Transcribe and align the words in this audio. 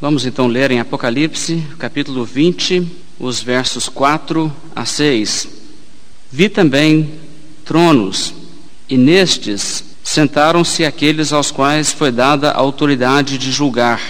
Vamos 0.00 0.26
então 0.26 0.48
ler 0.48 0.72
em 0.72 0.80
Apocalipse, 0.80 1.62
capítulo 1.78 2.24
20, 2.24 2.84
os 3.18 3.40
versos 3.40 3.88
4 3.88 4.52
a 4.74 4.84
6. 4.84 5.48
Vi 6.30 6.48
também 6.48 7.12
tronos, 7.64 8.34
e 8.88 8.96
nestes 8.96 9.84
sentaram-se 10.02 10.84
aqueles 10.84 11.32
aos 11.32 11.52
quais 11.52 11.92
foi 11.92 12.10
dada 12.10 12.50
a 12.50 12.58
autoridade 12.58 13.38
de 13.38 13.52
julgar. 13.52 14.00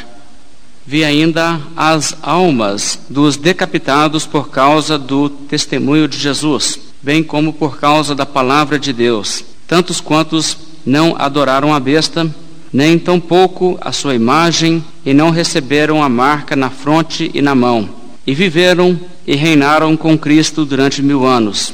Vi 0.87 1.05
ainda 1.05 1.61
as 1.77 2.17
almas 2.23 2.99
dos 3.11 3.37
decapitados 3.37 4.27
por 4.27 4.49
causa 4.49 4.99
do 4.99 5.29
testemunho 5.29 6.09
de 6.09 6.17
Jesus, 6.19 6.79
bem 7.03 7.23
como 7.23 7.53
por 7.53 7.79
causa 7.79 8.15
da 8.15 8.25
palavra 8.25 8.79
de 8.79 8.93
Deus, 8.93 9.45
tantos 9.69 10.01
quantos 10.01 10.57
não 10.85 11.15
adoraram 11.19 11.75
a 11.75 11.79
besta, 11.79 12.35
nem 12.75 12.99
tampouco 12.99 13.79
a 13.81 13.93
sua 13.93 14.17
imagem, 14.17 14.85
e 15.07 15.15
não 15.15 15.31
receberam 15.31 16.03
a 16.03 16.09
marca 16.09 16.57
na 16.57 16.71
fronte 16.71 17.31
e 17.33 17.41
na 17.41 17.55
mão, 17.55 17.89
e 18.27 18.35
viveram 18.35 18.99
e 19.25 19.37
reinaram 19.37 19.97
com 19.97 20.19
Cristo 20.19 20.65
durante 20.65 21.01
mil 21.01 21.25
anos. 21.25 21.73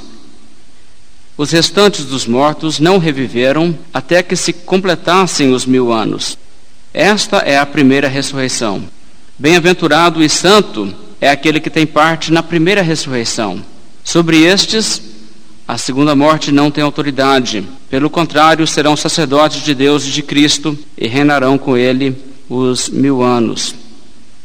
Os 1.39 1.53
restantes 1.53 2.05
dos 2.05 2.27
mortos 2.27 2.79
não 2.79 2.99
reviveram 2.99 3.75
até 3.95 4.23
que 4.23 4.37
se 4.37 4.53
completassem 4.53 5.55
os 5.55 5.65
mil 5.65 5.91
anos. 5.91 6.37
Esta 6.93 7.39
é 7.39 7.57
a 7.57 7.65
primeira 7.65 8.07
ressurreição. 8.07 8.85
Bem-aventurado 9.39 10.23
e 10.23 10.29
santo 10.29 10.95
é 11.19 11.31
aquele 11.31 11.61
que 11.61 11.71
tem 11.71 11.87
parte 11.87 12.31
na 12.31 12.43
primeira 12.43 12.83
ressurreição. 12.83 13.65
Sobre 14.05 14.43
estes, 14.43 15.01
a 15.71 15.79
segunda 15.79 16.17
morte 16.17 16.51
não 16.51 16.69
tem 16.69 16.83
autoridade. 16.83 17.65
Pelo 17.89 18.11
contrário, 18.11 18.67
serão 18.67 18.97
sacerdotes 18.97 19.63
de 19.63 19.73
Deus 19.73 20.05
e 20.05 20.11
de 20.11 20.21
Cristo 20.21 20.77
e 20.99 21.07
reinarão 21.07 21.57
com 21.57 21.77
ele 21.77 22.17
os 22.49 22.89
mil 22.89 23.23
anos. 23.23 23.73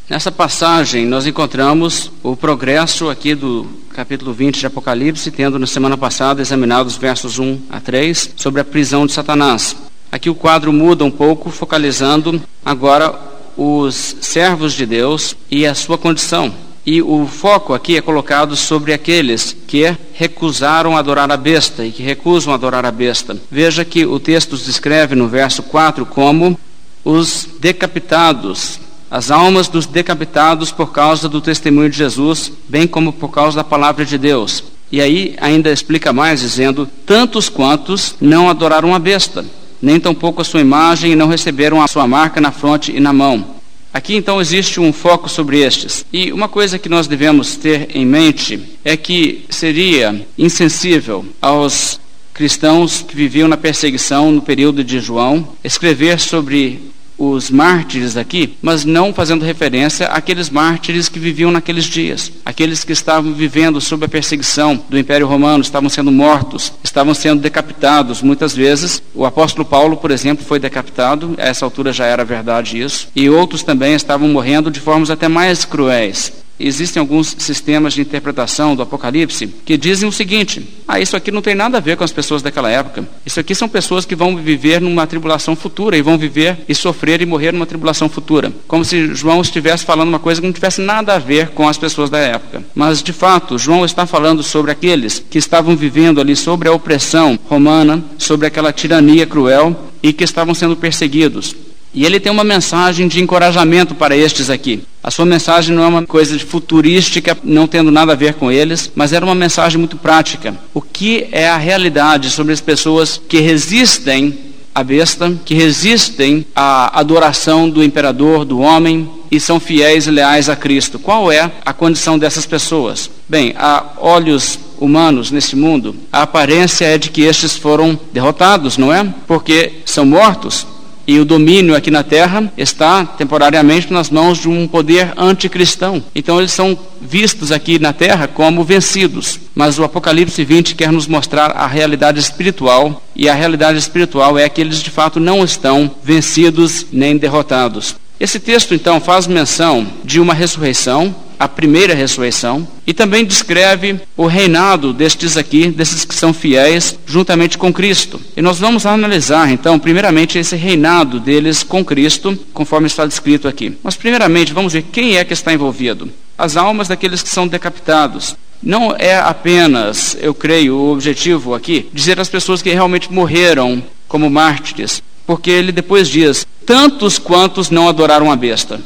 Nessa 0.08 0.32
passagem, 0.32 1.04
nós 1.04 1.26
encontramos 1.26 2.12
o 2.22 2.36
progresso 2.36 3.10
aqui 3.10 3.34
do 3.34 3.66
capítulo 3.90 4.34
20 4.34 4.60
de 4.60 4.68
Apocalipse, 4.68 5.32
tendo 5.32 5.58
na 5.58 5.66
semana 5.66 5.98
passada 5.98 6.44
examinado 6.44 6.88
os 6.88 6.96
versos 6.96 7.40
1 7.40 7.60
a 7.72 7.80
3 7.80 8.34
sobre 8.36 8.62
a 8.62 8.66
prisão 8.66 9.08
de 9.08 9.12
Satanás. 9.12 9.76
Aqui 10.12 10.30
o 10.30 10.36
quadro 10.36 10.72
muda 10.72 11.04
um 11.04 11.10
pouco, 11.10 11.50
focalizando 11.50 12.40
agora 12.64 13.20
os 13.58 14.16
servos 14.22 14.74
de 14.74 14.86
Deus 14.86 15.36
e 15.50 15.66
a 15.66 15.74
sua 15.74 15.98
condição. 15.98 16.54
E 16.86 17.02
o 17.02 17.26
foco 17.26 17.74
aqui 17.74 17.98
é 17.98 18.02
colocado 18.02 18.56
sobre 18.56 18.94
aqueles 18.94 19.58
que 19.66 19.96
recusaram 20.14 20.96
adorar 20.96 21.32
a 21.32 21.38
besta 21.38 21.84
e 21.84 21.92
que 21.92 22.04
recusam 22.04 22.54
adorar 22.54 22.86
a 22.86 22.92
besta. 22.92 23.36
Veja 23.50 23.84
que 23.84 24.06
o 24.06 24.20
texto 24.20 24.56
descreve 24.56 25.16
no 25.16 25.28
verso 25.28 25.64
4 25.64 26.06
como 26.06 26.60
os 27.04 27.48
decapitados, 27.60 28.80
as 29.10 29.32
almas 29.32 29.68
dos 29.68 29.88
decapitados 29.88 30.72
por 30.72 30.92
causa 30.92 31.28
do 31.28 31.42
testemunho 31.42 31.90
de 31.90 31.98
Jesus, 31.98 32.52
bem 32.70 32.86
como 32.86 33.12
por 33.12 33.30
causa 33.30 33.58
da 33.58 33.64
palavra 33.64 34.06
de 34.06 34.18
Deus. 34.18 34.64
E 34.92 35.02
aí 35.02 35.36
ainda 35.42 35.72
explica 35.72 36.14
mais, 36.14 36.42
dizendo: 36.42 36.88
tantos 37.04 37.50
quantos 37.50 38.16
não 38.22 38.48
adoraram 38.48 38.94
a 38.94 39.00
besta, 39.00 39.44
nem 39.82 40.00
tampouco 40.00 40.42
a 40.42 40.46
sua 40.46 40.62
imagem 40.62 41.14
e 41.14 41.16
não 41.16 41.28
receberam 41.28 41.82
a 41.82 41.88
sua 41.88 42.08
marca 42.08 42.40
na 42.40 42.52
fronte 42.52 42.96
e 42.96 43.00
na 43.00 43.12
mão. 43.12 43.55
Aqui 43.96 44.14
então 44.14 44.42
existe 44.42 44.78
um 44.78 44.92
foco 44.92 45.30
sobre 45.30 45.62
estes. 45.62 46.06
E 46.12 46.34
uma 46.34 46.50
coisa 46.50 46.78
que 46.78 46.90
nós 46.90 47.08
devemos 47.08 47.56
ter 47.56 47.96
em 47.96 48.06
mente 48.06 48.62
é 48.84 48.98
que 48.98 49.46
seria 49.50 50.28
insensível 50.38 51.26
aos 51.42 51.98
cristãos 52.34 53.06
que 53.08 53.16
viviam 53.16 53.48
na 53.48 53.56
perseguição 53.56 54.34
no 54.34 54.42
período 54.42 54.84
de 54.84 55.00
João 55.00 55.48
escrever 55.64 56.20
sobre 56.20 56.82
os 57.18 57.50
mártires 57.50 58.18
aqui, 58.18 58.58
mas 58.62 58.86
não 58.86 59.14
fazendo 59.14 59.46
referência 59.46 60.08
àqueles 60.08 60.50
mártires 60.50 61.10
que 61.10 61.20
viviam 61.20 61.52
naqueles 61.52 61.86
dias, 61.86 62.32
aqueles 62.44 62.84
que 62.84 62.92
estavam 62.92 63.34
vivendo 63.34 63.80
sob 63.80 64.06
a 64.06 64.10
perseguição 64.10 64.82
do 64.90 64.98
Império 64.98 65.28
Romano, 65.28 65.62
estavam 65.62 65.90
sendo 65.90 66.12
mortos, 66.12 66.74
estavam 66.84 67.14
sendo 67.14 67.42
decapitados. 67.42 68.22
Muitas 68.22 68.56
vezes, 68.56 69.02
o 69.14 69.26
apóstolo 69.26 69.66
Paulo, 69.66 69.98
por 69.98 70.12
exemplo, 70.12 70.46
foi 70.46 70.60
decapitado, 70.60 71.36
a 71.38 71.46
essa 71.46 71.66
altura 71.66 71.94
já 71.94 72.06
era 72.06 72.26
verdade 72.26 72.80
isso, 72.80 73.08
e 73.16 73.30
outros 73.30 73.64
também 73.64 73.94
estavam 73.94 74.28
morrendo 74.28 74.72
de 74.72 74.80
formas 74.80 75.10
até 75.10 75.28
mais 75.28 75.66
cruéis. 75.66 76.45
Existem 76.60 77.00
alguns 77.00 77.36
sistemas 77.38 77.94
de 77.94 78.02
interpretação 78.02 78.76
do 78.76 78.82
Apocalipse 78.82 79.48
que 79.66 79.78
dizem 79.78 80.08
o 80.08 80.12
seguinte: 80.12 80.66
ah, 80.88 81.00
isso 81.00 81.16
aqui 81.16 81.32
não 81.32 81.42
tem 81.42 81.54
nada 81.54 81.78
a 81.78 81.82
ver 81.82 81.98
com 81.98 82.04
as 82.04 82.12
pessoas 82.12 82.42
daquela 82.42 82.70
época. 82.70 83.08
Isso 83.26 83.40
aqui 83.40 83.54
são 83.54 83.68
pessoas 83.68 84.06
que 84.06 84.16
vão 84.16 84.38
viver 84.38 84.80
numa 84.80 85.06
tribulação 85.06 85.56
futura 85.56 85.98
e 85.98 86.02
vão 86.02 86.18
viver 86.18 86.58
e 86.68 86.74
sofrer 86.74 87.22
e 87.22 87.26
morrer 87.26 87.52
numa 87.52 87.66
tribulação 87.66 88.08
futura. 88.08 88.54
Como 88.68 88.86
se 88.86 89.14
João 89.14 89.42
estivesse 89.42 89.84
falando 89.86 90.10
uma 90.10 90.20
coisa 90.20 90.40
que 90.40 90.48
não 90.48 90.54
tivesse 90.54 90.82
nada 90.82 91.16
a 91.16 91.20
ver 91.20 91.50
com 91.50 91.68
as 91.68 91.78
pessoas 91.78 92.10
da 92.10 92.20
época. 92.20 92.64
Mas, 92.74 93.04
de 93.04 93.12
fato, 93.12 93.58
João 93.58 93.84
está 93.84 94.06
falando 94.06 94.42
sobre 94.42 94.72
aqueles 94.72 95.24
que 95.30 95.38
estavam 95.38 95.76
vivendo 95.76 96.22
ali 96.22 96.36
sobre 96.36 96.70
a 96.70 96.74
opressão 96.74 97.38
romana, 97.50 98.04
sobre 98.18 98.48
aquela 98.48 98.72
tirania 98.72 99.26
cruel 99.26 99.92
e 100.02 100.14
que 100.14 100.24
estavam 100.24 100.54
sendo 100.54 100.76
perseguidos. 100.76 101.56
E 101.96 102.06
ele 102.06 102.20
tem 102.20 102.30
uma 102.30 102.44
mensagem 102.44 103.08
de 103.08 103.24
encorajamento 103.24 103.96
para 103.96 104.18
estes 104.18 104.50
aqui. 104.50 104.84
A 105.02 105.10
sua 105.10 105.26
mensagem 105.26 105.74
não 105.74 105.82
é 105.82 105.88
uma 105.88 106.06
coisa 106.06 106.38
futurística, 106.38 107.38
não 107.42 107.68
tendo 107.68 107.90
nada 107.90 108.12
a 108.12 108.16
ver 108.16 108.34
com 108.34 108.52
eles, 108.52 108.92
mas 108.94 109.14
era 109.14 109.24
uma 109.24 109.34
mensagem 109.34 109.80
muito 109.80 109.96
prática. 109.96 110.54
O 110.74 110.82
que 110.82 111.28
é 111.32 111.48
a 111.48 111.58
realidade 111.58 112.30
sobre 112.30 112.52
as 112.52 112.60
pessoas 112.60 113.22
que 113.30 113.40
resistem 113.40 114.38
à 114.74 114.84
besta, 114.84 115.34
que 115.46 115.56
resistem 115.56 116.46
à 116.54 117.00
adoração 117.00 117.70
do 117.70 117.82
imperador, 117.82 118.44
do 118.44 118.60
homem, 118.60 119.10
e 119.32 119.40
são 119.40 119.58
fiéis 119.58 120.06
e 120.06 120.12
leais 120.12 120.50
a 120.50 120.56
Cristo. 120.56 121.00
Qual 121.00 121.32
é 121.32 121.50
a 121.66 121.72
condição 121.72 122.20
dessas 122.20 122.46
pessoas? 122.46 123.10
Bem, 123.28 123.54
a 123.58 123.86
olhos 123.98 124.60
humanos 124.78 125.32
nesse 125.32 125.56
mundo, 125.56 125.96
a 126.12 126.24
aparência 126.24 126.84
é 126.84 126.98
de 126.98 127.10
que 127.10 127.22
estes 127.22 127.56
foram 127.56 127.98
derrotados, 128.12 128.78
não 128.78 128.94
é? 128.94 129.06
Porque 129.26 129.76
são 129.86 130.06
mortos, 130.06 130.68
e 131.08 131.20
o 131.20 131.26
domínio 131.26 131.76
aqui 131.76 131.92
na 131.92 132.04
terra 132.04 132.52
está 132.58 133.06
temporariamente 133.06 133.92
nas 133.94 134.10
mãos 134.10 134.40
de 134.40 134.50
um 134.50 134.68
poder 134.68 135.14
anticristão. 135.18 136.04
Então 136.14 136.40
eles 136.40 136.52
são 136.52 136.78
vistos 137.02 137.52
aqui 137.52 137.78
na 137.78 137.94
terra 137.94 138.28
como 138.28 138.64
vencidos. 138.64 139.40
Mas 139.54 139.78
o 139.78 139.84
Apocalipse 139.84 140.44
20 140.44 140.76
quer 140.76 140.92
nos 140.92 141.08
mostrar 141.08 141.52
a 141.52 141.68
realidade 141.68 142.20
espiritual, 142.20 143.04
e 143.16 143.30
a 143.30 143.34
realidade 143.34 143.78
espiritual 143.78 144.38
é 144.38 144.50
que 144.50 144.60
eles 144.60 144.82
de 144.82 144.90
fato 144.90 145.20
não 145.20 145.44
estão 145.44 145.90
vencidos 146.04 146.88
nem 146.92 147.18
derrotados. 147.18 147.96
Esse 148.20 148.40
texto 148.40 148.74
então 148.74 149.00
faz 149.00 149.28
menção 149.28 149.86
de 150.04 150.20
uma 150.20 150.34
ressurreição, 150.34 151.14
a 151.40 151.48
primeira 151.48 151.94
ressurreição, 151.94 152.68
e 152.86 152.94
também 152.94 153.26
descreve 153.26 154.00
o 154.16 154.26
reinado 154.28 154.94
destes 154.94 155.38
aqui, 155.38 155.68
desses 155.68 156.06
que 156.06 156.16
são 156.16 156.34
fiéis, 156.34 156.98
juntamente 157.06 157.58
com 157.58 157.74
Cristo. 157.74 158.20
E 158.36 158.42
nós 158.42 158.60
vamos 158.60 158.86
analisar 158.86 159.52
então, 159.52 159.80
primeiramente, 159.80 160.38
esse 160.38 160.56
reinado 160.56 161.20
deles 161.20 161.64
com 161.64 161.84
Cristo, 161.84 162.38
conforme 162.54 162.88
está 162.88 163.06
descrito 163.06 163.48
aqui. 163.48 163.78
Mas, 163.84 163.96
primeiramente, 163.96 164.54
vamos 164.54 164.74
ver 164.74 164.84
quem 164.84 165.18
é 165.18 165.26
que 165.26 165.34
está 165.34 165.54
envolvido. 165.54 166.10
As 166.38 166.58
almas 166.58 166.88
daqueles 166.88 167.24
que 167.24 167.30
são 167.30 167.48
decapitados. 167.48 168.36
Não 168.62 168.96
é 168.98 169.18
apenas, 169.18 170.18
eu 170.20 170.34
creio, 170.34 170.76
o 170.76 170.92
objetivo 170.94 171.54
aqui, 171.54 171.90
dizer 171.94 172.20
às 172.20 172.30
pessoas 172.30 172.62
que 172.62 172.72
realmente 172.72 173.12
morreram 173.12 173.84
como 174.08 174.30
mártires, 174.30 175.04
porque 175.26 175.52
ele 175.52 175.72
depois 175.72 176.08
diz: 176.08 176.48
tantos 176.66 177.20
quantos 177.20 177.70
não 177.70 177.88
adoraram 177.88 178.32
a 178.32 178.36
besta. 178.36 178.80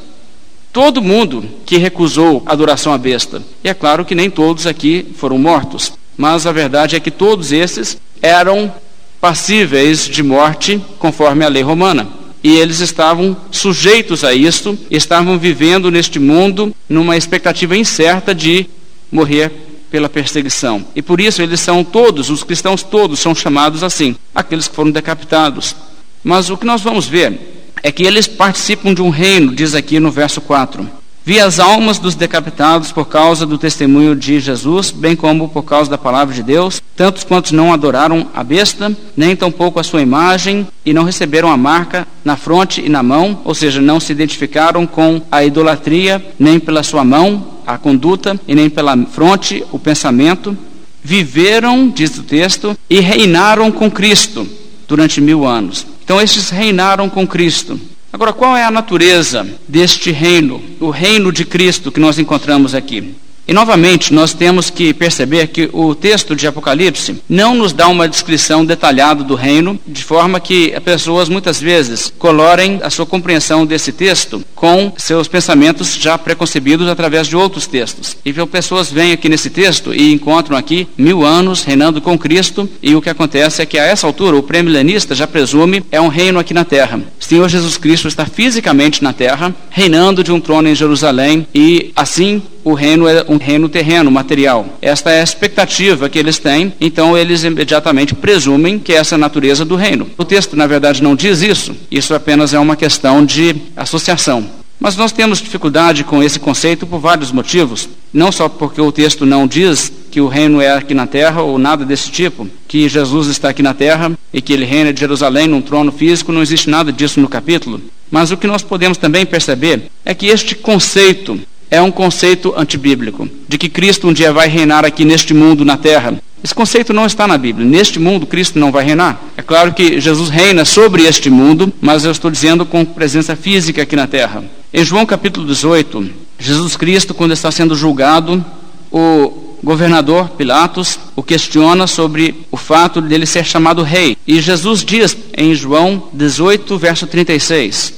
Todo 0.72 1.02
mundo 1.02 1.44
que 1.66 1.78
recusou 1.78 2.44
a 2.46 2.54
adoração 2.54 2.94
à 2.94 2.98
besta. 2.98 3.42
E 3.64 3.70
é 3.70 3.74
claro 3.74 4.06
que 4.06 4.14
nem 4.14 4.30
todos 4.30 4.68
aqui 4.68 5.08
foram 5.18 5.38
mortos, 5.38 5.94
mas 6.16 6.46
a 6.46 6.52
verdade 6.52 6.96
é 6.96 7.00
que 7.00 7.10
todos 7.10 7.52
esses 7.52 7.98
eram 8.22 8.72
passíveis 9.20 10.08
de 10.08 10.22
morte 10.22 10.82
conforme 11.00 11.44
a 11.44 11.50
lei 11.50 11.64
romana. 11.64 12.08
E 12.44 12.56
eles 12.56 12.80
estavam 12.80 13.36
sujeitos 13.52 14.24
a 14.24 14.34
isto, 14.34 14.78
estavam 14.90 15.38
vivendo 15.38 15.92
neste 15.92 16.20
mundo 16.20 16.74
numa 16.88 17.18
expectativa 17.18 17.76
incerta 17.76 18.34
de 18.34 18.70
morrer 19.12 19.52
pela 19.90 20.08
perseguição. 20.08 20.86
E 20.96 21.02
por 21.02 21.20
isso 21.20 21.42
eles 21.42 21.60
são 21.60 21.84
todos, 21.84 22.30
os 22.30 22.44
cristãos 22.44 22.84
todos 22.84 23.20
são 23.20 23.34
chamados 23.34 23.84
assim, 23.84 24.16
aqueles 24.34 24.68
que 24.68 24.76
foram 24.76 24.92
decapitados. 24.92 25.76
Mas 26.24 26.50
o 26.50 26.58
que 26.58 26.66
nós 26.66 26.82
vamos 26.82 27.08
ver 27.08 27.59
é 27.84 27.92
que 27.92 28.04
eles 28.04 28.28
participam 28.28 28.94
de 28.94 29.02
um 29.02 29.10
reino, 29.10 29.54
diz 29.54 29.74
aqui 29.74 30.00
no 30.00 30.12
verso 30.12 30.42
4. 30.42 31.00
Vi 31.30 31.40
as 31.40 31.60
almas 31.60 32.00
dos 32.00 32.16
decapitados 32.16 32.92
por 32.92 33.06
causa 33.06 33.46
do 33.46 33.58
testemunho 33.58 34.16
de 34.16 34.40
Jesus, 34.40 34.90
bem 34.90 35.16
como 35.16 35.48
por 35.50 35.62
causa 35.62 35.88
da 35.88 35.98
palavra 35.98 36.34
de 36.34 36.42
Deus, 36.42 36.82
tantos 36.96 37.24
quantos 37.24 37.52
não 37.52 37.72
adoraram 37.72 38.28
a 38.34 38.44
besta, 38.44 38.92
nem 39.16 39.36
tampouco 39.36 39.80
a 39.80 39.84
sua 39.84 40.02
imagem, 40.02 40.68
e 40.84 40.92
não 40.92 41.04
receberam 41.04 41.52
a 41.52 41.58
marca 41.58 42.08
na 42.26 42.36
fronte 42.36 42.82
e 42.84 42.90
na 42.90 43.04
mão, 43.04 43.42
ou 43.46 43.54
seja, 43.54 43.80
não 43.80 44.00
se 44.00 44.12
identificaram 44.12 44.88
com 44.88 45.22
a 45.32 45.44
idolatria, 45.44 46.20
nem 46.40 46.60
pela 46.60 46.82
sua 46.82 47.04
mão, 47.04 47.60
a 47.68 47.78
conduta, 47.78 48.40
e 48.48 48.56
nem 48.56 48.68
pela 48.68 48.98
fronte, 49.06 49.64
o 49.72 49.78
pensamento. 49.78 50.58
Viveram, 51.04 51.90
diz 51.90 52.18
o 52.18 52.24
texto, 52.24 52.76
e 52.90 53.00
reinaram 53.02 53.72
com 53.72 53.92
Cristo 53.92 54.48
durante 54.88 55.22
mil 55.22 55.46
anos. 55.46 55.86
Então 56.10 56.20
estes 56.20 56.50
reinaram 56.50 57.08
com 57.08 57.28
Cristo. 57.28 57.80
Agora, 58.12 58.34
qual 58.34 58.58
é 58.58 58.64
a 58.64 58.72
natureza 58.72 59.48
deste 59.68 60.10
reino, 60.10 60.60
o 60.80 60.90
reino 60.90 61.32
de 61.32 61.46
Cristo 61.46 61.92
que 61.92 62.00
nós 62.00 62.18
encontramos 62.18 62.74
aqui? 62.74 63.14
E 63.50 63.54
novamente, 63.54 64.14
nós 64.14 64.32
temos 64.32 64.70
que 64.70 64.94
perceber 64.94 65.48
que 65.48 65.72
o 65.74 65.96
texto 65.96 66.36
de 66.36 66.46
Apocalipse 66.46 67.16
não 67.28 67.56
nos 67.56 67.74
dá 67.74 67.88
uma 67.88 68.08
descrição 68.08 68.64
detalhada 68.64 69.24
do 69.24 69.34
reino, 69.34 69.80
de 69.88 70.04
forma 70.04 70.40
que 70.40 70.72
as 70.76 70.84
pessoas 70.84 71.28
muitas 71.28 71.60
vezes 71.60 72.14
colorem 72.20 72.80
a 72.84 72.92
sua 72.92 73.08
compreensão 73.08 73.66
desse 73.66 73.92
texto 73.92 74.46
com 74.54 74.94
seus 74.98 75.28
pensamentos 75.28 75.96
já 75.96 76.16
preconcebidos 76.16 76.88
através 76.88 77.26
de 77.26 77.36
outros 77.36 77.66
textos. 77.66 78.16
E 78.24 78.30
então, 78.30 78.46
pessoas 78.46 78.92
vêm 78.92 79.14
aqui 79.14 79.28
nesse 79.28 79.50
texto 79.50 79.96
e 79.96 80.14
encontram 80.14 80.56
aqui 80.56 80.88
mil 80.96 81.26
anos 81.26 81.64
reinando 81.64 82.00
com 82.00 82.20
Cristo, 82.20 82.70
e 82.84 82.94
o 82.94 83.02
que 83.02 83.10
acontece 83.10 83.64
é 83.64 83.66
que 83.66 83.80
a 83.80 83.84
essa 83.84 84.06
altura 84.06 84.38
o 84.38 84.44
pré-milenista 84.44 85.16
já 85.16 85.26
presume 85.26 85.84
é 85.92 86.00
um 86.00 86.08
reino 86.08 86.38
aqui 86.38 86.54
na 86.54 86.66
terra. 86.66 87.02
O 87.20 87.24
Senhor 87.24 87.50
Jesus 87.50 87.78
Cristo 87.78 88.08
está 88.08 88.28
fisicamente 88.28 89.04
na 89.04 89.12
terra, 89.12 89.56
reinando 89.72 90.24
de 90.24 90.32
um 90.32 90.40
trono 90.40 90.70
em 90.70 90.76
Jerusalém, 90.76 91.48
e 91.52 91.92
assim 91.96 92.44
o 92.64 92.74
reino 92.74 93.08
é 93.08 93.26
um 93.28 93.38
reino 93.38 93.70
terreno, 93.70 94.12
material. 94.12 94.78
Esta 94.82 95.12
é 95.12 95.22
a 95.22 95.24
expectativa 95.24 96.10
que 96.10 96.20
eles 96.20 96.38
têm, 96.38 96.74
então 96.80 97.18
eles 97.18 97.44
imediatamente 97.44 98.16
presumem 98.16 98.80
que 98.80 98.94
essa 98.94 99.16
é 99.16 99.18
a 99.18 99.20
natureza 99.20 99.64
do 99.66 99.76
reino. 99.76 100.10
O 100.18 100.26
texto, 100.26 100.56
na 100.56 100.68
verdade, 100.68 101.04
não 101.04 101.16
diz 101.16 101.42
isso, 101.42 101.76
isso 101.90 102.14
apenas 102.14 102.54
é 102.54 102.60
uma 102.60 102.76
questão 102.76 103.26
de 103.26 103.56
associação. 103.76 104.60
Mas 104.80 104.96
nós 104.96 105.12
temos 105.12 105.42
dificuldade 105.42 106.06
com 106.06 106.24
esse 106.24 106.40
conceito 106.40 106.88
por 106.88 107.00
vários 107.00 107.34
motivos. 107.34 107.90
Não 108.14 108.32
só 108.32 108.48
porque 108.48 108.80
o 108.80 108.94
texto 108.94 109.26
não 109.26 109.46
diz 109.46 109.92
que 110.10 110.22
o 110.22 110.30
reino 110.30 110.62
é 110.62 110.72
aqui 110.72 110.94
na 110.94 111.06
terra 111.06 111.42
ou 111.42 111.60
nada 111.60 111.84
desse 111.84 112.10
tipo, 112.10 112.48
que 112.66 112.88
Jesus 112.88 113.28
está 113.28 113.50
aqui 113.50 113.62
na 113.62 113.74
terra 113.74 114.12
e 114.34 114.42
que 114.42 114.54
ele 114.54 114.64
reina 114.64 114.94
de 114.94 115.00
Jerusalém 115.02 115.48
num 115.48 115.62
trono 115.62 115.92
físico, 115.92 116.32
não 116.32 116.42
existe 116.42 116.70
nada 116.70 116.94
disso 116.94 117.20
no 117.20 117.28
capítulo. 117.28 117.82
Mas 118.10 118.32
o 118.32 118.38
que 118.38 118.48
nós 118.48 118.64
podemos 118.64 118.98
também 118.98 119.26
perceber 119.26 119.84
é 120.06 120.14
que 120.16 120.28
este 120.28 120.56
conceito 120.56 121.40
é 121.72 121.82
um 121.82 121.92
conceito 121.92 122.54
antibíblico, 122.58 123.30
de 123.48 123.58
que 123.58 123.70
Cristo 123.70 124.08
um 124.08 124.14
dia 124.14 124.34
vai 124.34 124.48
reinar 124.48 124.86
aqui 124.86 125.06
neste 125.06 125.34
mundo, 125.34 125.64
na 125.64 125.78
terra. 125.78 126.20
Esse 126.44 126.56
conceito 126.56 126.94
não 126.94 127.06
está 127.06 127.28
na 127.28 127.38
Bíblia. 127.38 127.68
Neste 127.68 128.00
mundo, 128.00 128.26
Cristo 128.26 128.58
não 128.58 128.72
vai 128.72 128.86
reinar. 128.86 129.22
É 129.36 129.42
claro 129.42 129.74
que 129.74 130.00
Jesus 130.00 130.30
reina 130.30 130.64
sobre 130.64 131.04
este 131.04 131.30
mundo, 131.30 131.72
mas 131.82 132.06
eu 132.06 132.12
estou 132.12 132.32
dizendo 132.32 132.66
com 132.66 132.86
presença 132.86 133.36
física 133.36 133.82
aqui 133.82 133.96
na 133.96 134.08
terra. 134.08 134.44
Em 134.74 134.84
João 134.84 135.06
capítulo 135.06 135.46
18, 135.46 136.10
Jesus 136.40 136.78
Cristo, 136.78 137.14
quando 137.14 137.34
está 137.34 137.52
sendo 137.52 137.76
julgado, 137.76 138.44
o 138.92 139.58
governador 139.62 140.30
Pilatos 140.30 140.98
o 141.16 141.22
questiona 141.22 141.86
sobre 141.86 142.48
o 142.50 142.56
fato 142.56 143.02
dele 143.02 143.26
ser 143.26 143.46
chamado 143.46 143.84
rei. 143.84 144.18
E 144.26 144.40
Jesus 144.40 144.84
diz 144.86 145.18
em 145.38 145.54
João 145.54 146.04
18, 146.14 146.78
verso 146.78 147.06
36: 147.06 147.94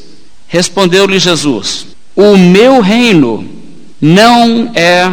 Respondeu-lhe 0.48 1.20
Jesus: 1.20 1.86
O 2.16 2.36
meu 2.36 2.82
reino 2.82 3.61
não 4.02 4.72
é 4.74 5.12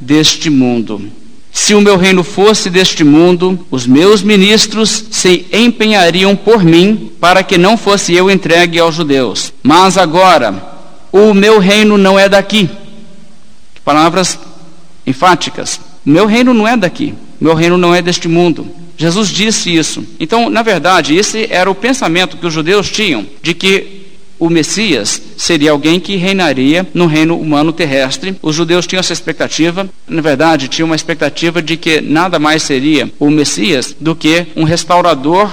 deste 0.00 0.48
mundo. 0.48 1.10
Se 1.52 1.74
o 1.74 1.80
meu 1.82 1.98
reino 1.98 2.24
fosse 2.24 2.70
deste 2.70 3.04
mundo, 3.04 3.66
os 3.70 3.86
meus 3.86 4.22
ministros 4.22 5.04
se 5.10 5.46
empenhariam 5.52 6.34
por 6.34 6.64
mim 6.64 7.12
para 7.20 7.42
que 7.42 7.58
não 7.58 7.76
fosse 7.76 8.14
eu 8.14 8.30
entregue 8.30 8.78
aos 8.78 8.94
judeus. 8.94 9.52
Mas 9.62 9.98
agora, 9.98 10.54
o 11.12 11.34
meu 11.34 11.58
reino 11.58 11.98
não 11.98 12.18
é 12.18 12.26
daqui. 12.26 12.70
Palavras 13.84 14.38
enfáticas. 15.06 15.78
O 16.06 16.10
meu 16.10 16.26
reino 16.26 16.54
não 16.54 16.66
é 16.66 16.74
daqui. 16.74 17.14
O 17.38 17.44
meu 17.44 17.54
reino 17.54 17.76
não 17.76 17.94
é 17.94 18.00
deste 18.00 18.28
mundo. 18.28 18.66
Jesus 18.96 19.28
disse 19.28 19.74
isso. 19.74 20.04
Então, 20.18 20.48
na 20.48 20.62
verdade, 20.62 21.14
esse 21.14 21.46
era 21.50 21.70
o 21.70 21.74
pensamento 21.74 22.38
que 22.38 22.46
os 22.46 22.54
judeus 22.54 22.90
tinham 22.90 23.26
de 23.42 23.52
que 23.52 24.01
o 24.42 24.50
Messias 24.50 25.22
seria 25.36 25.70
alguém 25.70 26.00
que 26.00 26.16
reinaria 26.16 26.84
no 26.92 27.06
reino 27.06 27.38
humano 27.38 27.72
terrestre. 27.72 28.34
Os 28.42 28.56
judeus 28.56 28.88
tinham 28.88 28.98
essa 28.98 29.12
expectativa, 29.12 29.88
na 30.08 30.20
verdade, 30.20 30.66
tinham 30.66 30.86
uma 30.86 30.96
expectativa 30.96 31.62
de 31.62 31.76
que 31.76 32.00
nada 32.00 32.40
mais 32.40 32.64
seria 32.64 33.08
o 33.20 33.30
Messias 33.30 33.94
do 34.00 34.16
que 34.16 34.48
um 34.56 34.64
restaurador 34.64 35.48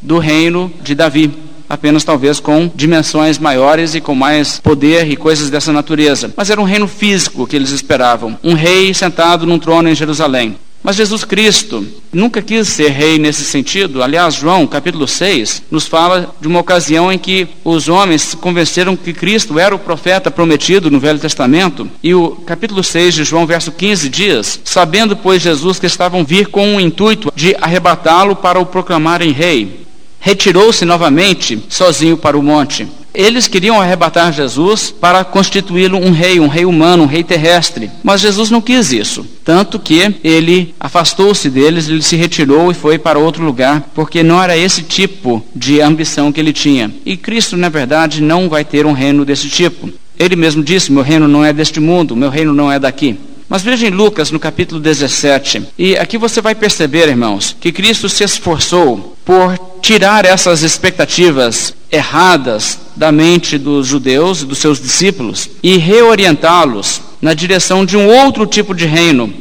do 0.00 0.18
reino 0.18 0.72
de 0.82 0.94
Davi 0.94 1.30
apenas 1.68 2.02
talvez 2.02 2.40
com 2.40 2.68
dimensões 2.74 3.38
maiores 3.38 3.94
e 3.94 4.00
com 4.00 4.14
mais 4.14 4.58
poder 4.58 5.08
e 5.08 5.16
coisas 5.16 5.50
dessa 5.50 5.70
natureza. 5.70 6.32
Mas 6.34 6.48
era 6.48 6.60
um 6.60 6.64
reino 6.64 6.88
físico 6.88 7.46
que 7.46 7.54
eles 7.54 7.70
esperavam, 7.70 8.38
um 8.42 8.54
rei 8.54 8.92
sentado 8.94 9.46
num 9.46 9.58
trono 9.58 9.88
em 9.88 9.94
Jerusalém. 9.94 10.56
Mas 10.82 10.96
Jesus 10.96 11.24
Cristo 11.24 11.86
nunca 12.10 12.40
quis 12.40 12.66
ser 12.68 12.88
rei 12.88 13.18
nesse 13.18 13.44
sentido. 13.44 14.02
Aliás, 14.02 14.34
João, 14.34 14.66
capítulo 14.66 15.06
6, 15.06 15.64
nos 15.70 15.86
fala 15.86 16.34
de 16.40 16.48
uma 16.48 16.60
ocasião 16.60 17.12
em 17.12 17.18
que 17.18 17.46
os 17.62 17.88
homens 17.88 18.22
se 18.22 18.36
convenceram 18.36 18.96
que 18.96 19.12
Cristo 19.12 19.58
era 19.58 19.74
o 19.74 19.78
profeta 19.78 20.30
prometido 20.30 20.90
no 20.90 20.98
Velho 20.98 21.18
Testamento. 21.18 21.88
E 22.02 22.14
o 22.14 22.30
capítulo 22.30 22.82
6 22.82 23.14
de 23.14 23.24
João, 23.24 23.46
verso 23.46 23.72
15, 23.72 24.08
diz: 24.08 24.60
Sabendo, 24.64 25.14
pois, 25.14 25.42
Jesus 25.42 25.78
que 25.78 25.86
estavam 25.86 26.24
vir 26.24 26.46
com 26.46 26.76
o 26.76 26.80
intuito 26.80 27.30
de 27.36 27.54
arrebatá-lo 27.60 28.34
para 28.34 28.58
o 28.58 28.66
proclamarem 28.66 29.32
rei, 29.32 29.86
retirou-se 30.20 30.84
novamente 30.84 31.58
sozinho 31.68 32.16
para 32.16 32.38
o 32.38 32.42
monte. 32.42 32.86
Eles 33.12 33.48
queriam 33.48 33.80
arrebatar 33.80 34.32
Jesus 34.32 34.92
para 34.92 35.24
constituí-lo 35.24 35.98
um 35.98 36.12
rei, 36.12 36.38
um 36.38 36.46
rei 36.46 36.64
humano, 36.64 37.02
um 37.02 37.06
rei 37.06 37.24
terrestre. 37.24 37.90
Mas 38.04 38.20
Jesus 38.20 38.50
não 38.50 38.60
quis 38.60 38.92
isso. 38.92 39.26
Tanto 39.44 39.80
que 39.80 40.14
ele 40.22 40.74
afastou-se 40.78 41.50
deles, 41.50 41.88
ele 41.88 42.02
se 42.02 42.14
retirou 42.14 42.70
e 42.70 42.74
foi 42.74 42.98
para 42.98 43.18
outro 43.18 43.44
lugar, 43.44 43.90
porque 43.94 44.22
não 44.22 44.40
era 44.40 44.56
esse 44.56 44.82
tipo 44.82 45.44
de 45.56 45.80
ambição 45.80 46.30
que 46.30 46.38
ele 46.38 46.52
tinha. 46.52 46.94
E 47.04 47.16
Cristo, 47.16 47.56
na 47.56 47.68
verdade, 47.68 48.22
não 48.22 48.48
vai 48.48 48.64
ter 48.64 48.86
um 48.86 48.92
reino 48.92 49.24
desse 49.24 49.48
tipo. 49.48 49.90
Ele 50.16 50.36
mesmo 50.36 50.62
disse: 50.62 50.92
Meu 50.92 51.02
reino 51.02 51.26
não 51.26 51.44
é 51.44 51.52
deste 51.52 51.80
mundo, 51.80 52.14
meu 52.14 52.30
reino 52.30 52.52
não 52.52 52.70
é 52.70 52.78
daqui. 52.78 53.18
Mas 53.50 53.62
veja 53.62 53.88
em 53.88 53.90
Lucas, 53.90 54.30
no 54.30 54.38
capítulo 54.38 54.80
17, 54.80 55.64
e 55.76 55.96
aqui 55.96 56.16
você 56.16 56.40
vai 56.40 56.54
perceber, 56.54 57.08
irmãos, 57.08 57.56
que 57.60 57.72
Cristo 57.72 58.08
se 58.08 58.22
esforçou 58.22 59.16
por 59.24 59.58
tirar 59.82 60.24
essas 60.24 60.62
expectativas 60.62 61.74
erradas 61.90 62.78
da 62.94 63.10
mente 63.10 63.58
dos 63.58 63.88
judeus 63.88 64.42
e 64.42 64.46
dos 64.46 64.58
seus 64.58 64.80
discípulos 64.80 65.50
e 65.64 65.76
reorientá-los 65.78 67.02
na 67.20 67.34
direção 67.34 67.84
de 67.84 67.96
um 67.96 68.06
outro 68.06 68.46
tipo 68.46 68.72
de 68.72 68.86
reino. 68.86 69.34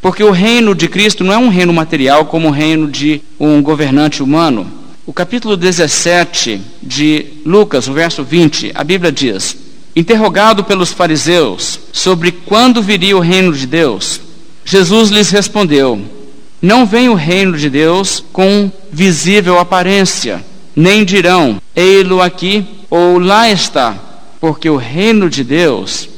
Porque 0.00 0.22
o 0.22 0.30
reino 0.30 0.72
de 0.72 0.86
Cristo 0.86 1.24
não 1.24 1.32
é 1.32 1.38
um 1.38 1.48
reino 1.48 1.72
material 1.72 2.26
como 2.26 2.46
o 2.46 2.52
reino 2.52 2.88
de 2.88 3.20
um 3.40 3.60
governante 3.60 4.22
humano. 4.22 4.70
O 5.04 5.12
capítulo 5.12 5.56
17 5.56 6.60
de 6.80 7.26
Lucas, 7.44 7.88
o 7.88 7.92
verso 7.92 8.22
20, 8.22 8.70
a 8.72 8.84
Bíblia 8.84 9.10
diz: 9.10 9.56
Interrogado 9.94 10.64
pelos 10.64 10.92
fariseus 10.92 11.78
sobre 11.92 12.32
quando 12.32 12.82
viria 12.82 13.16
o 13.16 13.20
reino 13.20 13.52
de 13.52 13.66
Deus, 13.66 14.20
Jesus 14.64 15.10
lhes 15.10 15.30
respondeu: 15.30 16.00
Não 16.60 16.86
vem 16.86 17.08
o 17.08 17.14
reino 17.14 17.58
de 17.58 17.68
Deus 17.68 18.24
com 18.32 18.70
visível 18.90 19.58
aparência, 19.58 20.42
nem 20.74 21.04
dirão: 21.04 21.60
Ei-lo 21.76 22.22
aqui 22.22 22.64
ou 22.88 23.18
lá 23.18 23.50
está, 23.50 23.96
porque 24.40 24.68
o 24.68 24.76
reino 24.76 25.28
de 25.28 25.44
Deus 25.44 26.08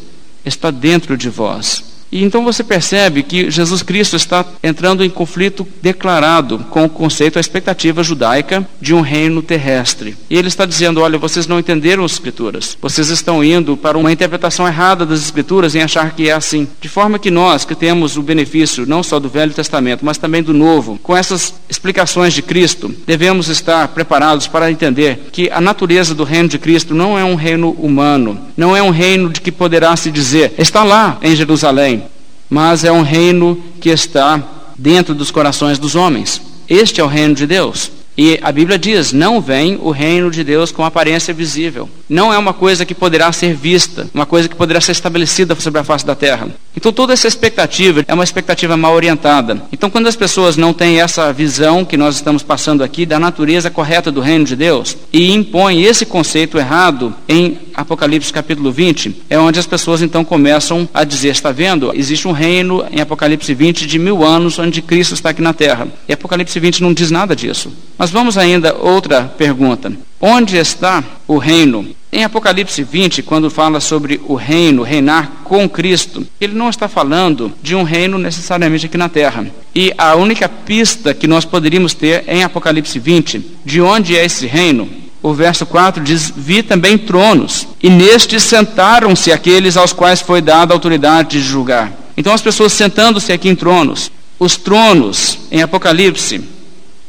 está 0.44 0.70
dentro 0.70 1.16
de 1.16 1.28
vós. 1.28 1.93
E 2.14 2.22
então 2.22 2.44
você 2.44 2.62
percebe 2.62 3.24
que 3.24 3.50
Jesus 3.50 3.82
Cristo 3.82 4.14
está 4.14 4.44
entrando 4.62 5.02
em 5.02 5.10
conflito 5.10 5.66
declarado 5.82 6.60
com 6.70 6.84
o 6.84 6.88
conceito, 6.88 7.38
a 7.38 7.40
expectativa 7.40 8.04
judaica 8.04 8.64
de 8.80 8.94
um 8.94 9.00
reino 9.00 9.42
terrestre. 9.42 10.16
E 10.30 10.36
ele 10.36 10.46
está 10.46 10.64
dizendo: 10.64 11.00
olha, 11.00 11.18
vocês 11.18 11.48
não 11.48 11.58
entenderam 11.58 12.04
as 12.04 12.12
Escrituras. 12.12 12.78
Vocês 12.80 13.08
estão 13.08 13.42
indo 13.42 13.76
para 13.76 13.98
uma 13.98 14.12
interpretação 14.12 14.64
errada 14.64 15.04
das 15.04 15.22
Escrituras 15.24 15.74
em 15.74 15.82
achar 15.82 16.14
que 16.14 16.28
é 16.28 16.32
assim. 16.32 16.68
De 16.80 16.88
forma 16.88 17.18
que 17.18 17.32
nós, 17.32 17.64
que 17.64 17.74
temos 17.74 18.16
o 18.16 18.22
benefício 18.22 18.86
não 18.86 19.02
só 19.02 19.18
do 19.18 19.28
Velho 19.28 19.52
Testamento, 19.52 20.04
mas 20.04 20.16
também 20.16 20.40
do 20.40 20.54
Novo, 20.54 21.00
com 21.02 21.16
essas 21.16 21.54
explicações 21.68 22.32
de 22.32 22.42
Cristo, 22.42 22.94
devemos 23.04 23.48
estar 23.48 23.88
preparados 23.88 24.46
para 24.46 24.70
entender 24.70 25.30
que 25.32 25.50
a 25.50 25.60
natureza 25.60 26.14
do 26.14 26.22
reino 26.22 26.48
de 26.48 26.60
Cristo 26.60 26.94
não 26.94 27.18
é 27.18 27.24
um 27.24 27.34
reino 27.34 27.70
humano, 27.72 28.40
não 28.56 28.76
é 28.76 28.80
um 28.80 28.90
reino 28.90 29.30
de 29.30 29.40
que 29.40 29.50
poderá 29.50 29.96
se 29.96 30.12
dizer, 30.12 30.54
está 30.56 30.84
lá 30.84 31.18
em 31.20 31.34
Jerusalém 31.34 32.03
mas 32.48 32.84
é 32.84 32.92
um 32.92 33.02
reino 33.02 33.62
que 33.80 33.88
está 33.88 34.42
dentro 34.76 35.14
dos 35.14 35.30
corações 35.30 35.78
dos 35.78 35.94
homens. 35.94 36.40
Este 36.68 37.00
é 37.00 37.04
o 37.04 37.08
reino 37.08 37.34
de 37.34 37.46
Deus. 37.46 37.90
E 38.16 38.38
a 38.42 38.52
Bíblia 38.52 38.78
diz: 38.78 39.12
não 39.12 39.40
vem 39.40 39.78
o 39.82 39.90
reino 39.90 40.30
de 40.30 40.44
Deus 40.44 40.70
com 40.70 40.84
aparência 40.84 41.34
visível. 41.34 41.88
Não 42.08 42.32
é 42.32 42.38
uma 42.38 42.52
coisa 42.52 42.84
que 42.84 42.94
poderá 42.94 43.32
ser 43.32 43.54
vista, 43.54 44.08
uma 44.14 44.24
coisa 44.24 44.48
que 44.48 44.54
poderá 44.54 44.80
ser 44.80 44.92
estabelecida 44.92 45.54
sobre 45.56 45.80
a 45.80 45.84
face 45.84 46.06
da 46.06 46.14
terra. 46.14 46.48
Então 46.76 46.92
toda 46.92 47.12
essa 47.12 47.26
expectativa 47.26 48.04
é 48.06 48.14
uma 48.14 48.22
expectativa 48.22 48.76
mal 48.76 48.94
orientada. 48.94 49.62
Então 49.72 49.90
quando 49.90 50.06
as 50.06 50.14
pessoas 50.14 50.56
não 50.56 50.72
têm 50.72 51.00
essa 51.00 51.32
visão 51.32 51.84
que 51.84 51.96
nós 51.96 52.14
estamos 52.14 52.42
passando 52.42 52.84
aqui 52.84 53.04
da 53.04 53.18
natureza 53.18 53.70
correta 53.70 54.12
do 54.12 54.20
reino 54.20 54.44
de 54.44 54.54
Deus 54.54 54.96
e 55.12 55.32
impõem 55.32 55.82
esse 55.82 56.06
conceito 56.06 56.56
errado 56.56 57.14
em 57.28 57.58
Apocalipse 57.74 58.32
capítulo 58.32 58.70
20, 58.70 59.24
é 59.28 59.38
onde 59.38 59.58
as 59.58 59.66
pessoas 59.66 60.00
então 60.00 60.24
começam 60.24 60.88
a 60.94 61.04
dizer: 61.04 61.28
está 61.28 61.50
vendo? 61.50 61.92
Existe 61.94 62.28
um 62.28 62.32
reino 62.32 62.84
em 62.90 63.00
Apocalipse 63.00 63.52
20 63.52 63.86
de 63.86 63.98
mil 63.98 64.24
anos 64.24 64.58
onde 64.58 64.80
Cristo 64.80 65.14
está 65.14 65.30
aqui 65.30 65.42
na 65.42 65.52
terra. 65.52 65.88
E 66.08 66.12
Apocalipse 66.12 66.58
20 66.58 66.82
não 66.82 66.92
diz 66.92 67.10
nada 67.10 67.34
disso. 67.34 67.72
Mas 67.98 68.10
vamos 68.10 68.38
ainda 68.38 68.74
outra 68.74 69.22
pergunta. 69.22 69.92
Onde 70.20 70.56
está 70.56 71.02
o 71.26 71.36
reino? 71.36 71.94
Em 72.10 72.22
Apocalipse 72.22 72.82
20, 72.82 73.22
quando 73.24 73.50
fala 73.50 73.80
sobre 73.80 74.20
o 74.24 74.36
reino, 74.36 74.84
reinar 74.84 75.42
com 75.42 75.68
Cristo, 75.68 76.24
ele 76.40 76.54
não 76.54 76.70
está 76.70 76.86
falando 76.86 77.52
de 77.60 77.74
um 77.74 77.82
reino 77.82 78.18
necessariamente 78.18 78.86
aqui 78.86 78.96
na 78.96 79.08
terra. 79.08 79.44
E 79.74 79.92
a 79.98 80.14
única 80.14 80.48
pista 80.48 81.12
que 81.12 81.26
nós 81.26 81.44
poderíamos 81.44 81.92
ter 81.92 82.22
em 82.28 82.44
Apocalipse 82.44 83.00
20, 83.00 83.44
de 83.64 83.80
onde 83.80 84.16
é 84.16 84.24
esse 84.24 84.46
reino, 84.46 84.88
o 85.24 85.32
verso 85.32 85.64
4 85.64 86.04
diz: 86.04 86.30
Vi 86.36 86.62
também 86.62 86.98
tronos, 86.98 87.66
e 87.82 87.88
nestes 87.88 88.42
sentaram-se 88.42 89.32
aqueles 89.32 89.74
aos 89.74 89.90
quais 89.90 90.20
foi 90.20 90.42
dada 90.42 90.74
a 90.74 90.76
autoridade 90.76 91.38
de 91.38 91.40
julgar. 91.40 91.90
Então, 92.14 92.34
as 92.34 92.42
pessoas 92.42 92.74
sentando-se 92.74 93.32
aqui 93.32 93.48
em 93.48 93.56
tronos, 93.56 94.12
os 94.38 94.56
tronos 94.58 95.38
em 95.50 95.62
Apocalipse 95.62 96.44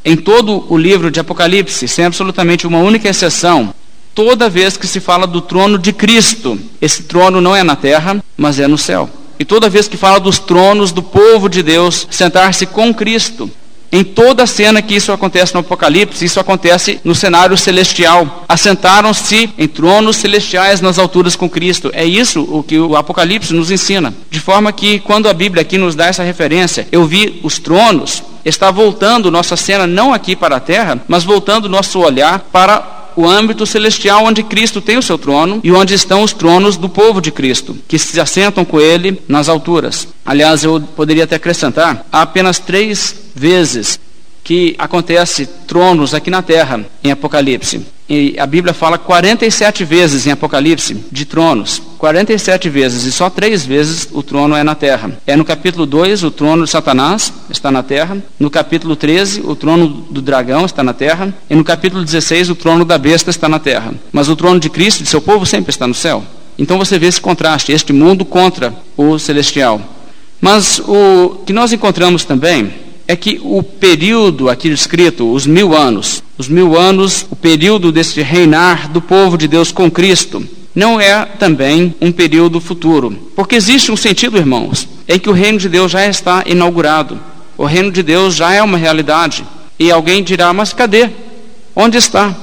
em 0.06 0.16
todo 0.16 0.66
o 0.70 0.78
livro 0.78 1.12
de 1.12 1.20
Apocalipse, 1.20 1.88
sem 1.88 2.06
absolutamente 2.06 2.66
uma 2.66 2.78
única 2.78 3.10
exceção, 3.10 3.74
toda 4.14 4.48
vez 4.48 4.78
que 4.78 4.88
se 4.88 5.00
fala 5.00 5.26
do 5.26 5.42
trono 5.42 5.80
de 5.80 5.92
Cristo, 5.92 6.58
esse 6.80 7.04
trono 7.04 7.42
não 7.42 7.56
é 7.56 7.64
na 7.64 7.76
terra, 7.76 8.24
mas 8.38 8.60
é 8.60 8.68
no 8.68 8.78
céu. 8.78 9.10
E 9.40 9.44
toda 9.44 9.68
vez 9.68 9.88
que 9.88 9.98
fala 9.98 10.20
dos 10.20 10.40
tronos 10.40 10.92
do 10.92 11.02
povo 11.02 11.50
de 11.50 11.64
Deus 11.64 12.08
sentar-se 12.12 12.68
com 12.68 12.94
Cristo, 12.94 13.50
em 13.92 14.04
toda 14.04 14.44
a 14.44 14.48
cena 14.48 14.82
que 14.82 14.96
isso 14.96 15.12
acontece 15.12 15.54
no 15.54 15.62
Apocalipse, 15.62 16.26
isso 16.26 16.40
acontece 16.40 17.00
no 17.04 17.16
cenário 17.16 17.58
celestial. 17.58 18.46
Assentaram-se 18.48 19.50
em 19.58 19.68
tronos 19.68 20.18
celestiais 20.18 20.82
nas 20.82 21.00
alturas 21.00 21.36
com 21.36 21.50
Cristo. 21.50 21.92
É 21.94 22.06
isso 22.06 22.42
o 22.42 22.64
que 22.64 22.78
o 22.80 22.96
Apocalipse 22.96 23.54
nos 23.54 23.72
ensina. 23.72 24.14
De 24.30 24.40
forma 24.40 24.72
que, 24.72 25.00
quando 25.00 25.30
a 25.30 25.34
Bíblia 25.34 25.62
aqui 25.62 25.78
nos 25.78 25.96
dá 25.96 26.08
essa 26.08 26.24
referência, 26.24 26.88
eu 26.92 27.06
vi 27.06 27.40
os 27.44 27.60
tronos, 27.60 28.24
está 28.44 28.70
voltando 28.70 29.32
nossa 29.32 29.56
cena 29.56 29.88
não 29.88 30.14
aqui 30.14 30.36
para 30.36 30.58
a 30.58 30.60
terra, 30.60 31.02
mas 31.08 31.24
voltando 31.24 31.70
nosso 31.70 32.00
olhar 32.00 32.40
para 32.52 32.95
o 33.16 33.28
âmbito 33.28 33.66
celestial 33.66 34.26
onde 34.26 34.44
Cristo 34.44 34.82
tem 34.82 34.98
o 34.98 35.02
seu 35.02 35.18
trono 35.18 35.60
e 35.64 35.72
onde 35.72 35.94
estão 35.94 36.24
os 36.24 36.34
tronos 36.34 36.78
do 36.78 36.90
povo 36.90 37.22
de 37.22 37.32
Cristo, 37.32 37.78
que 37.88 37.98
se 37.98 38.20
assentam 38.20 38.66
com 38.66 38.80
ele 38.80 39.22
nas 39.28 39.50
alturas. 39.50 40.08
Aliás, 40.26 40.64
eu 40.64 40.82
poderia 40.96 41.24
até 41.24 41.36
acrescentar, 41.36 42.06
há 42.12 42.22
apenas 42.22 42.60
três 42.60 43.16
vezes 43.36 44.00
que 44.46 44.76
acontece 44.78 45.48
tronos 45.66 46.14
aqui 46.14 46.30
na 46.30 46.44
terra 46.44 46.86
em 47.04 47.10
Apocalipse. 47.10 47.82
E 48.08 48.36
a 48.38 48.46
Bíblia 48.46 48.76
fala 48.76 49.00
47 49.00 49.84
vezes 49.84 50.28
em 50.28 50.32
Apocalipse 50.32 50.94
de 51.12 51.26
tronos. 51.26 51.82
47 51.98 52.70
vezes, 52.70 53.06
e 53.06 53.12
só 53.12 53.28
três 53.28 53.66
vezes 53.66 54.08
o 54.12 54.22
trono 54.22 54.56
é 54.56 54.64
na 54.64 54.76
terra. 54.76 55.18
É 55.26 55.36
no 55.36 55.44
capítulo 55.44 55.88
2, 55.88 56.24
o 56.24 56.30
trono 56.30 56.66
de 56.66 56.70
Satanás 56.70 57.34
está 57.50 57.72
na 57.72 57.82
terra. 57.82 58.20
No 58.40 58.52
capítulo 58.52 58.96
13, 58.96 59.42
o 59.42 59.56
trono 59.56 59.88
do 59.88 60.22
dragão 60.22 60.64
está 60.64 60.84
na 60.84 60.94
terra. 60.94 61.34
E 61.50 61.56
no 61.56 61.64
capítulo 61.64 62.06
16, 62.06 62.52
o 62.52 62.56
trono 62.56 62.86
da 62.86 63.00
besta 63.00 63.32
está 63.32 63.50
na 63.50 63.58
terra. 63.58 63.96
Mas 64.12 64.30
o 64.30 64.36
trono 64.36 64.60
de 64.60 64.70
Cristo, 64.70 65.02
de 65.02 65.10
seu 65.10 65.20
povo, 65.20 65.44
sempre 65.44 65.72
está 65.72 65.88
no 65.88 65.96
céu. 65.96 66.24
Então 66.60 66.78
você 66.78 67.00
vê 67.00 67.08
esse 67.08 67.20
contraste, 67.20 67.72
este 67.72 67.92
mundo 67.92 68.24
contra 68.24 68.72
o 68.96 69.18
celestial. 69.18 69.82
Mas 70.40 70.78
o 70.78 71.42
que 71.44 71.52
nós 71.52 71.74
encontramos 71.74 72.24
também 72.24 72.85
é 73.08 73.16
que 73.16 73.40
o 73.44 73.62
período 73.62 74.50
aqui 74.50 74.70
descrito, 74.70 75.32
os 75.32 75.46
mil 75.46 75.76
anos, 75.76 76.24
os 76.38 76.48
mil 76.48 76.78
anos, 76.78 77.26
o 77.30 77.36
período 77.36 77.92
desse 77.92 78.22
reinar 78.22 78.92
do 78.92 79.02
povo 79.02 79.38
de 79.38 79.48
Deus 79.48 79.72
com 79.72 79.90
Cristo, 79.90 80.48
não 80.74 81.00
é 81.00 81.26
também 81.26 81.96
um 82.02 82.12
período 82.12 82.60
futuro. 82.60 83.12
Porque 83.36 83.56
existe 83.56 83.92
um 83.92 83.98
sentido, 83.98 84.38
irmãos, 84.38 84.88
em 85.08 85.20
que 85.20 85.30
o 85.30 85.34
reino 85.34 85.58
de 85.58 85.70
Deus 85.70 85.92
já 85.92 86.06
está 86.08 86.44
inaugurado. 86.46 87.20
O 87.58 87.66
reino 87.66 87.92
de 87.92 88.04
Deus 88.04 88.36
já 88.36 88.52
é 88.54 88.62
uma 88.62 88.78
realidade. 88.78 89.46
E 89.80 89.90
alguém 89.92 90.22
dirá: 90.22 90.52
Mas 90.52 90.74
cadê? 90.74 91.10
Onde 91.76 91.98
está? 91.98 92.36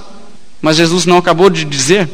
Mas 0.61 0.77
Jesus 0.77 1.05
não 1.05 1.19
acabou 1.19 1.51
de 1.51 1.65
dizer 1.65 2.09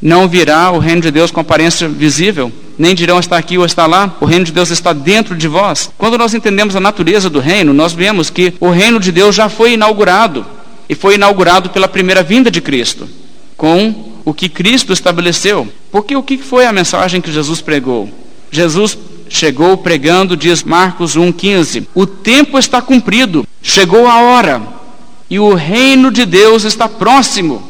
não 0.00 0.26
virá 0.26 0.70
o 0.70 0.78
reino 0.78 1.02
de 1.02 1.10
Deus 1.10 1.30
com 1.30 1.40
aparência 1.40 1.88
visível, 1.88 2.50
nem 2.80 2.94
dirão 2.94 3.20
está 3.20 3.36
aqui 3.36 3.58
ou 3.58 3.66
está 3.66 3.86
lá, 3.86 4.16
o 4.22 4.24
reino 4.24 4.46
de 4.46 4.52
Deus 4.52 4.70
está 4.70 4.94
dentro 4.94 5.36
de 5.36 5.46
vós. 5.46 5.90
Quando 5.98 6.16
nós 6.16 6.32
entendemos 6.32 6.74
a 6.74 6.80
natureza 6.80 7.28
do 7.28 7.38
reino, 7.38 7.74
nós 7.74 7.92
vemos 7.92 8.30
que 8.30 8.54
o 8.58 8.70
reino 8.70 8.98
de 8.98 9.12
Deus 9.12 9.36
já 9.36 9.50
foi 9.50 9.74
inaugurado, 9.74 10.46
e 10.88 10.94
foi 10.94 11.16
inaugurado 11.16 11.68
pela 11.68 11.86
primeira 11.86 12.22
vinda 12.22 12.50
de 12.50 12.62
Cristo, 12.62 13.06
com 13.54 14.12
o 14.24 14.32
que 14.32 14.48
Cristo 14.48 14.94
estabeleceu. 14.94 15.68
Porque 15.92 16.16
o 16.16 16.22
que 16.22 16.38
foi 16.38 16.64
a 16.64 16.72
mensagem 16.72 17.20
que 17.20 17.30
Jesus 17.30 17.60
pregou? 17.60 18.08
Jesus 18.50 18.96
chegou 19.28 19.76
pregando, 19.76 20.34
diz 20.34 20.62
Marcos 20.62 21.18
1,15: 21.18 21.86
O 21.94 22.06
tempo 22.06 22.58
está 22.58 22.80
cumprido, 22.80 23.46
chegou 23.62 24.06
a 24.06 24.22
hora, 24.22 24.62
e 25.28 25.38
o 25.38 25.52
reino 25.52 26.10
de 26.10 26.24
Deus 26.24 26.64
está 26.64 26.88
próximo. 26.88 27.62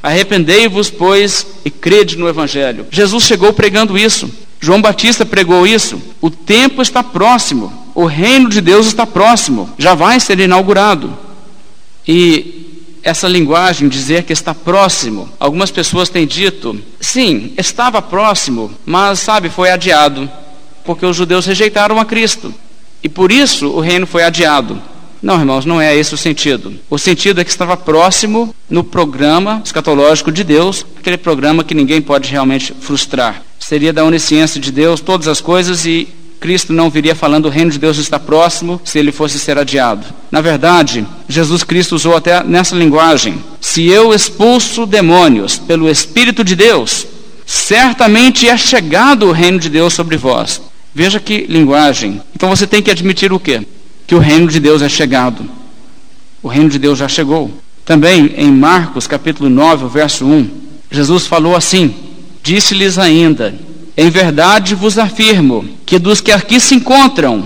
Arrependei-vos, 0.00 0.88
pois, 0.88 1.46
e 1.64 1.70
crede 1.70 2.16
no 2.16 2.28
Evangelho. 2.28 2.86
Jesus 2.92 3.24
chegou 3.24 3.52
pregando 3.52 3.98
isso. 3.98 4.30
João 4.62 4.80
Batista 4.80 5.26
pregou 5.26 5.66
isso. 5.66 6.00
O 6.20 6.30
tempo 6.30 6.80
está 6.80 7.02
próximo. 7.02 7.72
O 7.96 8.06
reino 8.06 8.48
de 8.48 8.60
Deus 8.60 8.86
está 8.86 9.04
próximo. 9.04 9.68
Já 9.76 9.92
vai 9.92 10.20
ser 10.20 10.38
inaugurado. 10.38 11.18
E 12.06 12.96
essa 13.02 13.26
linguagem, 13.26 13.88
dizer 13.88 14.22
que 14.22 14.32
está 14.32 14.54
próximo, 14.54 15.28
algumas 15.40 15.72
pessoas 15.72 16.08
têm 16.08 16.24
dito, 16.24 16.80
sim, 17.00 17.52
estava 17.58 18.00
próximo, 18.00 18.70
mas, 18.86 19.18
sabe, 19.18 19.50
foi 19.50 19.68
adiado. 19.68 20.30
Porque 20.84 21.04
os 21.04 21.16
judeus 21.16 21.44
rejeitaram 21.44 21.98
a 21.98 22.04
Cristo. 22.04 22.54
E 23.02 23.08
por 23.08 23.32
isso 23.32 23.68
o 23.68 23.80
reino 23.80 24.06
foi 24.06 24.22
adiado. 24.22 24.80
Não, 25.20 25.40
irmãos, 25.40 25.64
não 25.64 25.80
é 25.80 25.96
esse 25.96 26.14
o 26.14 26.16
sentido. 26.16 26.78
O 26.88 26.96
sentido 26.96 27.40
é 27.40 27.44
que 27.44 27.50
estava 27.50 27.76
próximo 27.76 28.54
no 28.70 28.84
programa 28.84 29.60
escatológico 29.64 30.30
de 30.30 30.44
Deus, 30.44 30.86
aquele 30.98 31.16
programa 31.16 31.64
que 31.64 31.74
ninguém 31.74 32.00
pode 32.00 32.30
realmente 32.30 32.72
frustrar. 32.80 33.42
Seria 33.72 33.90
da 33.90 34.04
onisciência 34.04 34.60
de 34.60 34.70
Deus 34.70 35.00
todas 35.00 35.26
as 35.26 35.40
coisas 35.40 35.86
e 35.86 36.06
Cristo 36.38 36.74
não 36.74 36.90
viria 36.90 37.14
falando 37.14 37.46
o 37.46 37.48
reino 37.48 37.70
de 37.70 37.78
Deus 37.78 37.96
está 37.96 38.20
próximo 38.20 38.78
se 38.84 38.98
ele 38.98 39.10
fosse 39.10 39.38
ser 39.38 39.56
adiado. 39.56 40.04
Na 40.30 40.42
verdade, 40.42 41.06
Jesus 41.26 41.64
Cristo 41.64 41.94
usou 41.94 42.14
até 42.14 42.44
nessa 42.44 42.76
linguagem: 42.76 43.42
se 43.62 43.88
eu 43.88 44.12
expulso 44.12 44.84
demônios 44.84 45.58
pelo 45.58 45.88
Espírito 45.88 46.44
de 46.44 46.54
Deus, 46.54 47.06
certamente 47.46 48.46
é 48.46 48.58
chegado 48.58 49.28
o 49.28 49.32
reino 49.32 49.58
de 49.58 49.70
Deus 49.70 49.94
sobre 49.94 50.18
vós. 50.18 50.60
Veja 50.94 51.18
que 51.18 51.46
linguagem. 51.48 52.20
Então 52.36 52.50
você 52.50 52.66
tem 52.66 52.82
que 52.82 52.90
admitir 52.90 53.32
o 53.32 53.40
quê? 53.40 53.62
que 54.06 54.14
o 54.14 54.18
reino 54.18 54.48
de 54.48 54.60
Deus 54.60 54.82
é 54.82 54.88
chegado. 54.90 55.48
O 56.42 56.48
reino 56.48 56.68
de 56.68 56.78
Deus 56.78 56.98
já 56.98 57.08
chegou. 57.08 57.50
Também 57.86 58.34
em 58.36 58.52
Marcos 58.52 59.06
capítulo 59.06 59.48
9, 59.48 59.86
verso 59.88 60.26
1, 60.26 60.50
Jesus 60.90 61.26
falou 61.26 61.56
assim: 61.56 62.11
Disse-lhes 62.42 62.98
ainda: 62.98 63.54
Em 63.96 64.10
verdade 64.10 64.74
vos 64.74 64.98
afirmo 64.98 65.64
que 65.86 65.98
dos 65.98 66.20
que 66.20 66.32
aqui 66.32 66.58
se 66.58 66.74
encontram, 66.74 67.44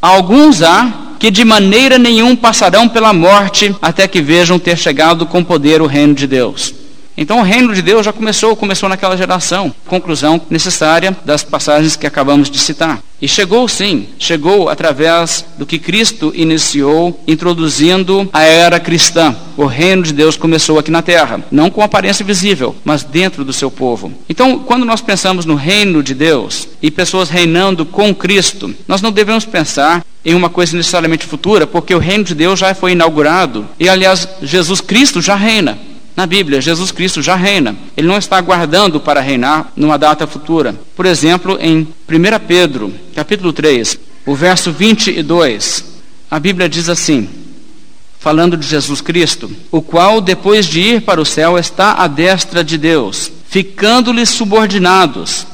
alguns 0.00 0.62
há 0.62 0.92
que 1.18 1.30
de 1.30 1.44
maneira 1.44 1.98
nenhuma 1.98 2.36
passarão 2.36 2.88
pela 2.88 3.12
morte 3.12 3.74
até 3.82 4.08
que 4.08 4.22
vejam 4.22 4.58
ter 4.58 4.76
chegado 4.76 5.26
com 5.26 5.44
poder 5.44 5.82
o 5.82 5.86
reino 5.86 6.14
de 6.14 6.26
Deus. 6.26 6.79
Então 7.20 7.40
o 7.40 7.42
reino 7.42 7.74
de 7.74 7.82
Deus 7.82 8.06
já 8.06 8.14
começou, 8.14 8.56
começou 8.56 8.88
naquela 8.88 9.14
geração. 9.14 9.74
Conclusão 9.86 10.40
necessária 10.48 11.14
das 11.22 11.44
passagens 11.44 11.94
que 11.94 12.06
acabamos 12.06 12.50
de 12.50 12.58
citar. 12.58 12.98
E 13.20 13.28
chegou 13.28 13.68
sim, 13.68 14.08
chegou 14.18 14.70
através 14.70 15.44
do 15.58 15.66
que 15.66 15.78
Cristo 15.78 16.32
iniciou, 16.34 17.22
introduzindo 17.28 18.26
a 18.32 18.42
era 18.42 18.80
cristã. 18.80 19.36
O 19.54 19.66
reino 19.66 20.02
de 20.02 20.14
Deus 20.14 20.34
começou 20.34 20.78
aqui 20.78 20.90
na 20.90 21.02
terra, 21.02 21.44
não 21.50 21.68
com 21.68 21.82
aparência 21.82 22.24
visível, 22.24 22.74
mas 22.82 23.02
dentro 23.04 23.44
do 23.44 23.52
seu 23.52 23.70
povo. 23.70 24.10
Então, 24.26 24.60
quando 24.60 24.86
nós 24.86 25.02
pensamos 25.02 25.44
no 25.44 25.56
reino 25.56 26.02
de 26.02 26.14
Deus 26.14 26.68
e 26.80 26.90
pessoas 26.90 27.28
reinando 27.28 27.84
com 27.84 28.14
Cristo, 28.14 28.74
nós 28.88 29.02
não 29.02 29.12
devemos 29.12 29.44
pensar 29.44 30.02
em 30.24 30.34
uma 30.34 30.48
coisa 30.48 30.74
necessariamente 30.74 31.26
futura, 31.26 31.66
porque 31.66 31.94
o 31.94 31.98
reino 31.98 32.24
de 32.24 32.34
Deus 32.34 32.58
já 32.58 32.74
foi 32.74 32.92
inaugurado 32.92 33.66
e, 33.78 33.90
aliás, 33.90 34.26
Jesus 34.42 34.80
Cristo 34.80 35.20
já 35.20 35.34
reina. 35.34 35.89
Na 36.20 36.26
Bíblia, 36.26 36.60
Jesus 36.60 36.92
Cristo 36.92 37.22
já 37.22 37.34
reina. 37.34 37.74
Ele 37.96 38.06
não 38.06 38.18
está 38.18 38.36
aguardando 38.36 39.00
para 39.00 39.22
reinar 39.22 39.72
numa 39.74 39.96
data 39.96 40.26
futura. 40.26 40.78
Por 40.94 41.06
exemplo, 41.06 41.56
em 41.58 41.78
1 41.78 42.46
Pedro, 42.46 42.92
capítulo 43.14 43.54
3, 43.54 43.98
o 44.26 44.34
verso 44.34 44.70
22, 44.70 45.82
a 46.30 46.38
Bíblia 46.38 46.68
diz 46.68 46.90
assim: 46.90 47.26
falando 48.18 48.54
de 48.54 48.66
Jesus 48.66 49.00
Cristo, 49.00 49.50
o 49.70 49.80
qual, 49.80 50.20
depois 50.20 50.66
de 50.66 50.82
ir 50.82 51.00
para 51.00 51.22
o 51.22 51.24
céu, 51.24 51.56
está 51.56 51.94
à 51.94 52.06
destra 52.06 52.62
de 52.62 52.76
Deus, 52.76 53.32
ficando-lhe 53.48 54.26
subordinados 54.26 55.46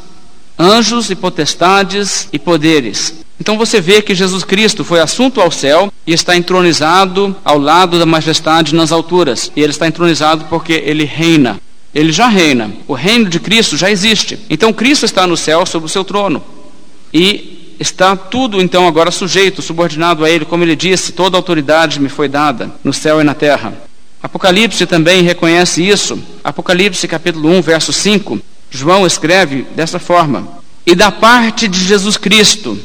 anjos 0.59 1.11
e 1.11 1.15
potestades 1.15 2.29
e 2.33 2.41
poderes, 2.41 3.15
então 3.39 3.59
você 3.59 3.81
vê 3.81 4.01
que 4.01 4.15
Jesus 4.15 4.45
Cristo 4.45 4.83
foi 4.85 5.01
assunto 5.01 5.41
ao 5.41 5.51
céu 5.51 5.93
e 6.07 6.13
está 6.13 6.37
entronizado 6.37 7.37
ao 7.45 7.59
lado 7.59 7.99
da 7.99 8.07
majestade 8.07 8.75
nas 8.75 8.93
alturas. 8.93 9.53
E 9.55 9.61
ele 9.61 9.73
está 9.73 9.87
entronizado 9.87 10.47
porque 10.47 10.73
ele 10.73 11.05
reina. 11.05 11.61
Ele 11.95 12.13
já 12.13 12.29
reina. 12.29 12.71
O 12.89 12.95
reino 12.95 13.29
de 13.29 13.39
Cristo 13.39 13.77
já 13.77 13.91
existe. 13.91 14.39
Então 14.49 14.73
Cristo 14.73 15.05
está 15.05 15.27
no 15.27 15.37
céu 15.37 15.67
sobre 15.67 15.87
o 15.87 15.91
seu 15.91 16.03
trono. 16.03 16.43
E 17.13 17.75
está 17.79 18.17
tudo 18.17 18.61
então 18.61 18.89
agora 18.89 19.11
sujeito, 19.11 19.61
subordinado 19.61 20.25
a 20.25 20.31
ele, 20.31 20.45
como 20.45 20.65
ele 20.65 20.77
disse: 20.77 21.13
toda 21.13 21.37
autoridade 21.37 22.01
me 22.01 22.09
foi 22.09 22.29
dada 22.29 22.71
no 22.83 22.93
céu 22.93 23.21
e 23.21 23.25
na 23.25 23.35
terra. 23.35 23.75
Apocalipse 24.23 24.87
também 24.87 25.23
reconhece 25.23 25.87
isso. 25.87 26.19
Apocalipse 26.43 27.07
capítulo 27.07 27.51
1, 27.51 27.63
verso 27.63 27.93
5. 27.93 28.41
João 28.71 29.07
escreve 29.07 29.67
dessa 29.77 29.99
forma: 29.99 30.49
E 30.87 30.95
da 30.95 31.13
parte 31.13 31.69
de 31.69 31.85
Jesus 31.85 32.17
Cristo, 32.17 32.79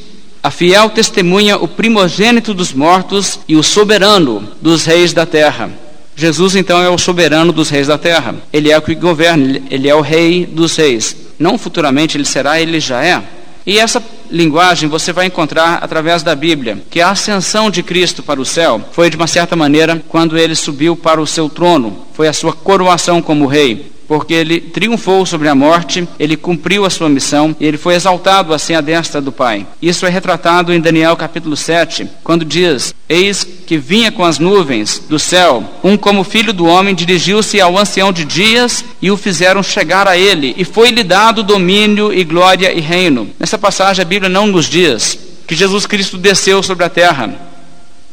a 0.44 0.50
fiel 0.50 0.90
testemunha, 0.90 1.58
o 1.58 1.68
primogênito 1.68 2.54
dos 2.54 2.74
mortos 2.74 3.40
e 3.48 3.56
o 3.56 3.62
soberano 3.62 4.44
dos 4.60 4.86
reis 4.86 5.14
da 5.14 5.26
terra. 5.26 5.70
Jesus 6.16 6.56
então 6.56 6.82
é 6.82 6.90
o 6.90 6.98
soberano 6.98 7.52
dos 7.54 7.70
reis 7.70 7.88
da 7.88 7.98
terra. 7.98 8.36
Ele 8.52 8.72
é 8.72 8.78
o 8.78 8.82
que 8.82 8.96
governa, 8.96 9.62
ele 9.70 9.88
é 9.88 9.94
o 9.94 10.02
rei 10.02 10.46
dos 10.46 10.76
reis. 10.76 11.16
Não 11.38 11.58
futuramente 11.58 12.18
ele 12.18 12.26
será, 12.26 12.60
ele 12.60 12.80
já 12.80 13.04
é. 13.04 13.22
E 13.66 13.78
essa 13.78 14.04
linguagem 14.32 14.90
você 14.90 15.14
vai 15.14 15.28
encontrar 15.28 15.80
através 15.84 16.24
da 16.24 16.34
Bíblia, 16.34 16.82
que 16.90 17.00
a 17.00 17.12
ascensão 17.12 17.70
de 17.70 17.84
Cristo 17.84 18.24
para 18.24 18.42
o 18.42 18.46
céu 18.46 18.82
foi 18.92 19.10
de 19.10 19.16
uma 19.16 19.28
certa 19.28 19.56
maneira 19.56 20.02
quando 20.10 20.38
ele 20.38 20.56
subiu 20.56 20.96
para 20.96 21.22
o 21.22 21.28
seu 21.28 21.48
trono, 21.48 22.06
foi 22.14 22.28
a 22.28 22.34
sua 22.34 22.54
coroação 22.54 23.22
como 23.22 23.46
rei 23.46 23.92
porque 24.12 24.34
ele 24.34 24.60
triunfou 24.60 25.26
sobre 25.26 25.48
a 25.48 25.56
morte, 25.56 26.06
ele 26.20 26.36
cumpriu 26.36 26.84
a 26.84 26.90
sua 26.90 27.08
missão 27.08 27.56
e 27.58 27.66
ele 27.66 27.78
foi 27.78 27.96
exaltado 27.96 28.54
assim 28.54 28.74
à 28.74 28.82
destra 28.82 29.22
do 29.22 29.32
Pai. 29.32 29.66
Isso 29.82 30.06
é 30.06 30.10
retratado 30.10 30.74
em 30.74 30.82
Daniel 30.82 31.16
capítulo 31.16 31.56
7, 31.56 32.10
quando 32.22 32.44
diz: 32.44 32.94
Eis 33.08 33.48
que 33.66 33.78
vinha 33.78 34.12
com 34.12 34.26
as 34.26 34.38
nuvens 34.38 35.02
do 35.08 35.18
céu, 35.18 35.64
um 35.82 35.96
como 35.96 36.26
filho 36.26 36.52
do 36.52 36.66
homem 36.66 36.94
dirigiu-se 36.94 37.62
ao 37.62 37.78
ancião 37.78 38.12
de 38.12 38.26
dias 38.26 38.84
e 39.02 39.10
o 39.10 39.16
fizeram 39.16 39.64
chegar 39.64 40.10
a 40.10 40.18
ele, 40.18 40.54
e 40.58 40.66
foi-lhe 40.66 41.06
dado 41.06 41.42
domínio 41.42 42.14
e 42.14 42.26
glória 42.26 42.74
e 42.74 42.82
reino. 42.82 43.30
Nessa 43.40 43.58
passagem 43.58 44.02
a 44.02 44.06
Bíblia 44.06 44.30
não 44.30 44.46
nos 44.46 44.66
diz 44.66 45.18
que 45.48 45.56
Jesus 45.56 45.86
Cristo 45.86 46.18
desceu 46.18 46.62
sobre 46.62 46.84
a 46.84 46.90
terra, 46.90 47.34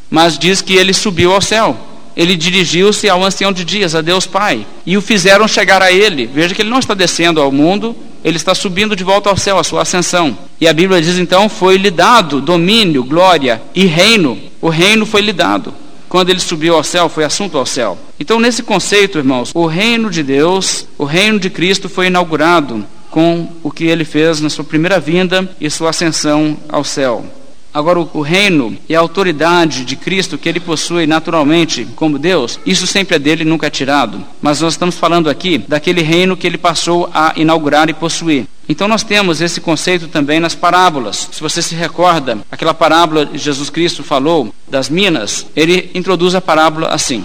mas 0.08 0.38
diz 0.38 0.62
que 0.62 0.76
ele 0.76 0.94
subiu 0.94 1.32
ao 1.32 1.40
céu 1.40 1.87
ele 2.18 2.36
dirigiu-se 2.36 3.08
ao 3.08 3.24
ancião 3.24 3.52
de 3.52 3.64
dias, 3.64 3.94
a 3.94 4.00
Deus 4.00 4.26
Pai, 4.26 4.66
e 4.84 4.96
o 4.96 5.00
fizeram 5.00 5.46
chegar 5.46 5.80
a 5.80 5.92
ele. 5.92 6.26
Veja 6.26 6.52
que 6.52 6.60
ele 6.60 6.68
não 6.68 6.80
está 6.80 6.92
descendo 6.92 7.40
ao 7.40 7.52
mundo, 7.52 7.94
ele 8.24 8.36
está 8.36 8.56
subindo 8.56 8.96
de 8.96 9.04
volta 9.04 9.30
ao 9.30 9.36
céu, 9.36 9.56
a 9.56 9.62
sua 9.62 9.82
ascensão. 9.82 10.36
E 10.60 10.66
a 10.66 10.72
Bíblia 10.72 11.00
diz 11.00 11.16
então: 11.16 11.48
foi-lhe 11.48 11.92
dado 11.92 12.40
domínio, 12.40 13.04
glória 13.04 13.62
e 13.72 13.84
reino. 13.84 14.36
O 14.60 14.68
reino 14.68 15.06
foi-lhe 15.06 15.32
dado. 15.32 15.72
Quando 16.08 16.30
ele 16.30 16.40
subiu 16.40 16.74
ao 16.74 16.82
céu, 16.82 17.08
foi 17.08 17.22
assunto 17.22 17.56
ao 17.56 17.64
céu. 17.64 17.96
Então, 18.18 18.40
nesse 18.40 18.64
conceito, 18.64 19.18
irmãos, 19.18 19.52
o 19.54 19.66
reino 19.66 20.10
de 20.10 20.24
Deus, 20.24 20.88
o 20.98 21.04
reino 21.04 21.38
de 21.38 21.48
Cristo 21.48 21.88
foi 21.88 22.08
inaugurado 22.08 22.84
com 23.12 23.48
o 23.62 23.70
que 23.70 23.84
ele 23.84 24.04
fez 24.04 24.40
na 24.40 24.50
sua 24.50 24.64
primeira 24.64 24.98
vinda 24.98 25.48
e 25.60 25.70
sua 25.70 25.90
ascensão 25.90 26.56
ao 26.68 26.82
céu. 26.82 27.24
Agora, 27.72 28.00
o, 28.00 28.20
reino 28.22 28.76
e 28.88 28.96
a 28.96 29.00
autoridade 29.00 29.84
de 29.84 29.94
Cristo 29.94 30.38
que 30.38 30.48
ele 30.48 30.58
possui 30.58 31.06
naturalmente 31.06 31.86
como 31.94 32.18
Deus, 32.18 32.58
isso 32.64 32.86
sempre 32.86 33.16
é 33.16 33.18
dele 33.18 33.42
e 33.42 33.46
nunca 33.46 33.66
é 33.66 33.70
tirado. 33.70 34.24
Mas 34.40 34.60
nós 34.60 34.72
estamos 34.72 34.96
falando 34.96 35.28
aqui 35.28 35.58
daquele 35.58 36.02
reino 36.02 36.36
que 36.36 36.46
ele 36.46 36.58
passou 36.58 37.10
a 37.12 37.32
inaugurar 37.36 37.88
e 37.88 37.94
possuir. 37.94 38.46
Então 38.68 38.88
nós 38.88 39.02
temos 39.02 39.40
esse 39.40 39.60
conceito 39.60 40.08
também 40.08 40.40
nas 40.40 40.54
parábolas. 40.54 41.28
Se 41.30 41.40
você 41.40 41.62
se 41.62 41.74
recorda, 41.74 42.38
aquela 42.50 42.74
parábola 42.74 43.26
que 43.26 43.38
Jesus 43.38 43.70
Cristo 43.70 44.02
falou 44.02 44.52
das 44.68 44.88
minas, 44.88 45.46
ele 45.54 45.90
introduz 45.94 46.34
a 46.34 46.40
parábola 46.40 46.88
assim: 46.88 47.24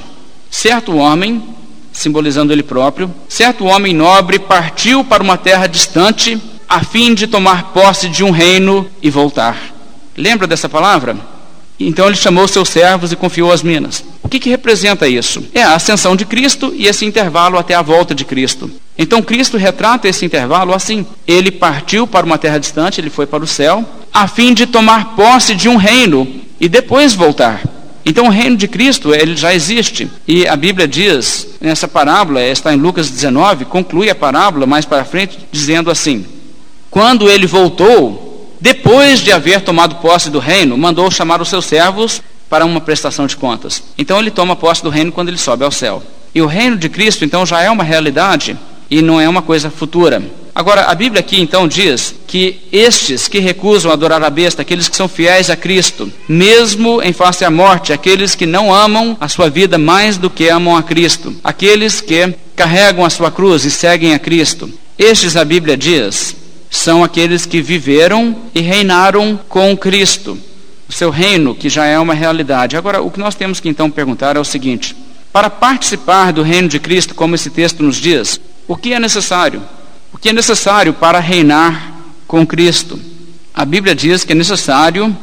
certo 0.49 0.95
homem, 0.95 1.43
simbolizando 1.91 2.53
ele 2.53 2.63
próprio, 2.63 3.13
certo 3.27 3.65
homem 3.65 3.93
nobre 3.93 4.39
partiu 4.39 5.03
para 5.03 5.23
uma 5.23 5.37
terra 5.37 5.67
distante 5.67 6.39
a 6.67 6.83
fim 6.83 7.13
de 7.13 7.27
tomar 7.27 7.71
posse 7.71 8.09
de 8.09 8.23
um 8.23 8.31
reino 8.31 8.89
e 9.01 9.09
voltar. 9.09 9.72
Lembra 10.15 10.47
dessa 10.47 10.69
palavra? 10.69 11.17
Então 11.79 12.07
ele 12.07 12.15
chamou 12.15 12.47
seus 12.47 12.69
servos 12.69 13.11
e 13.11 13.15
confiou 13.15 13.51
as 13.51 13.63
minas. 13.63 14.03
O 14.21 14.29
que, 14.29 14.39
que 14.39 14.49
representa 14.49 15.07
isso? 15.07 15.43
É 15.53 15.63
a 15.63 15.75
ascensão 15.75 16.15
de 16.15 16.25
Cristo 16.25 16.73
e 16.75 16.87
esse 16.87 17.05
intervalo 17.05 17.57
até 17.57 17.73
a 17.73 17.81
volta 17.81 18.13
de 18.13 18.23
Cristo. 18.23 18.69
Então 18.97 19.21
Cristo 19.21 19.57
retrata 19.57 20.07
esse 20.07 20.25
intervalo 20.25 20.73
assim: 20.73 21.05
ele 21.27 21.51
partiu 21.51 22.05
para 22.05 22.25
uma 22.25 22.37
terra 22.37 22.59
distante, 22.59 23.01
ele 23.01 23.09
foi 23.09 23.25
para 23.25 23.43
o 23.43 23.47
céu, 23.47 23.83
a 24.13 24.27
fim 24.27 24.53
de 24.53 24.67
tomar 24.67 25.15
posse 25.15 25.55
de 25.55 25.67
um 25.67 25.75
reino 25.75 26.27
e 26.59 26.69
depois 26.69 27.13
voltar. 27.13 27.61
Então 28.05 28.27
o 28.27 28.29
reino 28.29 28.57
de 28.57 28.67
Cristo, 28.67 29.13
ele 29.13 29.35
já 29.35 29.53
existe. 29.53 30.09
E 30.27 30.47
a 30.47 30.55
Bíblia 30.55 30.87
diz, 30.87 31.47
nessa 31.59 31.87
parábola, 31.87 32.43
está 32.43 32.73
em 32.73 32.77
Lucas 32.77 33.09
19, 33.09 33.65
conclui 33.65 34.09
a 34.09 34.15
parábola 34.15 34.67
mais 34.67 34.85
para 34.85 35.05
frente, 35.05 35.39
dizendo 35.51 35.89
assim: 35.89 36.25
Quando 36.91 37.29
ele 37.29 37.47
voltou, 37.47 38.32
depois 38.63 39.19
de 39.19 39.29
haver 39.29 39.59
tomado 39.59 39.95
posse 39.95 40.29
do 40.29 40.39
reino, 40.39 40.77
mandou 40.77 41.11
chamar 41.11 41.41
os 41.41 41.49
seus 41.49 41.65
servos 41.65 42.21
para 42.49 42.63
uma 42.63 42.79
prestação 42.79 43.27
de 43.27 43.35
contas. 43.35 43.83
Então 43.97 44.17
ele 44.17 44.31
toma 44.31 44.55
posse 44.55 44.81
do 44.81 44.89
reino 44.89 45.11
quando 45.11 45.27
ele 45.27 45.37
sobe 45.37 45.65
ao 45.65 45.71
céu. 45.71 46.01
E 46.33 46.41
o 46.41 46.45
reino 46.45 46.77
de 46.77 46.87
Cristo, 46.87 47.25
então, 47.25 47.45
já 47.45 47.61
é 47.61 47.69
uma 47.69 47.83
realidade 47.83 48.57
e 48.89 49.01
não 49.01 49.19
é 49.19 49.27
uma 49.27 49.41
coisa 49.41 49.69
futura. 49.69 50.23
Agora, 50.55 50.83
a 50.83 50.95
Bíblia 50.95 51.19
aqui 51.19 51.41
então 51.41 51.67
diz 51.67 52.15
que 52.25 52.61
estes 52.71 53.27
que 53.27 53.39
recusam 53.39 53.91
adorar 53.91 54.23
a 54.23 54.29
besta, 54.29 54.61
aqueles 54.61 54.87
que 54.87 54.95
são 54.95 55.09
fiéis 55.09 55.49
a 55.49 55.57
Cristo, 55.57 56.09
mesmo 56.25 57.01
em 57.01 57.11
face 57.11 57.43
à 57.43 57.51
morte, 57.51 57.91
aqueles 57.91 58.33
que 58.33 58.45
não 58.45 58.73
amam 58.73 59.17
a 59.19 59.27
sua 59.27 59.49
vida 59.49 59.77
mais 59.77 60.17
do 60.17 60.29
que 60.29 60.47
amam 60.47 60.77
a 60.77 60.83
Cristo, 60.83 61.35
aqueles 61.43 61.99
que 61.99 62.33
carregam 62.55 63.03
a 63.03 63.09
sua 63.09 63.29
cruz 63.29 63.65
e 63.65 63.71
seguem 63.71 64.13
a 64.13 64.19
Cristo, 64.19 64.71
estes 64.97 65.35
a 65.35 65.43
Bíblia 65.43 65.75
diz 65.75 66.42
são 66.73 67.03
aqueles 67.03 67.45
que 67.45 67.61
viveram 67.61 68.35
e 68.53 68.59
reinaram 68.59 69.39
com 69.47 69.77
Cristo, 69.77 70.35
o 70.89 70.91
seu 70.91 71.11
reino, 71.11 71.53
que 71.53 71.69
já 71.69 71.85
é 71.85 71.99
uma 71.99 72.15
realidade. 72.15 72.75
Agora, 72.75 72.99
o 72.99 73.11
que 73.11 73.19
nós 73.19 73.35
temos 73.35 73.59
que 73.59 73.69
então 73.69 73.91
perguntar 73.91 74.35
é 74.35 74.39
o 74.39 74.43
seguinte: 74.43 74.95
para 75.31 75.51
participar 75.51 76.33
do 76.33 76.41
reino 76.41 76.67
de 76.67 76.79
Cristo, 76.79 77.13
como 77.13 77.35
esse 77.35 77.51
texto 77.51 77.83
nos 77.83 77.97
diz, 77.97 78.41
o 78.67 78.75
que 78.75 78.91
é 78.91 78.99
necessário? 78.99 79.61
O 80.11 80.17
que 80.17 80.29
é 80.29 80.33
necessário 80.33 80.93
para 80.93 81.19
reinar 81.19 81.93
com 82.27 82.45
Cristo? 82.45 82.99
A 83.53 83.63
Bíblia 83.63 83.93
diz 83.93 84.23
que 84.23 84.31
é 84.31 84.35
necessário 84.35 85.15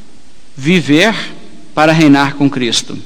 viver 0.57 1.13
para 1.75 1.91
reinar 1.91 2.37
com 2.37 2.49
Cristo. 2.49 2.97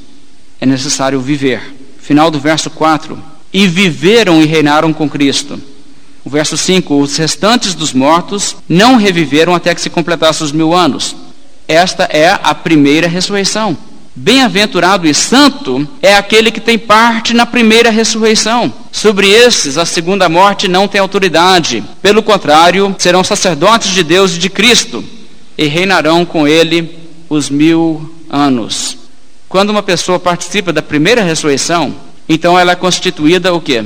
É 0.61 0.67
necessário 0.67 1.19
viver. 1.19 1.63
Final 1.99 2.31
do 2.31 2.39
verso 2.39 2.69
4. 2.69 3.19
E 3.51 3.67
viveram 3.67 4.43
e 4.43 4.45
reinaram 4.45 4.93
com 4.93 5.09
Cristo. 5.09 5.59
O 6.25 6.31
verso 6.31 6.57
5: 6.57 7.01
Os 7.01 7.17
restantes 7.17 7.75
dos 7.75 7.93
mortos 7.93 8.57
não 8.69 8.97
reviveram 8.97 9.55
até 9.55 9.75
que 9.75 9.81
se 9.81 9.91
completassem 9.91 10.45
os 10.45 10.53
mil 10.53 10.75
anos. 10.75 11.15
Esta 11.69 12.05
é 12.05 12.39
a 12.43 12.55
primeira 12.55 13.07
ressurreição. 13.07 13.77
Bem-aventurado 14.17 15.09
e 15.09 15.15
santo 15.15 15.89
é 16.01 16.15
aquele 16.15 16.53
que 16.53 16.61
tem 16.61 16.79
parte 16.79 17.35
na 17.35 17.45
primeira 17.45 17.91
ressurreição. 17.91 18.73
Sobre 18.93 19.29
esses, 19.29 19.77
a 19.77 19.85
segunda 19.85 20.29
morte 20.29 20.69
não 20.69 20.87
tem 20.87 21.01
autoridade. 21.01 21.83
Pelo 22.01 22.23
contrário, 22.23 22.95
serão 22.97 23.25
sacerdotes 23.25 23.91
de 23.91 24.05
Deus 24.05 24.37
e 24.37 24.39
de 24.39 24.49
Cristo 24.49 25.05
e 25.59 25.67
reinarão 25.67 26.25
com 26.25 26.47
ele 26.47 26.97
os 27.29 27.51
mil 27.51 28.15
anos. 28.31 28.97
Quando 29.49 29.71
uma 29.71 29.83
pessoa 29.83 30.19
participa 30.21 30.73
da 30.73 30.83
primeira 30.83 31.23
ressurreição, 31.23 31.95
então 32.29 32.59
ela 32.59 32.73
é 32.73 32.77
constituída 32.77 33.53
o 33.53 33.61
quê? 33.61 33.85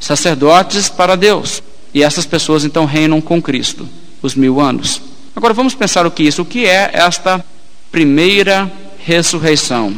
Sacerdotes 0.00 0.88
para 0.88 1.16
Deus. 1.16 1.62
E 1.92 2.02
essas 2.02 2.26
pessoas 2.26 2.64
então 2.64 2.84
reinam 2.84 3.20
com 3.20 3.40
Cristo 3.40 3.88
os 4.22 4.34
mil 4.34 4.60
anos. 4.60 5.00
Agora 5.34 5.54
vamos 5.54 5.74
pensar 5.74 6.06
o 6.06 6.10
que 6.10 6.22
isso, 6.22 6.42
o 6.42 6.44
que 6.44 6.66
é 6.66 6.90
esta 6.92 7.44
primeira 7.90 8.70
ressurreição? 8.98 9.94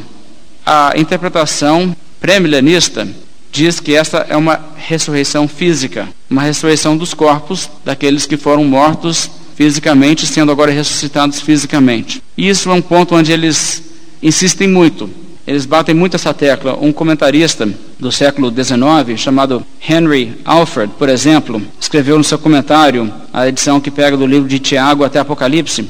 A 0.65 0.93
interpretação 0.97 1.95
pré-milenista 2.21 3.09
diz 3.51 3.81
que 3.81 3.95
esta 3.95 4.27
é 4.29 4.37
uma 4.37 4.61
ressurreição 4.77 5.47
física, 5.47 6.09
uma 6.31 6.43
ressurreição 6.43 6.97
dos 6.97 7.13
corpos 7.13 7.69
daqueles 7.85 8.27
que 8.27 8.37
foram 8.37 8.65
mortos 8.65 9.31
fisicamente, 9.55 10.27
sendo 10.27 10.51
agora 10.51 10.71
ressuscitados 10.71 11.41
fisicamente. 11.41 12.23
E 12.37 12.49
isso 12.49 12.71
é 12.71 12.73
um 12.73 12.81
ponto 12.81 13.15
onde 13.15 13.33
eles 13.33 13.83
insistem 14.23 14.69
muito. 14.69 15.11
Eles 15.47 15.67
batem 15.67 15.95
muito 15.95 16.15
essa 16.15 16.33
tecla. 16.33 16.79
Um 16.81 16.93
comentarista 16.93 17.69
do 17.99 18.13
século 18.13 18.51
XIX, 18.51 19.21
chamado 19.21 19.67
Henry 19.89 20.41
Alfred, 20.45 20.93
por 20.99 21.09
exemplo, 21.09 21.61
escreveu 21.81 22.17
no 22.17 22.25
seu 22.25 22.39
comentário, 22.39 23.13
a 23.33 23.49
edição 23.49 23.81
que 23.81 23.91
pega 23.91 24.17
do 24.17 24.27
livro 24.27 24.49
de 24.49 24.59
Tiago 24.59 25.05
até 25.05 25.19
Apocalipse, 25.19 25.89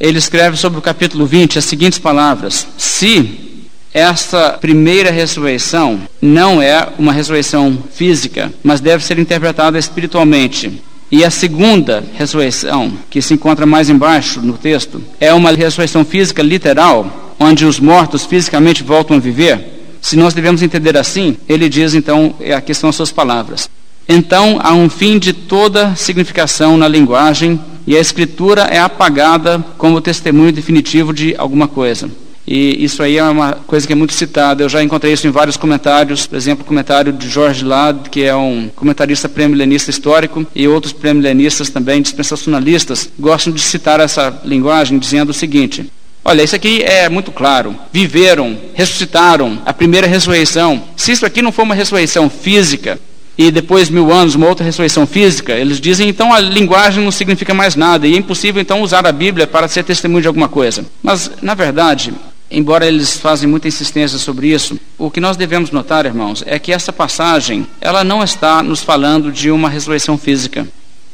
ele 0.00 0.18
escreve 0.18 0.56
sobre 0.56 0.78
o 0.78 0.82
capítulo 0.82 1.24
20 1.26 1.58
as 1.58 1.64
seguintes 1.64 1.98
palavras: 1.98 2.66
Se 2.76 3.62
esta 3.92 4.50
primeira 4.50 5.10
ressurreição 5.10 6.00
não 6.20 6.60
é 6.60 6.88
uma 6.98 7.12
ressurreição 7.12 7.78
física, 7.92 8.52
mas 8.62 8.80
deve 8.80 9.04
ser 9.04 9.18
interpretada 9.18 9.78
espiritualmente. 9.78 10.82
E 11.12 11.24
a 11.24 11.30
segunda 11.30 12.02
ressurreição, 12.14 12.92
que 13.08 13.22
se 13.22 13.34
encontra 13.34 13.64
mais 13.64 13.88
embaixo 13.88 14.40
no 14.40 14.54
texto, 14.54 15.00
é 15.20 15.32
uma 15.32 15.52
ressurreição 15.52 16.04
física 16.04 16.42
literal, 16.42 17.23
onde 17.38 17.64
os 17.64 17.80
mortos 17.80 18.24
fisicamente 18.24 18.82
voltam 18.82 19.16
a 19.16 19.20
viver, 19.20 19.74
se 20.00 20.16
nós 20.16 20.34
devemos 20.34 20.62
entender 20.62 20.96
assim, 20.96 21.36
ele 21.48 21.68
diz 21.68 21.94
então, 21.94 22.34
é 22.40 22.52
aqui 22.54 22.74
são 22.74 22.90
as 22.90 22.96
suas 22.96 23.10
palavras. 23.10 23.68
Então 24.08 24.58
há 24.62 24.74
um 24.74 24.88
fim 24.90 25.18
de 25.18 25.32
toda 25.32 25.96
significação 25.96 26.76
na 26.76 26.86
linguagem 26.86 27.58
e 27.86 27.96
a 27.96 28.00
escritura 28.00 28.62
é 28.62 28.78
apagada 28.78 29.64
como 29.78 30.00
testemunho 30.00 30.52
definitivo 30.52 31.12
de 31.12 31.34
alguma 31.36 31.66
coisa. 31.66 32.10
E 32.46 32.84
isso 32.84 33.02
aí 33.02 33.16
é 33.16 33.24
uma 33.24 33.52
coisa 33.52 33.86
que 33.86 33.92
é 33.92 33.96
muito 33.96 34.12
citada. 34.12 34.62
Eu 34.62 34.68
já 34.68 34.82
encontrei 34.82 35.12
isso 35.12 35.26
em 35.26 35.30
vários 35.30 35.56
comentários. 35.56 36.26
Por 36.26 36.36
exemplo, 36.36 36.62
o 36.62 36.66
comentário 36.66 37.10
de 37.12 37.28
George 37.28 37.64
Ladd, 37.64 38.10
que 38.10 38.22
é 38.22 38.36
um 38.36 38.70
comentarista 38.76 39.28
pré-milenista 39.28 39.90
histórico, 39.90 40.46
e 40.54 40.68
outros 40.68 40.92
pré-milenistas 40.92 41.70
também, 41.70 42.02
dispensacionalistas, 42.02 43.08
gostam 43.18 43.52
de 43.52 43.62
citar 43.62 43.98
essa 43.98 44.42
linguagem 44.44 44.98
dizendo 44.98 45.30
o 45.30 45.34
seguinte: 45.34 45.90
Olha, 46.24 46.42
isso 46.42 46.56
aqui 46.56 46.82
é 46.82 47.08
muito 47.08 47.30
claro. 47.30 47.76
Viveram, 47.92 48.56
ressuscitaram, 48.72 49.60
a 49.66 49.74
primeira 49.74 50.06
ressurreição. 50.06 50.82
Se 50.96 51.12
isso 51.12 51.26
aqui 51.26 51.42
não 51.42 51.52
for 51.52 51.62
uma 51.62 51.74
ressurreição 51.74 52.30
física, 52.30 52.98
e 53.36 53.50
depois 53.50 53.90
mil 53.90 54.12
anos 54.12 54.34
uma 54.34 54.46
outra 54.46 54.64
ressurreição 54.64 55.06
física, 55.06 55.52
eles 55.52 55.80
dizem 55.80 56.08
então 56.08 56.32
a 56.32 56.40
linguagem 56.40 57.02
não 57.02 57.10
significa 57.10 57.52
mais 57.52 57.74
nada 57.74 58.06
e 58.06 58.14
é 58.14 58.16
impossível 58.16 58.62
então 58.62 58.80
usar 58.80 59.06
a 59.06 59.12
Bíblia 59.12 59.46
para 59.46 59.68
ser 59.68 59.82
testemunho 59.82 60.22
de 60.22 60.28
alguma 60.28 60.48
coisa. 60.48 60.86
Mas 61.02 61.30
na 61.42 61.54
verdade, 61.54 62.14
embora 62.50 62.86
eles 62.86 63.18
fazem 63.18 63.48
muita 63.48 63.68
insistência 63.68 64.18
sobre 64.18 64.48
isso, 64.48 64.78
o 64.96 65.10
que 65.10 65.20
nós 65.20 65.36
devemos 65.36 65.72
notar, 65.72 66.06
irmãos, 66.06 66.44
é 66.46 66.58
que 66.58 66.72
essa 66.72 66.92
passagem 66.92 67.66
ela 67.80 68.04
não 68.04 68.22
está 68.22 68.62
nos 68.62 68.82
falando 68.82 69.32
de 69.32 69.50
uma 69.50 69.68
ressurreição 69.68 70.16
física 70.16 70.66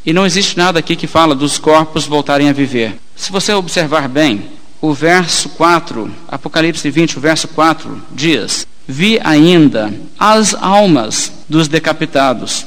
e 0.05 0.13
não 0.13 0.27
existe 0.27 0.57
nada 0.57 0.79
aqui 0.79 0.97
que 0.97 1.07
fala 1.07 1.35
dos 1.35 1.59
corpos 1.59 2.07
voltarem 2.07 2.49
a 2.49 2.53
viver. 2.53 2.97
Se 3.17 3.33
você 3.33 3.53
observar 3.53 4.09
bem, 4.09 4.45
o 4.81 4.95
verso 4.95 5.51
4, 5.51 6.11
Apocalipse 6.29 6.91
20, 6.91 7.19
o 7.19 7.21
verso 7.21 7.49
4 7.49 8.03
diz: 8.13 8.67
Vi 8.89 9.21
ainda 9.23 9.93
as 10.19 10.55
almas 10.55 11.33
dos 11.49 11.69
decapitados. 11.69 12.67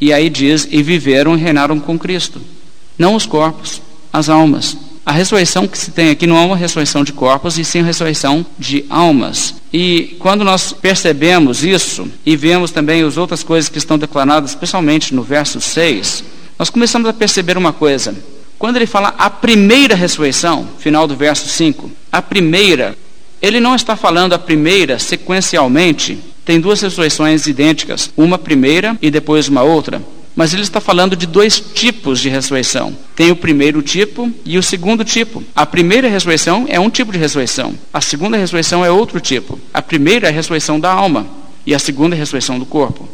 E 0.00 0.12
aí 0.12 0.28
diz: 0.28 0.68
E 0.70 0.82
viveram 0.82 1.36
e 1.36 1.40
reinaram 1.40 1.80
com 1.80 1.98
Cristo. 1.98 2.40
Não 2.98 3.14
os 3.14 3.24
corpos, 3.24 3.80
as 4.12 4.28
almas. 4.28 4.76
A 5.04 5.12
ressurreição 5.12 5.66
que 5.66 5.78
se 5.78 5.90
tem 5.90 6.10
aqui 6.10 6.26
não 6.26 6.36
é 6.36 6.44
uma 6.44 6.56
ressurreição 6.56 7.02
de 7.02 7.12
corpos, 7.12 7.58
e 7.58 7.64
sim 7.64 7.82
ressurreição 7.82 8.44
de 8.58 8.84
almas. 8.90 9.54
E 9.72 10.16
quando 10.18 10.44
nós 10.44 10.74
percebemos 10.74 11.64
isso, 11.64 12.06
e 12.24 12.36
vemos 12.36 12.70
também 12.70 13.02
as 13.02 13.16
outras 13.16 13.42
coisas 13.42 13.70
que 13.70 13.78
estão 13.78 13.98
declaradas, 13.98 14.50
especialmente 14.50 15.14
no 15.14 15.22
verso 15.22 15.60
6, 15.60 16.22
nós 16.58 16.68
começamos 16.68 17.08
a 17.08 17.12
perceber 17.14 17.56
uma 17.56 17.72
coisa. 17.72 18.14
Quando 18.60 18.76
ele 18.76 18.84
fala 18.84 19.14
a 19.16 19.30
primeira 19.30 19.94
ressurreição, 19.94 20.68
final 20.78 21.06
do 21.06 21.16
verso 21.16 21.48
5, 21.48 21.90
a 22.12 22.20
primeira 22.20 22.94
ele 23.40 23.58
não 23.58 23.74
está 23.74 23.96
falando 23.96 24.34
a 24.34 24.38
primeira 24.38 24.98
sequencialmente, 24.98 26.18
tem 26.44 26.60
duas 26.60 26.78
ressurreições 26.82 27.46
idênticas, 27.46 28.10
uma 28.14 28.36
primeira 28.36 28.98
e 29.00 29.10
depois 29.10 29.48
uma 29.48 29.62
outra. 29.62 30.02
Mas 30.36 30.52
ele 30.52 30.60
está 30.60 30.78
falando 30.78 31.16
de 31.16 31.26
dois 31.26 31.58
tipos 31.58 32.20
de 32.20 32.28
ressurreição. 32.28 32.94
Tem 33.16 33.30
o 33.30 33.36
primeiro 33.36 33.80
tipo 33.80 34.30
e 34.44 34.58
o 34.58 34.62
segundo 34.62 35.06
tipo. 35.06 35.42
A 35.56 35.64
primeira 35.64 36.06
ressurreição 36.06 36.66
é 36.68 36.78
um 36.78 36.90
tipo 36.90 37.12
de 37.12 37.18
ressurreição. 37.18 37.74
A 37.90 38.02
segunda 38.02 38.36
ressurreição 38.36 38.84
é 38.84 38.90
outro 38.90 39.20
tipo. 39.20 39.58
A 39.72 39.80
primeira 39.80 40.26
é 40.26 40.30
a 40.30 40.34
ressurreição 40.34 40.78
da 40.78 40.92
alma 40.92 41.26
e 41.64 41.74
a 41.74 41.78
segunda 41.78 42.14
é 42.14 42.18
a 42.18 42.20
ressurreição 42.20 42.58
do 42.58 42.66
corpo. 42.66 43.08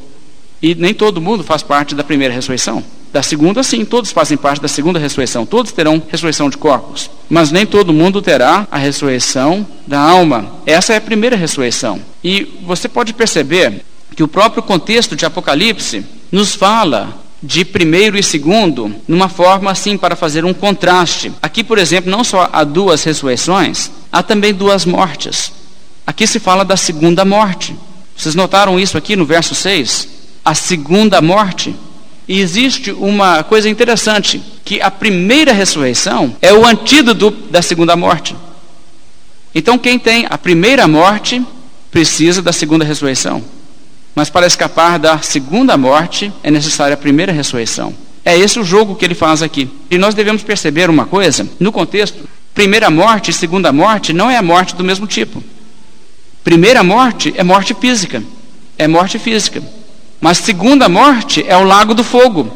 E 0.60 0.74
nem 0.74 0.92
todo 0.92 1.20
mundo 1.20 1.44
faz 1.44 1.62
parte 1.62 1.94
da 1.94 2.02
primeira 2.02 2.34
ressurreição. 2.34 2.82
Da 3.16 3.22
segunda, 3.22 3.62
sim, 3.62 3.82
todos 3.82 4.12
fazem 4.12 4.36
parte 4.36 4.60
da 4.60 4.68
segunda 4.68 4.98
ressurreição. 4.98 5.46
Todos 5.46 5.72
terão 5.72 6.02
ressurreição 6.06 6.50
de 6.50 6.58
corpos. 6.58 7.10
Mas 7.30 7.50
nem 7.50 7.64
todo 7.64 7.90
mundo 7.90 8.20
terá 8.20 8.68
a 8.70 8.76
ressurreição 8.76 9.66
da 9.86 9.98
alma. 9.98 10.56
Essa 10.66 10.92
é 10.92 10.98
a 10.98 11.00
primeira 11.00 11.34
ressurreição. 11.34 11.98
E 12.22 12.60
você 12.66 12.90
pode 12.90 13.14
perceber 13.14 13.82
que 14.14 14.22
o 14.22 14.28
próprio 14.28 14.62
contexto 14.62 15.16
de 15.16 15.24
Apocalipse 15.24 16.04
nos 16.30 16.54
fala 16.54 17.18
de 17.42 17.64
primeiro 17.64 18.18
e 18.18 18.22
segundo, 18.22 18.94
numa 19.08 19.30
forma 19.30 19.70
assim 19.70 19.96
para 19.96 20.14
fazer 20.14 20.44
um 20.44 20.52
contraste. 20.52 21.32
Aqui, 21.40 21.64
por 21.64 21.78
exemplo, 21.78 22.10
não 22.10 22.22
só 22.22 22.50
há 22.52 22.64
duas 22.64 23.02
ressurreições, 23.02 23.90
há 24.12 24.22
também 24.22 24.52
duas 24.52 24.84
mortes. 24.84 25.50
Aqui 26.06 26.26
se 26.26 26.38
fala 26.38 26.66
da 26.66 26.76
segunda 26.76 27.24
morte. 27.24 27.74
Vocês 28.14 28.34
notaram 28.34 28.78
isso 28.78 28.98
aqui 28.98 29.16
no 29.16 29.24
verso 29.24 29.54
6? 29.54 30.06
A 30.44 30.54
segunda 30.54 31.22
morte. 31.22 31.74
E 32.28 32.40
existe 32.40 32.90
uma 32.90 33.44
coisa 33.44 33.68
interessante, 33.68 34.42
que 34.64 34.80
a 34.80 34.90
primeira 34.90 35.52
ressurreição 35.52 36.36
é 36.42 36.52
o 36.52 36.66
antídoto 36.66 37.30
da 37.50 37.62
segunda 37.62 37.94
morte. 37.94 38.34
Então, 39.54 39.78
quem 39.78 39.98
tem 39.98 40.26
a 40.28 40.36
primeira 40.36 40.88
morte 40.88 41.42
precisa 41.90 42.42
da 42.42 42.52
segunda 42.52 42.84
ressurreição. 42.84 43.42
Mas 44.14 44.28
para 44.28 44.46
escapar 44.46 44.98
da 44.98 45.18
segunda 45.18 45.76
morte 45.76 46.32
é 46.42 46.50
necessária 46.50 46.94
a 46.94 46.96
primeira 46.98 47.32
ressurreição. 47.32 47.94
É 48.24 48.36
esse 48.36 48.58
o 48.58 48.64
jogo 48.64 48.96
que 48.96 49.04
ele 49.04 49.14
faz 49.14 49.40
aqui. 49.40 49.70
E 49.90 49.96
nós 49.96 50.14
devemos 50.14 50.42
perceber 50.42 50.90
uma 50.90 51.06
coisa, 51.06 51.48
no 51.60 51.70
contexto, 51.70 52.28
primeira 52.52 52.90
morte 52.90 53.30
e 53.30 53.34
segunda 53.34 53.72
morte 53.72 54.12
não 54.12 54.28
é 54.28 54.36
a 54.36 54.42
morte 54.42 54.74
do 54.74 54.82
mesmo 54.82 55.06
tipo. 55.06 55.44
Primeira 56.42 56.82
morte 56.82 57.32
é 57.36 57.44
morte 57.44 57.72
física. 57.74 58.22
É 58.76 58.88
morte 58.88 59.18
física. 59.18 59.62
Mas 60.20 60.38
segunda 60.38 60.88
morte 60.88 61.44
é 61.46 61.56
o 61.56 61.64
lago 61.64 61.94
do 61.94 62.02
fogo, 62.02 62.50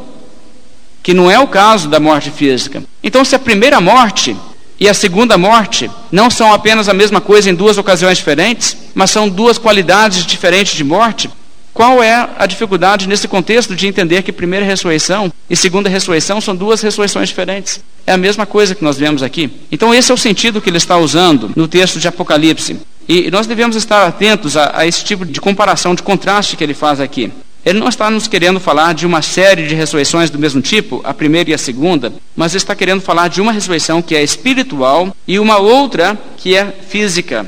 que 1.02 1.14
não 1.14 1.30
é 1.30 1.38
o 1.38 1.46
caso 1.48 1.88
da 1.88 2.00
morte 2.00 2.30
física. 2.30 2.82
Então, 3.02 3.24
se 3.24 3.34
a 3.34 3.38
primeira 3.38 3.80
morte 3.80 4.36
e 4.78 4.88
a 4.88 4.94
segunda 4.94 5.36
morte 5.36 5.90
não 6.10 6.30
são 6.30 6.52
apenas 6.52 6.88
a 6.88 6.94
mesma 6.94 7.20
coisa 7.20 7.50
em 7.50 7.54
duas 7.54 7.78
ocasiões 7.78 8.18
diferentes, 8.18 8.76
mas 8.94 9.10
são 9.10 9.28
duas 9.28 9.58
qualidades 9.58 10.24
diferentes 10.24 10.74
de 10.74 10.84
morte, 10.84 11.30
qual 11.72 12.02
é 12.02 12.28
a 12.36 12.46
dificuldade 12.46 13.08
nesse 13.08 13.28
contexto 13.28 13.76
de 13.76 13.86
entender 13.86 14.22
que 14.22 14.32
primeira 14.32 14.66
ressurreição 14.66 15.32
e 15.48 15.56
segunda 15.56 15.88
ressurreição 15.88 16.40
são 16.40 16.56
duas 16.56 16.80
ressurreições 16.80 17.28
diferentes? 17.28 17.80
É 18.06 18.12
a 18.12 18.16
mesma 18.16 18.44
coisa 18.44 18.74
que 18.74 18.82
nós 18.82 18.98
vemos 18.98 19.22
aqui. 19.22 19.50
Então, 19.70 19.94
esse 19.94 20.10
é 20.10 20.14
o 20.14 20.18
sentido 20.18 20.60
que 20.60 20.68
ele 20.68 20.78
está 20.78 20.98
usando 20.98 21.50
no 21.54 21.68
texto 21.68 22.00
de 22.00 22.08
Apocalipse. 22.08 22.76
E 23.08 23.30
nós 23.30 23.46
devemos 23.46 23.76
estar 23.76 24.06
atentos 24.06 24.56
a, 24.56 24.78
a 24.78 24.86
esse 24.86 25.04
tipo 25.04 25.24
de 25.24 25.40
comparação, 25.40 25.94
de 25.94 26.02
contraste 26.02 26.56
que 26.56 26.64
ele 26.64 26.74
faz 26.74 27.00
aqui. 27.00 27.32
Ele 27.64 27.78
não 27.78 27.88
está 27.88 28.10
nos 28.10 28.26
querendo 28.26 28.58
falar 28.58 28.94
de 28.94 29.06
uma 29.06 29.20
série 29.20 29.66
de 29.66 29.74
ressurreições 29.74 30.30
do 30.30 30.38
mesmo 30.38 30.62
tipo, 30.62 31.00
a 31.04 31.12
primeira 31.12 31.50
e 31.50 31.54
a 31.54 31.58
segunda, 31.58 32.12
mas 32.34 32.54
está 32.54 32.74
querendo 32.74 33.02
falar 33.02 33.28
de 33.28 33.40
uma 33.40 33.52
ressurreição 33.52 34.00
que 34.00 34.14
é 34.14 34.22
espiritual 34.22 35.14
e 35.28 35.38
uma 35.38 35.58
outra 35.58 36.18
que 36.38 36.56
é 36.56 36.64
física. 36.66 37.46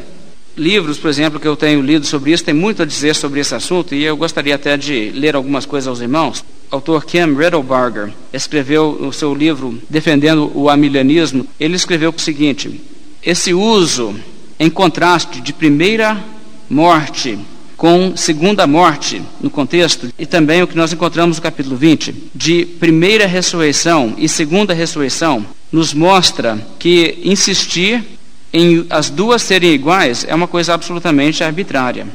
Livros, 0.55 0.99
por 0.99 1.09
exemplo, 1.09 1.41
que 1.41 1.49
eu 1.49 1.57
tenho 1.57 1.81
lido 1.81 2.05
sobre 2.05 2.31
isso, 2.31 2.45
tem 2.45 2.53
muito 2.53 2.83
a 2.83 2.87
dizer 2.87 3.15
sobre 3.15 3.41
esse 3.41 3.55
assunto 3.55 3.95
e 3.95 4.05
eu 4.05 4.15
gostaria 4.17 4.55
até 4.55 4.77
de 4.77 5.11
ler 5.15 5.35
algumas 5.35 5.65
coisas 5.65 5.89
aos 5.89 6.03
irmãos. 6.03 6.45
O 6.71 6.75
autor 6.75 7.07
Ken 7.07 7.35
Riddlebarger 7.35 8.13
escreveu 8.33 8.91
o 9.01 9.13
seu 9.15 9.35
livro 9.35 9.79
Defendendo 9.89 10.53
o 10.55 10.69
Amilianismo. 10.69 11.47
Ele 11.59 11.75
escreveu 11.75 12.13
o 12.15 12.21
seguinte: 12.21 12.81
esse 13.25 13.55
uso 13.55 14.15
em 14.59 14.69
contraste 14.69 15.41
de 15.41 15.55
primeira 15.55 16.23
morte 16.69 17.39
com 17.83 18.17
segunda 18.17 18.65
morte 18.65 19.21
no 19.41 19.51
contexto, 19.51 20.09
e 20.17 20.25
também 20.25 20.63
o 20.63 20.69
que 20.69 20.77
nós 20.77 20.93
encontramos 20.93 21.39
no 21.39 21.43
capítulo 21.43 21.75
20, 21.75 22.15
de 22.33 22.65
primeira 22.65 23.27
ressurreição 23.27 24.15
e 24.17 24.29
segunda 24.29 24.73
ressurreição, 24.73 25.45
nos 25.73 25.93
mostra 25.93 26.65
que 26.79 27.19
insistir 27.25 28.05
em 28.53 28.87
as 28.89 29.11
duas 29.11 29.43
serem 29.43 29.73
iguais 29.73 30.25
é 30.29 30.33
uma 30.33 30.47
coisa 30.47 30.75
absolutamente 30.75 31.43
arbitrária. 31.43 32.07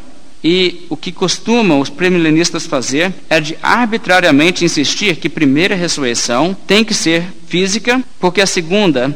E 0.42 0.86
o 0.90 0.96
que 0.96 1.12
costumam 1.12 1.82
os 1.82 1.90
premilenistas 1.90 2.66
fazer 2.66 3.14
é 3.30 3.42
de 3.42 3.58
arbitrariamente 3.62 4.64
insistir 4.64 5.18
que 5.18 5.28
primeira 5.28 5.76
ressurreição 5.76 6.56
tem 6.66 6.82
que 6.82 6.94
ser 6.94 7.26
física, 7.46 8.02
porque 8.22 8.40
a 8.40 8.48
segunda 8.48 9.14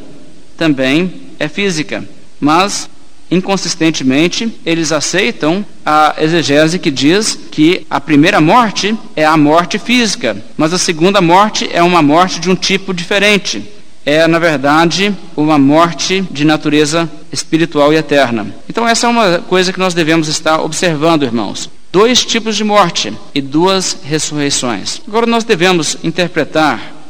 também 0.58 1.14
é 1.40 1.48
física. 1.48 2.04
Mas 2.42 2.90
inconsistentemente, 3.32 4.54
eles 4.66 4.92
aceitam 4.92 5.66
a 5.86 6.14
exegese 6.20 6.78
que 6.78 6.92
diz 6.92 7.40
que 7.50 7.88
a 7.90 8.00
primeira 8.02 8.42
morte 8.42 8.96
é 9.16 9.26
a 9.26 9.38
morte 9.38 9.80
física, 9.80 10.36
mas 10.58 10.74
a 10.74 10.78
segunda 10.78 11.22
morte 11.22 11.70
é 11.72 11.82
uma 11.82 12.02
morte 12.02 12.42
de 12.42 12.50
um 12.50 12.56
tipo 12.56 12.94
diferente. 12.94 13.64
É, 14.06 14.28
na 14.28 14.40
verdade, 14.40 15.16
uma 15.38 15.60
morte 15.60 16.22
de 16.32 16.44
natureza 16.44 17.10
espiritual 17.32 17.94
e 17.94 17.98
eterna. 17.98 18.48
Então, 18.68 18.88
essa 18.88 19.06
é 19.06 19.10
uma 19.10 19.40
coisa 19.40 19.72
que 19.72 19.80
nós 19.80 19.94
devemos 19.94 20.28
estar 20.28 20.60
observando, 20.60 21.24
irmãos. 21.24 21.70
Dois 21.92 22.26
tipos 22.26 22.56
de 22.56 22.64
morte 22.64 23.14
e 23.34 23.42
duas 23.42 23.98
ressurreições. 24.04 25.02
Agora, 25.08 25.28
nós 25.28 25.44
devemos 25.44 25.98
interpretar 26.04 27.01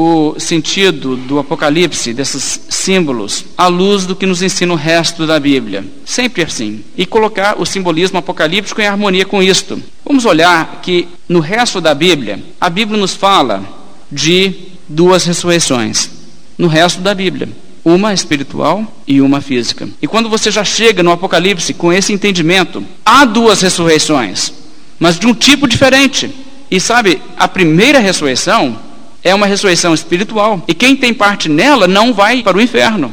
o 0.00 0.38
sentido 0.38 1.16
do 1.16 1.40
Apocalipse, 1.40 2.14
desses 2.14 2.60
símbolos, 2.68 3.46
à 3.58 3.66
luz 3.66 4.06
do 4.06 4.14
que 4.14 4.26
nos 4.26 4.42
ensina 4.42 4.72
o 4.72 4.76
resto 4.76 5.26
da 5.26 5.40
Bíblia. 5.40 5.84
Sempre 6.04 6.44
assim. 6.44 6.84
E 6.96 7.04
colocar 7.04 7.60
o 7.60 7.66
simbolismo 7.66 8.16
apocalíptico 8.16 8.80
em 8.80 8.86
harmonia 8.86 9.24
com 9.24 9.42
isto. 9.42 9.82
Vamos 10.04 10.24
olhar 10.24 10.82
que 10.82 11.08
no 11.28 11.40
resto 11.40 11.80
da 11.80 11.96
Bíblia, 11.96 12.40
a 12.60 12.70
Bíblia 12.70 12.96
nos 12.96 13.14
fala 13.14 13.60
de 14.08 14.54
duas 14.88 15.24
ressurreições. 15.24 16.08
No 16.56 16.68
resto 16.68 17.00
da 17.00 17.12
Bíblia. 17.12 17.48
Uma 17.84 18.14
espiritual 18.14 18.86
e 19.04 19.20
uma 19.20 19.40
física. 19.40 19.88
E 20.00 20.06
quando 20.06 20.28
você 20.28 20.48
já 20.48 20.62
chega 20.62 21.02
no 21.02 21.10
Apocalipse 21.10 21.74
com 21.74 21.92
esse 21.92 22.12
entendimento, 22.12 22.84
há 23.04 23.24
duas 23.24 23.62
ressurreições, 23.62 24.52
mas 24.96 25.18
de 25.18 25.26
um 25.26 25.34
tipo 25.34 25.66
diferente. 25.66 26.32
E 26.70 26.78
sabe, 26.78 27.20
a 27.36 27.48
primeira 27.48 27.98
ressurreição 27.98 28.86
é 29.22 29.34
uma 29.34 29.46
ressurreição 29.46 29.94
espiritual. 29.94 30.62
E 30.68 30.74
quem 30.74 30.96
tem 30.96 31.12
parte 31.12 31.48
nela 31.48 31.86
não 31.86 32.12
vai 32.12 32.42
para 32.42 32.56
o 32.56 32.60
inferno. 32.60 33.12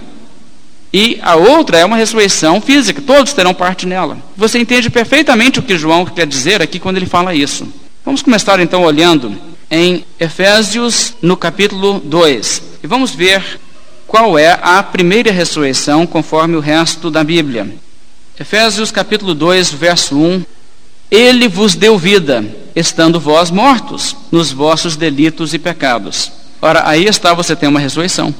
E 0.94 1.20
a 1.22 1.36
outra 1.36 1.78
é 1.78 1.86
uma 1.86 1.98
ressurreição 1.98 2.62
física, 2.62 3.02
todos 3.02 3.34
terão 3.34 3.54
parte 3.54 3.86
nela. 3.86 4.18
Você 4.38 4.58
entende 4.58 4.90
perfeitamente 4.90 5.60
o 5.60 5.64
que 5.64 5.78
João 5.78 6.06
quer 6.06 6.26
dizer 6.26 6.62
aqui 6.62 6.80
quando 6.80 6.98
ele 6.98 7.06
fala 7.06 7.36
isso. 7.36 7.68
Vamos 8.06 8.22
começar 8.22 8.60
então 8.60 8.84
olhando 8.84 9.36
em 9.70 10.06
Efésios, 10.20 11.16
no 11.22 11.36
capítulo 11.36 12.00
2, 12.00 12.62
e 12.84 12.88
vamos 12.88 13.12
ver 13.12 13.60
qual 14.08 14.38
é 14.38 14.58
a 14.62 14.82
primeira 14.84 15.32
ressurreição 15.32 16.06
conforme 16.06 16.56
o 16.56 16.62
resto 16.62 17.10
da 17.12 17.24
Bíblia. 17.24 17.76
Efésios 18.40 18.92
capítulo 18.92 19.34
2, 19.34 19.72
verso 19.72 20.16
1. 20.18 20.46
Ele 21.10 21.48
vos 21.48 21.76
deu 21.76 21.98
vida, 21.98 22.44
estando 22.76 23.20
vós 23.20 23.52
mortos 23.52 24.16
nos 24.32 24.52
vossos 24.52 24.96
delitos 24.96 25.54
e 25.54 25.60
pecados. 25.60 26.32
Ora, 26.62 26.88
aí 26.88 27.06
está, 27.06 27.34
você 27.34 27.56
tem 27.56 27.70
uma 27.70 27.80
ressurreição. 27.80 28.34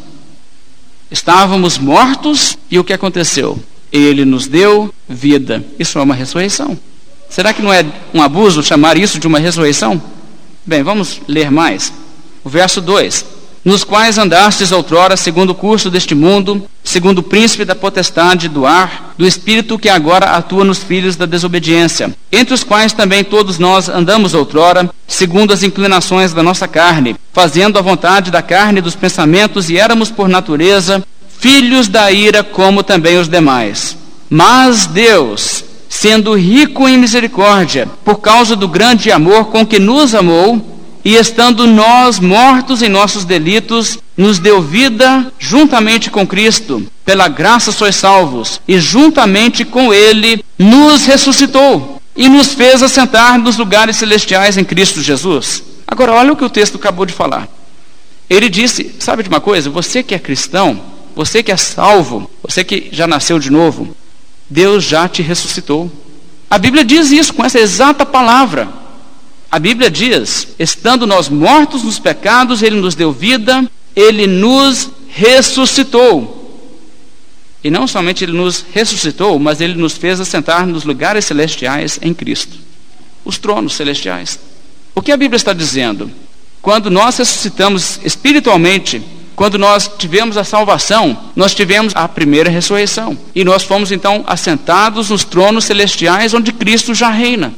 Estávamos 1.12 1.78
mortos 1.78 2.58
e 2.70 2.80
o 2.80 2.84
que 2.84 2.94
aconteceu? 2.94 3.62
Ele 3.92 4.26
nos 4.26 4.48
deu 4.48 4.94
vida. 5.08 5.64
Isso 5.78 6.00
é 6.00 6.02
uma 6.02 6.16
ressurreição. 6.16 6.78
Será 7.30 7.54
que 7.54 7.62
não 7.62 7.72
é 7.72 7.86
um 8.14 8.22
abuso 8.22 8.64
chamar 8.64 8.98
isso 8.98 9.20
de 9.20 9.28
uma 9.28 9.40
ressurreição? 9.40 10.02
Bem, 10.66 10.82
vamos 10.82 11.22
ler 11.28 11.52
mais. 11.52 11.94
O 12.44 12.50
verso 12.50 12.82
2: 12.82 13.26
Nos 13.66 13.84
quais 13.84 14.20
andastes 14.20 14.72
outrora, 14.72 15.18
segundo 15.18 15.50
o 15.50 15.56
curso 15.56 15.90
deste 15.90 16.14
mundo, 16.14 16.64
segundo 16.84 17.18
o 17.18 17.24
príncipe 17.24 17.66
da 17.66 17.74
potestade 17.74 18.48
do 18.48 18.64
ar, 18.64 19.16
do 19.18 19.26
espírito 19.26 19.80
que 19.80 19.90
agora 19.90 20.38
atua 20.38 20.64
nos 20.64 20.84
filhos 20.84 21.16
da 21.16 21.26
desobediência, 21.26 22.16
entre 22.32 22.54
os 22.54 22.64
quais 22.64 22.94
também 22.94 23.24
todos 23.24 23.58
nós 23.58 23.90
andamos 23.90 24.36
outrora, 24.36 24.88
segundo 25.08 25.52
as 25.52 25.64
inclinações 25.64 26.32
da 26.32 26.44
nossa 26.44 26.68
carne, 26.68 27.16
fazendo 27.34 27.80
a 27.80 27.82
vontade 27.82 28.30
da 28.30 28.44
carne 28.44 28.78
e 28.78 28.84
dos 28.84 28.96
pensamentos, 28.96 29.68
e 29.68 29.80
éramos 29.80 30.12
por 30.12 30.30
natureza 30.30 31.04
filhos 31.40 31.88
da 31.88 32.12
ira, 32.12 32.44
como 32.44 32.84
também 32.84 33.18
os 33.18 33.28
demais. 33.28 33.98
Mas 34.30 34.86
Deus, 34.86 35.64
sendo 35.90 36.38
rico 36.38 36.88
em 36.88 37.00
misericórdia, 37.00 37.90
por 38.04 38.18
causa 38.18 38.56
do 38.56 38.68
grande 38.68 39.12
amor 39.12 39.46
com 39.46 39.66
que 39.66 39.80
nos 39.80 40.14
amou, 40.14 40.75
e 41.06 41.16
estando 41.16 41.68
nós 41.68 42.20
mortos 42.20 42.82
em 42.82 42.90
nossos 42.90 43.24
delitos, 43.24 44.00
nos 44.18 44.40
deu 44.40 44.60
vida 44.60 45.32
juntamente 45.38 46.10
com 46.10 46.26
Cristo. 46.26 46.84
Pela 47.06 47.28
graça 47.28 47.72
sois 47.72 47.96
salvos, 47.96 48.60
e 48.68 48.80
juntamente 48.80 49.64
com 49.64 49.94
Ele 49.94 50.44
nos 50.58 51.06
ressuscitou 51.06 52.02
e 52.16 52.28
nos 52.28 52.56
fez 52.56 52.82
assentar 52.82 53.38
nos 53.38 53.56
lugares 53.58 53.98
celestiais 53.98 54.58
em 54.58 54.64
Cristo 54.64 55.00
Jesus. 55.00 55.64
Agora, 55.86 56.14
olha 56.14 56.34
o 56.34 56.36
que 56.36 56.44
o 56.44 56.50
texto 56.50 56.78
acabou 56.78 57.06
de 57.06 57.14
falar. 57.14 57.48
Ele 58.28 58.50
disse: 58.50 58.96
Sabe 58.98 59.22
de 59.22 59.30
uma 59.30 59.42
coisa? 59.42 59.70
Você 59.70 60.02
que 60.02 60.16
é 60.16 60.20
cristão, 60.20 60.82
você 61.16 61.44
que 61.44 61.52
é 61.52 61.58
salvo, 61.58 62.32
você 62.42 62.64
que 62.64 62.90
já 62.92 63.06
nasceu 63.06 63.38
de 63.38 63.52
novo, 63.52 63.96
Deus 64.50 64.84
já 64.84 65.08
te 65.08 65.22
ressuscitou. 65.22 65.92
A 66.50 66.58
Bíblia 66.58 66.84
diz 66.84 67.12
isso 67.12 67.34
com 67.34 67.46
essa 67.46 67.60
exata 67.60 68.06
palavra. 68.06 68.85
A 69.56 69.60
Bíblia 69.60 69.90
diz: 69.90 70.50
estando 70.60 71.08
nós 71.08 71.30
mortos 71.30 71.82
nos 71.82 71.98
pecados, 71.98 72.62
Ele 72.62 72.76
nos 72.76 72.94
deu 72.94 73.14
vida, 73.14 73.66
Ele 73.96 74.28
nos 74.28 74.90
ressuscitou. 75.08 76.44
E 77.64 77.72
não 77.72 77.88
somente 77.88 78.26
Ele 78.26 78.34
nos 78.34 78.66
ressuscitou, 78.74 79.40
mas 79.40 79.62
Ele 79.62 79.76
nos 79.76 79.94
fez 79.94 80.20
assentar 80.20 80.68
nos 80.68 80.84
lugares 80.84 81.24
celestiais 81.24 81.98
em 82.02 82.14
Cristo 82.14 82.58
os 83.24 83.38
tronos 83.38 83.76
celestiais. 83.76 84.38
O 84.94 85.02
que 85.02 85.14
a 85.14 85.16
Bíblia 85.16 85.38
está 85.38 85.54
dizendo? 85.54 86.12
Quando 86.62 86.92
nós 86.92 87.18
ressuscitamos 87.18 88.02
espiritualmente, 88.04 89.02
quando 89.38 89.58
nós 89.58 89.90
tivemos 89.98 90.36
a 90.36 90.44
salvação, 90.44 91.18
nós 91.34 91.56
tivemos 91.56 91.94
a 91.96 92.10
primeira 92.10 92.50
ressurreição. 92.50 93.18
E 93.34 93.46
nós 93.46 93.64
fomos 93.64 93.94
então 93.94 94.22
assentados 94.28 95.12
nos 95.12 95.24
tronos 95.24 95.64
celestiais 95.64 96.34
onde 96.34 96.52
Cristo 96.52 96.94
já 96.94 97.10
reina. 97.10 97.54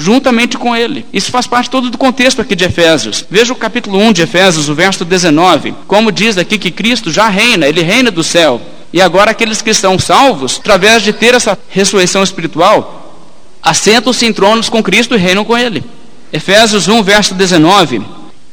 Juntamente 0.00 0.56
com 0.56 0.74
ele. 0.74 1.04
Isso 1.12 1.30
faz 1.30 1.46
parte 1.46 1.68
todo 1.68 1.90
do 1.90 1.98
contexto 1.98 2.40
aqui 2.40 2.56
de 2.56 2.64
Efésios. 2.64 3.22
Veja 3.30 3.52
o 3.52 3.56
capítulo 3.56 3.98
1 3.98 4.14
de 4.14 4.22
Efésios, 4.22 4.66
o 4.70 4.74
verso 4.74 5.04
19. 5.04 5.74
Como 5.86 6.10
diz 6.10 6.38
aqui 6.38 6.56
que 6.56 6.70
Cristo 6.70 7.12
já 7.12 7.28
reina, 7.28 7.66
ele 7.66 7.82
reina 7.82 8.10
do 8.10 8.24
céu. 8.24 8.62
E 8.94 9.02
agora 9.02 9.32
aqueles 9.32 9.60
que 9.60 9.68
estão 9.68 9.98
salvos, 9.98 10.56
através 10.58 11.02
de 11.02 11.12
ter 11.12 11.34
essa 11.34 11.58
ressurreição 11.68 12.22
espiritual, 12.22 13.14
assentam-se 13.62 14.24
em 14.24 14.32
tronos 14.32 14.70
com 14.70 14.82
Cristo 14.82 15.14
e 15.14 15.18
reinam 15.18 15.44
com 15.44 15.56
ele. 15.56 15.84
Efésios 16.32 16.88
1, 16.88 17.02
verso 17.02 17.34
19. 17.34 18.00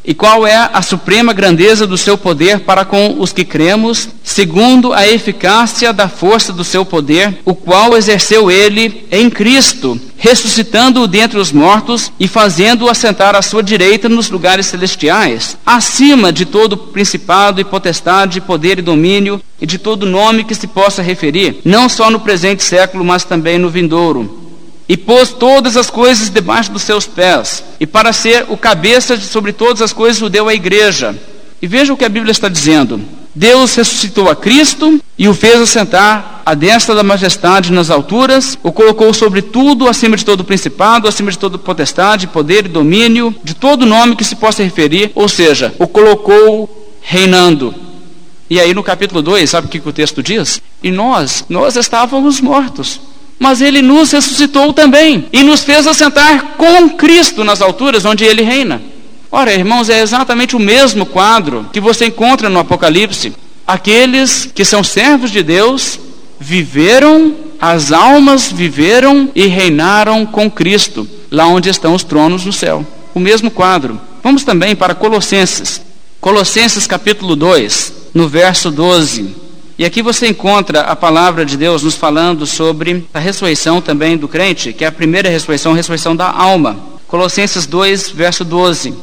E 0.08 0.14
qual 0.14 0.48
é 0.48 0.70
a 0.72 0.82
suprema 0.82 1.34
grandeza 1.34 1.86
do 1.86 1.98
seu 1.98 2.18
poder 2.18 2.62
para 2.62 2.86
com 2.86 3.18
os 3.20 3.34
que 3.34 3.44
cremos, 3.44 4.08
segundo 4.24 4.94
a 4.94 5.06
eficácia 5.06 5.92
da 5.92 6.08
força 6.08 6.54
do 6.54 6.64
seu 6.64 6.86
poder, 6.86 7.40
o 7.44 7.54
qual 7.54 7.98
exerceu 7.98 8.50
ele 8.50 9.06
em 9.12 9.30
Cristo, 9.30 10.00
ressuscitando-o 10.18 11.08
dentre 11.08 11.38
os 11.38 11.52
mortos 11.52 12.10
e 12.18 12.26
fazendo-o 12.26 12.90
assentar 12.90 13.36
à 13.36 13.42
sua 13.42 13.62
direita 13.62 14.08
nos 14.08 14.30
lugares 14.30 14.68
celestiais, 14.68 15.58
acima 15.66 16.32
de 16.32 16.46
todo 16.46 16.78
principado 16.78 17.60
e 17.60 17.66
potestade, 17.66 18.40
poder 18.40 18.80
e 18.80 18.82
domínio, 18.82 19.42
e 19.60 19.66
de 19.66 19.78
todo 19.78 20.06
nome 20.06 20.46
que 20.46 20.56
se 20.56 20.68
possa 20.68 21.02
referir, 21.02 21.60
não 21.66 21.90
só 21.90 22.10
no 22.10 22.22
presente 22.22 22.64
século, 22.64 23.04
mas 23.04 23.26
também 23.26 23.58
no 23.58 23.70
vindouro 23.70 24.47
e 24.88 24.96
pôs 24.96 25.30
todas 25.30 25.76
as 25.76 25.90
coisas 25.90 26.30
debaixo 26.30 26.72
dos 26.72 26.84
seus 26.84 27.06
pés, 27.06 27.64
e 27.80 27.86
para 27.86 28.14
ser 28.14 28.46
o 28.50 28.56
cabeça 28.56 29.18
sobre 29.18 29.52
todas 29.52 29.82
as 29.82 29.92
coisas 29.92 30.22
o 30.22 30.30
deu 30.30 30.48
à 30.48 30.54
igreja. 30.54 31.16
E 31.62 31.68
veja 31.68 31.92
o 31.92 31.98
que 31.98 32.06
a 32.06 32.10
Bíblia 32.10 32.32
está 32.32 32.48
dizendo. 32.48 33.02
Deus 33.34 33.76
ressuscitou 33.76 34.30
a 34.30 34.36
Cristo 34.36 35.00
e 35.18 35.28
o 35.28 35.34
fez 35.34 35.60
assentar 35.62 36.42
à 36.46 36.54
destra 36.54 36.96
da 36.96 37.04
majestade 37.04 37.72
nas 37.72 37.90
alturas, 37.90 38.58
o 38.64 38.72
colocou 38.72 39.14
sobre 39.14 39.42
tudo, 39.42 39.88
acima 39.88 40.16
de 40.16 40.26
todo 40.26 40.44
principado, 40.44 41.08
acima 41.08 41.30
de 41.30 41.38
toda 41.38 41.58
potestade, 41.58 42.28
poder 42.28 42.66
e 42.66 42.70
domínio, 42.70 43.36
de 43.44 43.54
todo 43.54 43.86
nome 43.86 44.16
que 44.16 44.24
se 44.24 44.36
possa 44.36 44.64
referir, 44.64 45.12
ou 45.14 45.28
seja, 45.28 45.74
o 45.78 45.88
colocou 45.88 46.96
reinando. 47.02 47.76
E 48.50 48.60
aí 48.60 48.74
no 48.74 48.82
capítulo 48.82 49.22
2, 49.22 49.50
sabe 49.50 49.68
o 49.68 49.70
que, 49.70 49.80
que 49.80 49.90
o 49.90 49.94
texto 49.94 50.24
diz? 50.24 50.62
E 50.82 50.90
nós, 50.90 51.46
nós 51.50 51.76
estávamos 51.76 52.40
mortos 52.40 53.00
mas 53.40 53.62
ele 53.62 53.82
nos 53.82 54.12
ressuscitou 54.12 54.74
também 54.74 55.28
e 55.32 55.44
nos 55.44 55.64
fez 55.64 55.86
assentar 55.86 56.56
com 56.58 56.90
Cristo 56.90 57.44
nas 57.44 57.62
alturas 57.62 58.06
onde 58.06 58.24
ele 58.24 58.42
reina. 58.42 58.82
Ora, 59.32 59.54
irmãos, 59.54 59.90
é 59.90 60.02
exatamente 60.02 60.56
o 60.56 60.60
mesmo 60.60 61.06
quadro 61.06 61.68
que 61.72 61.80
você 61.80 62.06
encontra 62.06 62.50
no 62.50 62.60
Apocalipse. 62.60 63.34
Aqueles 63.66 64.50
que 64.54 64.64
são 64.64 64.84
servos 64.84 65.30
de 65.32 65.44
Deus 65.44 66.00
viveram, 66.40 67.36
as 67.60 67.92
almas 67.92 68.52
viveram 68.52 69.30
e 69.36 69.46
reinaram 69.46 70.26
com 70.26 70.50
Cristo, 70.50 71.08
lá 71.30 71.46
onde 71.48 71.70
estão 71.70 71.94
os 71.94 72.04
tronos 72.04 72.46
no 72.46 72.54
céu. 72.54 72.86
O 73.14 73.20
mesmo 73.20 73.52
quadro. 73.52 74.00
Vamos 74.24 74.44
também 74.44 74.76
para 74.76 74.96
Colossenses. 74.96 75.82
Colossenses 76.22 76.88
capítulo 76.88 77.36
2, 77.36 77.94
no 78.14 78.28
verso 78.28 78.72
12. 78.72 79.47
E 79.80 79.86
aqui 79.86 80.02
você 80.02 80.28
encontra 80.28 80.82
a 80.82 80.96
palavra 80.96 81.46
de 81.46 81.56
Deus 81.56 81.84
nos 81.84 81.94
falando 81.94 82.48
sobre 82.48 83.06
a 83.14 83.20
ressurreição 83.20 83.80
também 83.80 84.18
do 84.18 84.28
crente, 84.28 84.74
que 84.74 84.84
é 84.84 84.88
a 84.88 84.92
primeira 84.92 85.30
ressurreição, 85.30 85.74
a 85.74 85.76
ressurreição 85.76 86.16
da 86.16 86.32
alma. 86.32 86.80
Colossenses 87.08 87.68
2, 87.68 88.10
verso 88.10 88.44
12. 88.44 88.96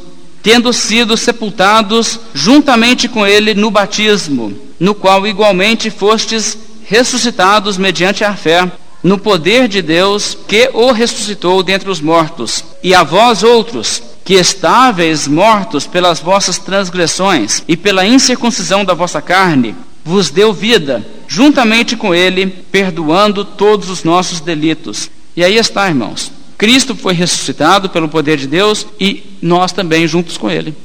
Tendo 0.43 0.73
sido 0.73 1.15
sepultados 1.15 2.19
juntamente 2.33 3.07
com 3.07 3.25
ele 3.25 3.53
no 3.53 3.71
batismo, 3.71 4.53
no 4.77 4.93
qual 4.93 5.25
igualmente 5.25 5.89
fostes 5.89 6.57
ressuscitados 6.85 7.77
mediante 7.77 8.25
a 8.25 8.35
fé, 8.35 8.69
no 9.01 9.17
poder 9.17 9.69
de 9.69 9.81
Deus 9.81 10.37
que 10.45 10.69
o 10.73 10.91
ressuscitou 10.91 11.63
dentre 11.63 11.89
os 11.89 12.01
mortos. 12.01 12.65
E 12.83 12.93
a 12.93 13.01
vós 13.01 13.43
outros, 13.43 14.03
que 14.25 14.33
estáveis 14.33 15.25
mortos 15.25 15.87
pelas 15.87 16.19
vossas 16.19 16.57
transgressões 16.57 17.63
e 17.65 17.77
pela 17.77 18.05
incircuncisão 18.05 18.83
da 18.83 18.93
vossa 18.93 19.21
carne, 19.21 19.73
vos 20.05 20.29
deu 20.29 20.53
vida, 20.53 21.03
juntamente 21.27 21.97
com 21.97 22.13
ele, 22.13 22.45
perdoando 22.71 23.43
todos 23.43 23.89
os 23.89 24.03
nossos 24.03 24.39
delitos. 24.39 25.09
E 25.35 25.43
aí 25.43 25.57
está, 25.57 25.87
irmãos. 25.87 26.31
Cristo 26.59 26.95
foi 26.95 27.15
ressuscitado 27.15 27.89
pelo 27.89 28.07
poder 28.07 28.37
de 28.37 28.45
Deus 28.45 28.85
e 28.99 29.23
nós 29.41 29.71
também 29.71 30.07
juntos 30.07 30.37
com 30.37 30.49
ele. 30.49 30.75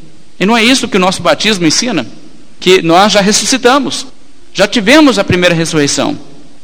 E 0.41 0.47
não 0.47 0.57
é 0.57 0.65
isso 0.65 0.89
que 0.89 0.97
o 0.97 1.01
nosso 1.01 1.23
batismo 1.23 1.67
ensina? 1.67 2.07
Que 2.59 2.81
nós 2.81 3.13
já 3.13 3.21
ressuscitamos, 3.21 4.07
já 4.55 4.67
tivemos 4.67 5.19
a 5.19 5.25
primeira 5.25 5.55
ressurreição. 5.55 6.19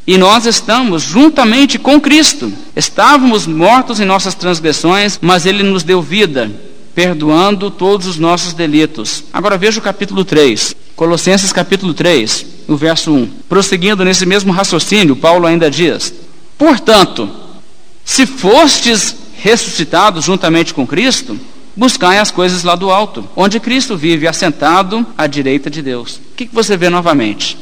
E 0.07 0.16
nós 0.16 0.47
estamos 0.47 1.03
juntamente 1.03 1.79
com 1.79 2.01
Cristo. 2.01 2.51
Estávamos 2.75 3.47
mortos 3.47 4.01
em 4.01 4.05
nossas 4.07 4.35
transgressões, 4.35 5.19
mas 5.21 5.45
Ele 5.45 5.62
nos 5.62 5.83
deu 5.83 6.01
vida, 6.01 6.51
perdoando 6.95 7.71
todos 7.71 8.07
os 8.07 8.16
nossos 8.16 8.55
delitos. 8.55 9.25
Agora 9.33 9.59
veja 9.59 9.79
o 9.79 9.83
capítulo 9.83 10.25
3. 10.25 10.86
Colossenses 10.96 11.52
capítulo 11.52 11.94
3, 11.94 12.46
o 12.66 12.76
verso 12.76 13.12
1. 13.12 13.26
Prosseguindo 13.48 14.04
nesse 14.04 14.26
mesmo 14.26 14.52
raciocínio, 14.52 15.14
Paulo 15.14 15.46
ainda 15.46 15.70
diz: 15.70 16.12
Portanto, 16.59 17.30
se 18.04 18.26
fostes 18.26 19.14
ressuscitados 19.37 20.24
juntamente 20.24 20.74
com 20.74 20.87
Cristo, 20.87 21.38
buscai 21.76 22.18
as 22.18 22.32
coisas 22.32 22.64
lá 22.64 22.74
do 22.74 22.90
alto, 22.90 23.28
onde 23.37 23.61
Cristo 23.61 23.96
vive 23.96 24.26
assentado 24.26 25.06
à 25.16 25.26
direita 25.26 25.70
de 25.70 25.82
Deus. 25.82 26.16
O 26.16 26.35
que 26.35 26.48
você 26.50 26.76
vê 26.76 26.88
novamente? 26.88 27.59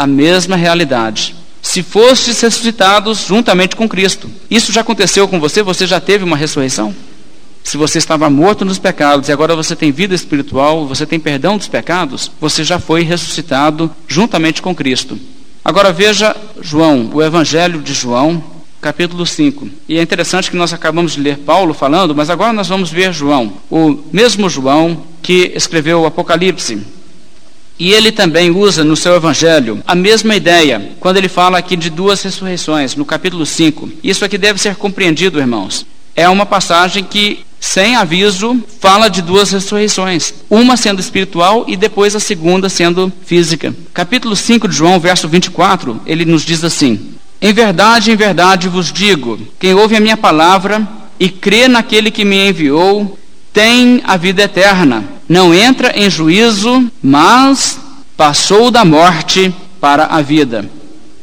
a 0.00 0.06
mesma 0.06 0.56
realidade. 0.56 1.36
Se 1.60 1.82
fostes 1.82 2.40
ressuscitados 2.40 3.26
juntamente 3.26 3.76
com 3.76 3.86
Cristo. 3.86 4.30
Isso 4.50 4.72
já 4.72 4.80
aconteceu 4.80 5.28
com 5.28 5.38
você? 5.38 5.62
Você 5.62 5.86
já 5.86 6.00
teve 6.00 6.24
uma 6.24 6.38
ressurreição? 6.38 6.96
Se 7.62 7.76
você 7.76 7.98
estava 7.98 8.28
morto 8.28 8.64
nos 8.64 8.78
pecados 8.78 9.28
e 9.28 9.32
agora 9.32 9.54
você 9.54 9.76
tem 9.76 9.92
vida 9.92 10.14
espiritual, 10.14 10.86
você 10.86 11.06
tem 11.06 11.20
perdão 11.20 11.56
dos 11.56 11.68
pecados, 11.68 12.30
você 12.40 12.64
já 12.64 12.78
foi 12.78 13.02
ressuscitado 13.02 13.90
juntamente 14.08 14.62
com 14.62 14.74
Cristo. 14.74 15.18
Agora 15.64 15.92
veja 15.92 16.34
João, 16.60 17.10
o 17.12 17.22
Evangelho 17.22 17.80
de 17.80 17.92
João, 17.92 18.42
capítulo 18.80 19.26
5. 19.26 19.68
E 19.88 19.98
é 19.98 20.02
interessante 20.02 20.50
que 20.50 20.56
nós 20.56 20.72
acabamos 20.72 21.12
de 21.12 21.20
ler 21.20 21.38
Paulo 21.38 21.74
falando, 21.74 22.14
mas 22.14 22.30
agora 22.30 22.52
nós 22.52 22.68
vamos 22.68 22.90
ver 22.90 23.12
João, 23.12 23.52
o 23.70 23.98
mesmo 24.10 24.48
João 24.48 25.04
que 25.22 25.52
escreveu 25.54 26.00
o 26.00 26.06
Apocalipse. 26.06 26.78
E 27.78 27.92
ele 27.92 28.12
também 28.12 28.50
usa 28.50 28.84
no 28.84 28.94
seu 28.94 29.14
evangelho 29.16 29.82
a 29.86 29.94
mesma 29.94 30.36
ideia, 30.36 30.92
quando 31.00 31.16
ele 31.16 31.28
fala 31.28 31.56
aqui 31.56 31.76
de 31.76 31.88
duas 31.88 32.22
ressurreições, 32.22 32.94
no 32.94 33.06
capítulo 33.06 33.46
5. 33.46 33.90
Isso 34.04 34.22
aqui 34.22 34.36
deve 34.36 34.60
ser 34.60 34.76
compreendido, 34.76 35.38
irmãos. 35.38 35.86
É 36.14 36.28
uma 36.28 36.44
passagem 36.44 37.02
que, 37.02 37.40
sem 37.60 37.94
aviso, 37.94 38.58
fala 38.80 39.08
de 39.08 39.20
duas 39.20 39.52
ressurreições, 39.52 40.32
uma 40.48 40.76
sendo 40.76 40.98
espiritual 40.98 41.66
e 41.68 41.76
depois 41.76 42.16
a 42.16 42.20
segunda 42.20 42.70
sendo 42.70 43.12
física. 43.24 43.74
Capítulo 43.92 44.34
5 44.34 44.66
de 44.66 44.74
João, 44.74 44.98
verso 44.98 45.28
24, 45.28 46.00
ele 46.06 46.24
nos 46.24 46.42
diz 46.42 46.64
assim: 46.64 47.14
em 47.40 47.52
verdade, 47.52 48.10
em 48.10 48.16
verdade 48.16 48.68
vos 48.68 48.92
digo: 48.92 49.38
quem 49.58 49.74
ouve 49.74 49.96
a 49.96 50.00
minha 50.00 50.16
palavra 50.16 50.86
e 51.18 51.28
crê 51.28 51.68
naquele 51.68 52.10
que 52.10 52.24
me 52.24 52.48
enviou, 52.48 53.18
tem 53.52 54.02
a 54.04 54.16
vida 54.16 54.42
eterna. 54.42 55.04
Não 55.28 55.54
entra 55.54 55.92
em 55.98 56.10
juízo, 56.10 56.90
mas 57.02 57.78
passou 58.16 58.70
da 58.70 58.84
morte 58.84 59.54
para 59.80 60.04
a 60.06 60.20
vida. 60.20 60.68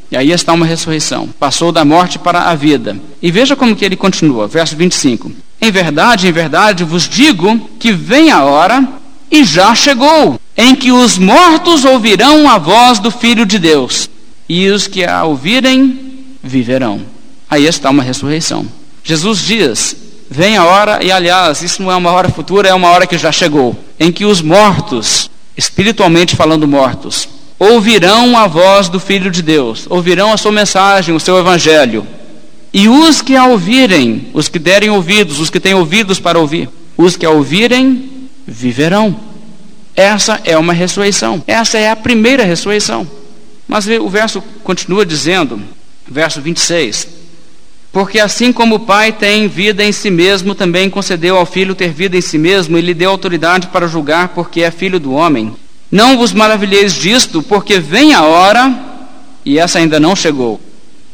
E 0.10 0.15
aí 0.15 0.32
está 0.32 0.54
uma 0.54 0.65
ressurreição. 0.65 1.28
Passou 1.39 1.71
da 1.71 1.84
morte 1.84 2.17
para 2.17 2.43
a 2.43 2.56
vida. 2.56 2.97
E 3.21 3.30
veja 3.30 3.56
como 3.56 3.76
que 3.76 3.84
ele 3.84 3.95
continua, 3.95 4.47
verso 4.47 4.76
25. 4.76 5.32
Em 5.62 5.72
verdade, 5.72 6.28
em 6.28 6.32
verdade 6.32 6.84
vos 6.84 7.08
digo 7.10 7.70
que 7.80 7.91
vem 7.91 8.32
a 8.32 8.43
hora 8.43 8.88
e 9.30 9.43
já 9.43 9.74
chegou, 9.76 10.39
em 10.56 10.76
que 10.76 10.91
os 10.91 11.17
mortos 11.17 11.84
ouvirão 11.84 12.50
a 12.50 12.58
voz 12.58 13.00
do 13.00 13.12
Filho 13.12 13.46
de 13.46 13.60
Deus, 13.60 14.10
e 14.48 14.70
os 14.70 14.88
que 14.88 15.04
a 15.04 15.24
ouvirem 15.24 16.00
viverão. 16.41 17.02
Aí 17.50 17.65
está 17.65 17.89
uma 17.89 18.04
ressurreição. 18.04 18.65
Jesus 19.04 19.39
diz: 19.39 19.96
Vem 20.30 20.58
a 20.58 20.65
hora, 20.65 21.04
e 21.04 21.12
aliás, 21.12 21.62
isso 21.62 21.82
não 21.82 21.91
é 21.91 21.96
uma 21.96 22.12
hora 22.12 22.30
futura, 22.30 22.70
é 22.70 22.74
uma 22.74 22.89
hora 22.89 23.08
que 23.08 23.17
já 23.17 23.32
chegou, 23.32 23.78
em 24.00 24.12
que 24.12 24.26
os 24.26 24.41
mortos, 24.41 25.30
espiritualmente 25.56 26.36
falando 26.36 26.67
mortos, 26.67 27.28
ouvirão 27.58 28.38
a 28.38 28.48
voz 28.48 28.89
do 28.89 29.00
Filho 29.00 29.32
de 29.32 29.41
Deus, 29.41 29.86
ouvirão 29.89 30.32
a 30.32 30.38
sua 30.38 30.52
mensagem, 30.52 31.15
o 31.15 31.20
seu 31.20 31.38
evangelho. 31.38 32.06
E 32.80 32.88
os 32.88 33.24
que 33.24 33.36
a 33.36 33.44
ouvirem, 33.48 34.28
os 34.36 34.48
que 34.48 34.60
derem 34.60 34.92
ouvidos, 34.92 35.40
os 35.40 35.50
que 35.50 35.60
têm 35.60 35.74
ouvidos 35.74 36.20
para 36.20 36.38
ouvir, 36.38 36.70
os 36.96 37.18
que 37.18 37.26
a 37.26 37.32
ouvirem, 37.32 38.30
viverão. 38.46 39.20
Essa 39.96 40.40
é 40.44 40.56
uma 40.56 40.74
ressurreição. 40.74 41.44
Essa 41.48 41.80
é 41.80 41.90
a 41.90 41.96
primeira 41.96 42.44
ressurreição. 42.44 43.10
Mas 43.68 43.88
o 43.88 44.08
verso 44.08 44.44
continua 44.63 45.04
dizendo 45.04 45.60
verso 46.08 46.40
26. 46.40 47.08
Porque 47.92 48.20
assim 48.20 48.54
como 48.54 48.76
o 48.76 48.80
Pai 48.82 49.12
tem 49.12 49.48
vida 49.48 49.84
em 49.84 49.92
si 49.92 50.12
mesmo, 50.12 50.54
também 50.54 50.88
concedeu 50.88 51.36
ao 51.36 51.48
Filho 51.48 51.74
ter 51.74 51.92
vida 51.92 52.16
em 52.16 52.22
si 52.22 52.38
mesmo 52.38 52.78
e 52.78 52.82
lhe 52.82 52.94
deu 52.94 53.10
autoridade 53.10 53.70
para 53.70 53.88
julgar, 53.88 54.28
porque 54.28 54.62
é 54.62 54.70
filho 54.70 55.00
do 55.00 55.13
homem. 55.13 55.56
Não 55.92 56.16
vos 56.16 56.32
maravilheis 56.32 56.94
disto, 56.94 57.42
porque 57.42 57.80
vem 57.80 58.13
a 58.13 58.22
hora, 58.22 58.72
e 59.44 59.58
essa 59.58 59.80
ainda 59.80 60.00
não 60.00 60.16
chegou, 60.16 60.62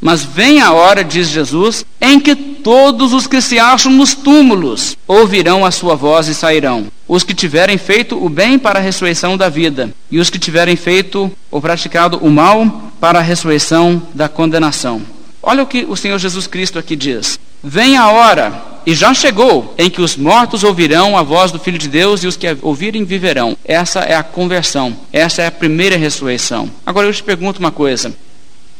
mas 0.03 0.25
vem 0.25 0.59
a 0.59 0.73
hora, 0.73 1.01
diz 1.01 1.29
Jesus, 1.29 1.85
em 2.01 2.19
que 2.19 2.35
todos 2.35 3.13
os 3.13 3.25
que 3.25 3.39
se 3.39 3.57
acham 3.57 3.89
nos 3.89 4.13
túmulos 4.13 4.97
ouvirão 5.07 5.65
a 5.65 5.71
sua 5.71 5.95
voz 5.95 6.27
e 6.27 6.35
sairão. 6.35 6.87
Os 7.07 7.23
que 7.23 7.33
tiverem 7.33 7.77
feito 7.77 8.21
o 8.21 8.27
bem 8.27 8.59
para 8.59 8.79
a 8.79 8.81
ressurreição 8.81 9.37
da 9.37 9.47
vida, 9.47 9.93
e 10.11 10.19
os 10.19 10.29
que 10.29 10.37
tiverem 10.37 10.75
feito 10.75 11.31
ou 11.49 11.61
praticado 11.61 12.17
o 12.17 12.29
mal 12.29 12.91
para 12.99 13.19
a 13.19 13.21
ressurreição 13.21 14.03
da 14.13 14.27
condenação. 14.27 15.01
Olha 15.41 15.63
o 15.63 15.67
que 15.67 15.85
o 15.87 15.95
Senhor 15.95 16.19
Jesus 16.19 16.47
Cristo 16.47 16.77
aqui 16.77 16.97
diz: 16.97 17.39
Vem 17.63 17.95
a 17.95 18.09
hora, 18.09 18.61
e 18.85 18.93
já 18.93 19.13
chegou, 19.13 19.73
em 19.77 19.89
que 19.89 20.01
os 20.01 20.17
mortos 20.17 20.65
ouvirão 20.65 21.17
a 21.17 21.23
voz 21.23 21.49
do 21.49 21.59
Filho 21.59 21.77
de 21.77 21.87
Deus 21.87 22.21
e 22.23 22.27
os 22.27 22.35
que 22.35 22.57
ouvirem 22.61 23.05
viverão. 23.05 23.55
Essa 23.63 24.01
é 24.01 24.15
a 24.15 24.23
conversão, 24.23 24.93
essa 25.13 25.41
é 25.41 25.47
a 25.47 25.51
primeira 25.51 25.95
ressurreição. 25.95 26.69
Agora 26.85 27.07
eu 27.07 27.13
te 27.13 27.23
pergunto 27.23 27.61
uma 27.61 27.71
coisa: 27.71 28.13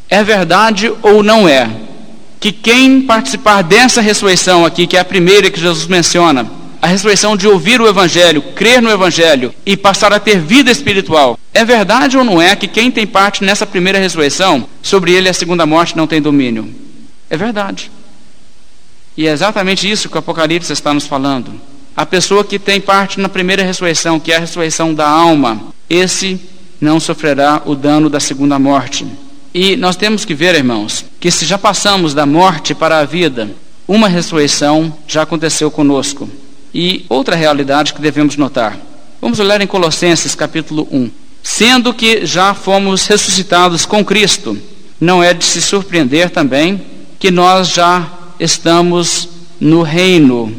é 0.09 0.23
verdade 0.23 0.91
ou 1.01 1.23
não 1.23 1.47
é 1.47 1.69
que 2.39 2.51
quem 2.51 3.01
participar 3.01 3.61
dessa 3.61 4.01
ressurreição 4.01 4.65
aqui, 4.65 4.85
que 4.85 4.97
é 4.97 4.99
a 4.99 5.05
primeira 5.05 5.49
que 5.49 5.59
Jesus 5.59 5.87
menciona, 5.87 6.45
a 6.81 6.87
ressurreição 6.87 7.37
de 7.37 7.47
ouvir 7.47 7.79
o 7.79 7.87
Evangelho, 7.87 8.41
crer 8.53 8.81
no 8.81 8.91
Evangelho 8.91 9.55
e 9.65 9.77
passar 9.77 10.11
a 10.11 10.19
ter 10.19 10.41
vida 10.41 10.69
espiritual. 10.69 11.39
É 11.53 11.63
verdade 11.63 12.17
ou 12.17 12.23
não 12.25 12.41
é 12.41 12.53
que 12.57 12.67
quem 12.67 12.91
tem 12.91 13.07
parte 13.07 13.45
nessa 13.45 13.65
primeira 13.65 13.97
ressurreição, 13.97 14.67
sobre 14.81 15.13
ele 15.13 15.29
a 15.29 15.33
segunda 15.33 15.65
morte 15.65 15.95
não 15.95 16.05
tem 16.05 16.21
domínio? 16.21 16.69
É 17.29 17.37
verdade. 17.37 17.89
E 19.15 19.25
é 19.25 19.31
exatamente 19.31 19.89
isso 19.89 20.09
que 20.09 20.15
o 20.15 20.19
Apocalipse 20.19 20.73
está 20.73 20.93
nos 20.93 21.07
falando. 21.07 21.53
A 21.95 22.05
pessoa 22.05 22.43
que 22.43 22.59
tem 22.59 22.81
parte 22.81 23.19
na 23.19 23.29
primeira 23.29 23.63
ressurreição, 23.63 24.19
que 24.19 24.33
é 24.33 24.35
a 24.35 24.39
ressurreição 24.39 24.93
da 24.93 25.07
alma, 25.07 25.73
esse 25.89 26.41
não 26.81 26.99
sofrerá 26.99 27.61
o 27.65 27.75
dano 27.75 28.09
da 28.09 28.19
segunda 28.19 28.59
morte. 28.59 29.07
E 29.53 29.75
nós 29.75 29.95
temos 29.95 30.25
que 30.25 30.33
ver, 30.33 30.55
irmãos, 30.55 31.05
que 31.19 31.29
se 31.29 31.45
já 31.45 31.59
passamos 31.59 32.13
da 32.13 32.25
morte 32.25 32.73
para 32.73 32.99
a 32.99 33.05
vida, 33.05 33.51
uma 33.87 34.07
ressurreição 34.07 34.97
já 35.07 35.21
aconteceu 35.21 35.69
conosco. 35.69 36.27
E 36.73 37.05
outra 37.07 37.35
realidade 37.35 37.93
que 37.93 38.01
devemos 38.01 38.35
notar. 38.35 38.75
Vamos 39.21 39.39
olhar 39.39 39.61
em 39.61 39.67
Colossenses 39.67 40.33
capítulo 40.33 40.87
1. 40.91 41.09
Sendo 41.43 41.93
que 41.93 42.25
já 42.25 42.55
fomos 42.55 43.05
ressuscitados 43.05 43.85
com 43.85 44.03
Cristo, 44.03 44.57
não 44.99 45.21
é 45.21 45.35
de 45.35 45.45
se 45.45 45.61
surpreender 45.61 46.31
também 46.31 46.81
que 47.19 47.29
nós 47.29 47.69
já 47.69 48.11
estamos 48.39 49.29
no 49.59 49.83
reino 49.83 50.55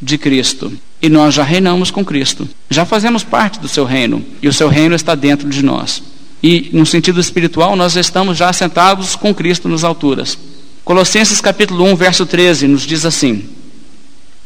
de 0.00 0.18
Cristo. 0.18 0.70
E 1.00 1.08
nós 1.08 1.32
já 1.32 1.42
reinamos 1.42 1.90
com 1.90 2.04
Cristo. 2.04 2.46
Já 2.68 2.84
fazemos 2.84 3.24
parte 3.24 3.58
do 3.58 3.68
seu 3.68 3.86
reino. 3.86 4.22
E 4.42 4.48
o 4.48 4.52
seu 4.52 4.68
reino 4.68 4.94
está 4.94 5.14
dentro 5.14 5.48
de 5.48 5.64
nós. 5.64 6.02
E, 6.42 6.70
no 6.72 6.86
sentido 6.86 7.20
espiritual, 7.20 7.76
nós 7.76 7.96
estamos 7.96 8.36
já 8.38 8.52
sentados 8.52 9.14
com 9.16 9.34
Cristo 9.34 9.68
nas 9.68 9.84
alturas. 9.84 10.38
Colossenses 10.84 11.40
capítulo 11.40 11.84
1, 11.84 11.96
verso 11.96 12.24
13, 12.26 12.66
nos 12.66 12.82
diz 12.82 13.04
assim: 13.04 13.48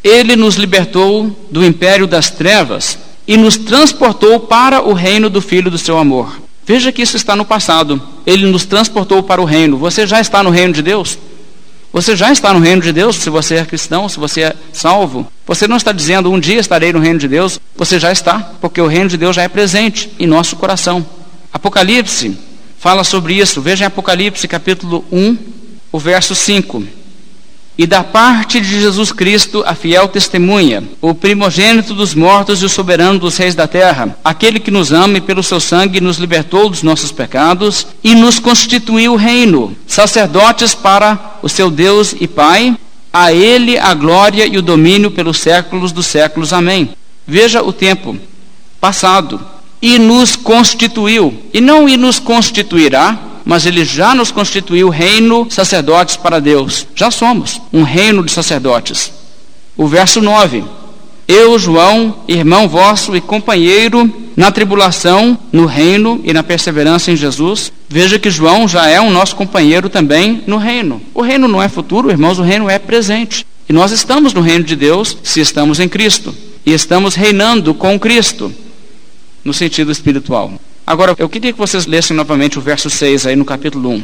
ele 0.05 0.37
nos 0.37 0.57
libertou 0.57 1.35
do 1.51 1.65
império 1.65 2.07
das 2.07 2.29
trevas 2.29 2.99
e 3.27 3.39
nos 3.39 3.57
transportou 3.57 4.39
para 4.39 4.83
o 4.83 4.93
reino 4.93 5.31
do 5.31 5.41
Filho 5.41 5.71
do 5.71 5.79
seu 5.79 5.97
amor. 5.97 6.39
Veja 6.67 6.93
que 6.93 7.01
isso 7.01 7.17
está 7.17 7.35
no 7.35 7.47
passado. 7.47 8.01
Ele 8.27 8.45
nos 8.47 8.67
transportou 8.67 9.23
para 9.23 9.41
o 9.41 9.47
reino. 9.47 9.79
Você 9.79 10.07
já 10.07 10.21
está 10.21 10.43
no 10.43 10.51
reino 10.51 10.75
de 10.75 10.83
Deus? 10.83 11.19
Você 11.91 12.15
já 12.15 12.31
está 12.31 12.53
no 12.53 12.61
reino 12.61 12.83
de 12.83 12.93
Deus 12.93 13.17
se 13.17 13.31
você 13.31 13.55
é 13.55 13.65
cristão, 13.65 14.07
se 14.07 14.19
você 14.19 14.43
é 14.43 14.57
salvo. 14.75 15.27
Você 15.47 15.67
não 15.67 15.79
está 15.79 15.91
dizendo 15.91 16.31
um 16.31 16.39
dia 16.39 16.61
estarei 16.61 16.93
no 16.93 16.99
reino 16.99 17.19
de 17.19 17.29
Deus. 17.29 17.59
Você 17.75 17.99
já 17.99 18.13
está, 18.13 18.41
porque 18.61 18.81
o 18.83 18.87
reino 18.87 19.09
de 19.09 19.17
Deus 19.17 19.35
já 19.35 19.43
é 19.43 19.49
presente 19.49 20.11
em 20.19 20.27
nosso 20.27 20.57
coração. 20.57 21.07
Apocalipse 21.55 22.37
fala 22.79 23.05
sobre 23.05 23.35
isso. 23.35 23.63
Veja 23.63 23.85
em 23.85 23.87
Apocalipse 23.87 24.47
capítulo 24.47 25.05
1, 25.11 25.39
o 25.91 25.99
verso 25.99 26.35
5 26.35 26.85
e 27.77 27.87
da 27.87 28.05
parte 28.05 28.61
de 28.61 28.81
Jesus 28.81 29.11
Cristo, 29.11 29.65
a 29.67 29.75
fiel 29.75 30.07
testemunha, 30.07 30.85
o 31.01 31.13
primogênito 31.13 31.93
dos 31.93 32.15
mortos 32.15 32.63
e 32.63 32.65
o 32.65 32.69
soberano 32.69 33.19
dos 33.19 33.37
reis 33.37 33.55
da 33.55 33.67
terra, 33.67 34.17
aquele 34.25 34.61
que 34.61 34.71
nos 34.71 34.93
ama 34.93 35.19
e 35.19 35.21
pelo 35.21 35.43
seu 35.43 35.59
sangue 35.59 36.01
nos 36.01 36.19
libertou 36.19 36.71
dos 36.71 36.85
nossos 36.85 37.11
pecados 37.11 37.87
e 38.03 38.15
nos 38.15 38.39
constituiu 38.39 39.17
reino, 39.17 39.77
sacerdotes 39.89 40.73
para 40.73 41.39
o 41.43 41.49
seu 41.49 41.69
Deus 41.69 42.15
e 42.21 42.29
Pai, 42.29 42.77
a 43.13 43.33
ele 43.33 43.77
a 43.77 43.93
glória 43.93 44.47
e 44.47 44.57
o 44.57 44.63
domínio 44.63 45.11
pelos 45.11 45.39
séculos 45.39 45.91
dos 45.91 46.07
séculos. 46.07 46.53
Amém. 46.53 46.91
Veja 47.27 47.63
o 47.63 47.73
tempo 47.73 48.17
passado. 48.81 49.54
E 49.85 49.99
nos 49.99 50.35
constituiu, 50.35 51.35
e 51.53 51.61
não 51.61 51.87
e 51.87 51.99
nos 51.99 52.19
constituirá, 52.19 53.19
mas 53.45 53.67
ele 53.67 53.85
já 53.85 54.15
nos 54.15 54.31
constituiu 54.31 54.89
reino 54.89 55.47
sacerdotes 55.51 56.17
para 56.17 56.41
Deus. 56.41 56.87
Já 56.95 57.11
somos 57.11 57.61
um 57.71 57.83
reino 57.83 58.25
de 58.25 58.33
sacerdotes. 58.33 59.13
O 59.77 59.87
verso 59.87 60.23
9: 60.23 60.65
Eu, 61.29 61.59
João, 61.59 62.21
irmão 62.27 62.67
vosso 62.67 63.15
e 63.15 63.21
companheiro 63.21 64.11
na 64.35 64.51
tribulação, 64.51 65.37
no 65.53 65.67
reino 65.67 66.19
e 66.25 66.33
na 66.33 66.43
perseverança 66.43 67.13
em 67.13 67.17
Jesus. 67.17 67.71
Veja 67.87 68.19
que 68.19 68.31
João 68.31 68.67
já 68.67 68.89
é 68.89 68.99
um 69.03 69.11
nosso 69.11 69.37
companheiro 69.37 69.91
também 69.91 70.43
no 70.47 70.57
reino. 70.57 70.99
O 71.13 71.21
reino 71.21 71.47
não 71.47 71.63
é 71.63 71.69
futuro, 71.69 72.11
irmãos, 72.11 72.39
o 72.39 72.43
reino 72.43 72.71
é 72.71 72.79
presente. 72.79 73.47
E 73.69 73.73
nós 73.75 73.93
estamos 73.93 74.33
no 74.33 74.41
reino 74.41 74.65
de 74.65 74.77
Deus 74.77 75.19
se 75.23 75.43
estamos 75.43 75.79
em 75.79 75.91
Cristo. 75.91 76.35
E 76.65 76.73
estamos 76.73 77.15
reinando 77.15 77.75
com 77.75 78.01
Cristo, 78.01 78.51
no 79.45 79.53
sentido 79.53 79.93
espiritual. 79.93 80.53
Agora, 80.87 81.15
eu 81.19 81.29
queria 81.29 81.53
que 81.53 81.59
vocês 81.59 81.87
lessem 81.87 82.17
novamente 82.17 82.59
o 82.59 82.63
verso 82.63 82.91
6 82.91 83.27
aí 83.27 83.37
no 83.37 83.45
capítulo 83.45 83.91
1. 83.91 84.03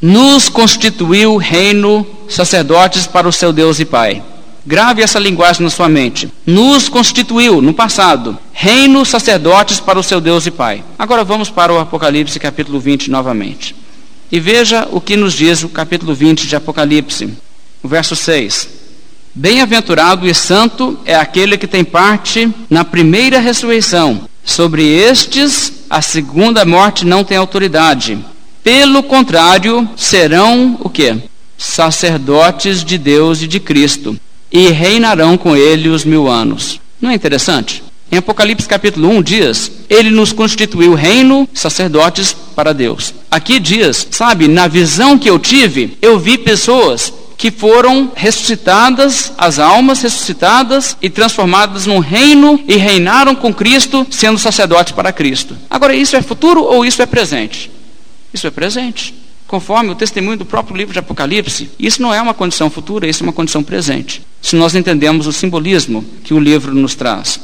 Nos 0.00 0.48
constituiu 0.48 1.36
reino, 1.36 2.06
sacerdotes 2.28 3.06
para 3.06 3.28
o 3.28 3.32
seu 3.32 3.52
Deus 3.52 3.78
e 3.78 3.84
Pai. 3.84 4.22
Grave 4.64 5.02
essa 5.02 5.18
linguagem 5.18 5.62
na 5.62 5.70
sua 5.70 5.88
mente. 5.88 6.28
Nos 6.46 6.88
constituiu, 6.88 7.60
no 7.60 7.74
passado, 7.74 8.38
reino, 8.52 9.04
sacerdotes 9.04 9.80
para 9.80 9.98
o 9.98 10.02
seu 10.02 10.20
Deus 10.20 10.46
e 10.46 10.50
Pai. 10.50 10.84
Agora 10.98 11.24
vamos 11.24 11.50
para 11.50 11.72
o 11.72 11.78
Apocalipse 11.78 12.38
capítulo 12.38 12.78
20 12.78 13.10
novamente. 13.10 13.74
E 14.30 14.40
veja 14.40 14.88
o 14.90 15.00
que 15.00 15.16
nos 15.16 15.34
diz 15.34 15.62
o 15.62 15.68
capítulo 15.68 16.14
20 16.14 16.46
de 16.46 16.56
Apocalipse, 16.56 17.28
o 17.82 17.88
verso 17.88 18.16
6. 18.16 18.68
Bem-aventurado 19.34 20.26
e 20.26 20.34
santo 20.34 20.98
é 21.04 21.14
aquele 21.14 21.58
que 21.58 21.66
tem 21.66 21.84
parte 21.84 22.50
na 22.70 22.84
primeira 22.84 23.40
ressurreição. 23.40 24.28
Sobre 24.44 24.84
estes, 24.84 25.72
a 25.88 26.02
segunda 26.02 26.64
morte 26.64 27.04
não 27.04 27.24
tem 27.24 27.36
autoridade. 27.36 28.18
Pelo 28.62 29.02
contrário, 29.02 29.88
serão 29.96 30.76
o 30.80 30.88
que? 30.88 31.16
Sacerdotes 31.56 32.84
de 32.84 32.98
Deus 32.98 33.42
e 33.42 33.46
de 33.46 33.60
Cristo, 33.60 34.16
e 34.50 34.68
reinarão 34.68 35.36
com 35.36 35.56
ele 35.56 35.88
os 35.88 36.04
mil 36.04 36.28
anos. 36.28 36.80
Não 37.00 37.10
é 37.10 37.14
interessante? 37.14 37.82
Em 38.10 38.18
Apocalipse 38.18 38.68
capítulo 38.68 39.08
1 39.08 39.22
diz: 39.22 39.72
Ele 39.88 40.10
nos 40.10 40.32
constituiu 40.32 40.92
reino, 40.92 41.48
sacerdotes 41.54 42.36
para 42.54 42.74
Deus. 42.74 43.14
Aqui 43.30 43.58
diz, 43.58 44.06
sabe, 44.10 44.48
na 44.48 44.68
visão 44.68 45.18
que 45.18 45.30
eu 45.30 45.38
tive, 45.38 45.96
eu 46.02 46.18
vi 46.18 46.36
pessoas 46.36 47.12
que 47.42 47.50
foram 47.50 48.12
ressuscitadas, 48.14 49.32
as 49.36 49.58
almas 49.58 50.00
ressuscitadas 50.00 50.96
e 51.02 51.10
transformadas 51.10 51.86
num 51.86 51.98
reino 51.98 52.62
e 52.68 52.76
reinaram 52.76 53.34
com 53.34 53.52
Cristo, 53.52 54.06
sendo 54.12 54.38
sacerdotes 54.38 54.92
para 54.92 55.12
Cristo. 55.12 55.56
Agora, 55.68 55.92
isso 55.92 56.14
é 56.14 56.22
futuro 56.22 56.62
ou 56.62 56.86
isso 56.86 57.02
é 57.02 57.06
presente? 57.06 57.68
Isso 58.32 58.46
é 58.46 58.50
presente. 58.52 59.12
Conforme 59.48 59.90
o 59.90 59.96
testemunho 59.96 60.36
do 60.36 60.44
próprio 60.44 60.76
livro 60.76 60.92
de 60.92 61.00
Apocalipse, 61.00 61.68
isso 61.80 62.00
não 62.00 62.14
é 62.14 62.22
uma 62.22 62.32
condição 62.32 62.70
futura, 62.70 63.08
isso 63.08 63.24
é 63.24 63.26
uma 63.26 63.32
condição 63.32 63.60
presente. 63.60 64.22
Se 64.40 64.54
nós 64.54 64.76
entendemos 64.76 65.26
o 65.26 65.32
simbolismo 65.32 66.04
que 66.22 66.32
o 66.32 66.38
livro 66.38 66.72
nos 66.72 66.94
traz. 66.94 67.40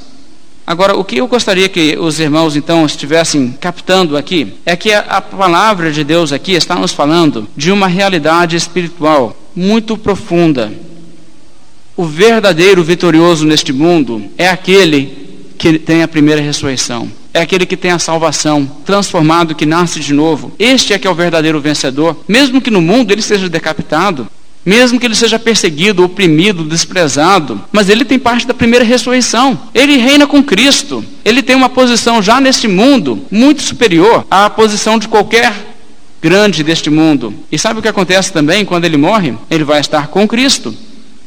Agora, 0.64 0.96
o 0.96 1.02
que 1.02 1.16
eu 1.16 1.26
gostaria 1.26 1.68
que 1.68 1.98
os 1.98 2.20
irmãos 2.20 2.54
então 2.54 2.86
estivessem 2.86 3.50
captando 3.60 4.16
aqui 4.16 4.54
é 4.64 4.76
que 4.76 4.92
a, 4.92 5.00
a 5.00 5.20
palavra 5.20 5.90
de 5.90 6.04
Deus 6.04 6.30
aqui 6.30 6.52
está 6.52 6.76
nos 6.76 6.92
falando 6.92 7.48
de 7.56 7.72
uma 7.72 7.88
realidade 7.88 8.54
espiritual 8.54 9.34
muito 9.54 9.96
profunda. 9.96 10.72
O 11.96 12.04
verdadeiro 12.04 12.82
vitorioso 12.84 13.44
neste 13.44 13.72
mundo 13.72 14.22
é 14.38 14.48
aquele 14.48 15.28
que 15.58 15.78
tem 15.78 16.02
a 16.02 16.08
primeira 16.08 16.40
ressurreição. 16.40 17.10
É 17.34 17.40
aquele 17.40 17.66
que 17.66 17.76
tem 17.76 17.90
a 17.90 17.98
salvação, 17.98 18.70
transformado, 18.86 19.54
que 19.54 19.66
nasce 19.66 20.00
de 20.00 20.14
novo. 20.14 20.52
Este 20.58 20.92
é 20.92 20.98
que 20.98 21.06
é 21.06 21.10
o 21.10 21.14
verdadeiro 21.14 21.60
vencedor. 21.60 22.16
Mesmo 22.26 22.60
que 22.60 22.70
no 22.70 22.80
mundo 22.80 23.10
ele 23.10 23.20
seja 23.20 23.48
decapitado, 23.48 24.28
mesmo 24.64 25.00
que 25.00 25.06
ele 25.06 25.14
seja 25.14 25.38
perseguido, 25.38 26.04
oprimido, 26.04 26.62
desprezado, 26.62 27.60
mas 27.72 27.88
ele 27.88 28.04
tem 28.04 28.18
parte 28.18 28.46
da 28.46 28.54
primeira 28.54 28.84
ressurreição. 28.84 29.58
Ele 29.74 29.96
reina 29.96 30.26
com 30.26 30.42
Cristo. 30.42 31.04
Ele 31.24 31.42
tem 31.42 31.56
uma 31.56 31.68
posição 31.68 32.22
já 32.22 32.40
neste 32.40 32.68
mundo 32.68 33.24
muito 33.30 33.62
superior 33.62 34.26
à 34.30 34.48
posição 34.50 34.98
de 34.98 35.08
qualquer 35.08 35.67
grande 36.20 36.62
deste 36.62 36.90
mundo. 36.90 37.34
E 37.50 37.58
sabe 37.58 37.78
o 37.78 37.82
que 37.82 37.88
acontece 37.88 38.32
também 38.32 38.64
quando 38.64 38.84
ele 38.84 38.96
morre? 38.96 39.34
Ele 39.50 39.64
vai 39.64 39.80
estar 39.80 40.08
com 40.08 40.26
Cristo. 40.26 40.74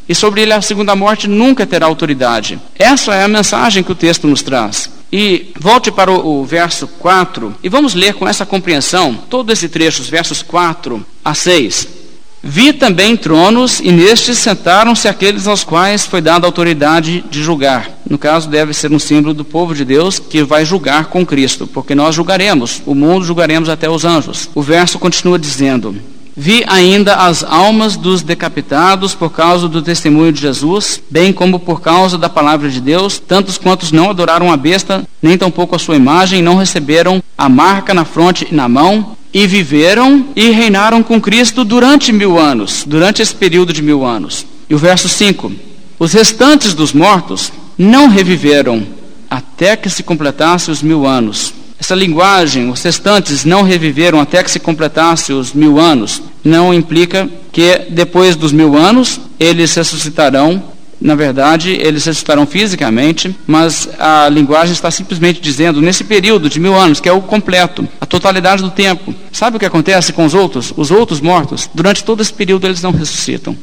E 0.08 0.16
sobre 0.16 0.42
ele 0.42 0.54
a 0.54 0.62
segunda 0.62 0.96
morte 0.96 1.28
nunca 1.28 1.66
terá 1.66 1.86
autoridade. 1.86 2.60
Essa 2.78 3.16
é 3.16 3.24
a 3.24 3.28
mensagem 3.28 3.84
que 3.84 3.92
o 3.92 3.96
texto 3.96 4.28
nos 4.28 4.42
traz. 4.42 4.90
E 5.12 5.52
volte 5.60 5.92
para 5.92 6.12
o, 6.12 6.42
o, 6.42 6.46
verso 6.46 6.88
4 6.88 7.56
e 7.62 7.70
vamos 7.70 7.94
ler 7.94 8.14
com 8.14 8.28
essa 8.28 8.46
compreensão 8.46 9.14
todo 9.30 9.52
esse 9.52 9.68
trecho, 9.68 10.02
os 10.02 10.10
versos 10.10 10.42
4 10.42 11.06
a 11.24 11.34
6. 11.34 12.01
Vi 12.44 12.74
também 12.74 13.16
tronos, 13.16 13.80
e 13.80 13.92
nestes 13.92 14.40
sentaram-se 14.40 15.08
aqueles 15.08 15.46
aos 15.46 15.64
quais 15.64 16.08
foi 16.08 16.22
dada 16.22 16.48
autoridade 16.48 17.24
de 17.30 17.44
julgar. 17.44 17.92
No 18.10 18.18
caso, 18.18 18.50
deve 18.50 18.74
ser 18.74 18.92
um 18.92 18.98
símbolo 18.98 19.34
do 19.34 19.46
povo 19.46 19.76
de 19.76 19.86
Deus 19.86 20.18
que 20.18 20.42
vai 20.44 20.66
julgar 20.66 21.06
com 21.06 21.24
Cristo, 21.24 21.68
porque 21.68 21.94
nós 21.94 22.16
julgaremos, 22.16 22.82
o 22.86 22.96
mundo 22.96 23.24
julgaremos 23.24 23.70
até 23.70 23.88
os 23.88 24.06
anjos. 24.06 24.50
O 24.56 24.62
verso 24.62 24.98
continua 24.98 25.38
dizendo: 25.38 25.96
Vi 26.36 26.64
ainda 26.66 27.16
as 27.16 27.44
almas 27.44 27.96
dos 27.96 28.24
decapitados 28.24 29.14
por 29.14 29.30
causa 29.30 29.68
do 29.68 29.82
testemunho 29.82 30.34
de 30.34 30.42
Jesus, 30.42 31.00
bem 31.12 31.32
como 31.32 31.60
por 31.60 31.80
causa 31.80 32.18
da 32.18 32.28
palavra 32.28 32.70
de 32.70 32.82
Deus, 32.82 33.20
tantos 33.20 33.60
quantos 33.60 33.92
não 33.92 34.10
adoraram 34.10 34.52
a 34.52 34.58
besta, 34.58 35.04
nem 35.22 35.38
tampouco 35.38 35.76
a 35.76 35.80
sua 35.80 35.96
imagem, 35.96 36.42
não 36.42 36.56
receberam 36.56 37.22
a 37.38 37.48
marca 37.48 37.94
na 37.94 38.04
fronte 38.04 38.48
e 38.50 38.56
na 38.56 38.68
mão, 38.68 39.16
e 39.34 39.48
viveram 39.48 40.28
e 40.36 40.52
reinaram 40.52 41.02
com 41.02 41.22
Cristo 41.22 41.64
durante 41.64 42.12
mil 42.12 42.38
anos, 42.38 42.84
durante 42.86 43.22
esse 43.22 43.34
período 43.34 43.72
de 43.72 43.82
mil 43.82 44.06
anos. 44.06 44.46
E 44.70 44.76
o 44.76 44.78
verso 44.78 45.08
5: 45.08 45.52
Os 45.98 46.14
restantes 46.14 46.74
dos 46.74 46.94
mortos 46.94 47.52
não 47.78 48.08
reviveram 48.08 48.86
até 49.30 49.76
que 49.76 49.90
se 49.90 50.04
completasse 50.04 50.70
os 50.70 50.82
mil 50.82 51.06
anos. 51.06 51.54
Essa 51.80 51.96
linguagem, 51.96 52.70
os 52.70 52.84
restantes 52.84 53.44
não 53.44 53.64
reviveram 53.64 54.20
até 54.20 54.44
que 54.44 54.52
se 54.52 54.60
completasse 54.60 55.34
os 55.34 55.52
mil 55.52 55.80
anos, 55.80 56.22
não 56.44 56.74
implica 56.74 57.28
que 57.52 57.88
depois 57.90 58.36
dos 58.36 58.52
mil 58.52 58.78
anos 58.78 59.20
eles 59.40 59.74
ressuscitarão 59.74 60.64
na 61.02 61.16
verdade, 61.16 61.72
eles 61.72 62.06
ressuscitarão 62.06 62.46
fisicamente, 62.46 63.36
mas 63.48 63.90
a 63.98 64.30
linguagem 64.30 64.72
está 64.72 64.92
simplesmente 64.92 65.42
dizendo, 65.42 65.82
nesse 65.82 66.04
período 66.04 66.48
de 66.48 66.60
mil 66.60 66.76
anos, 66.76 67.00
que 67.00 67.10
é 67.10 67.12
o 67.12 67.22
completo, 67.22 67.88
a 68.00 68.06
totalidade 68.06 68.62
do 68.62 68.70
tempo. 68.70 69.14
Sabe 69.32 69.58
o 69.58 69.60
que 69.60 69.66
acontece 69.66 70.14
com 70.14 70.24
os 70.24 70.36
outros? 70.36 70.72
Os 70.78 70.92
outros 70.92 71.20
mortos, 71.20 71.68
durante 71.74 72.04
todo 72.04 72.22
esse 72.22 72.32
período, 72.32 72.68
eles 72.68 72.84
não 72.84 72.92
ressuscitam. 72.92 73.58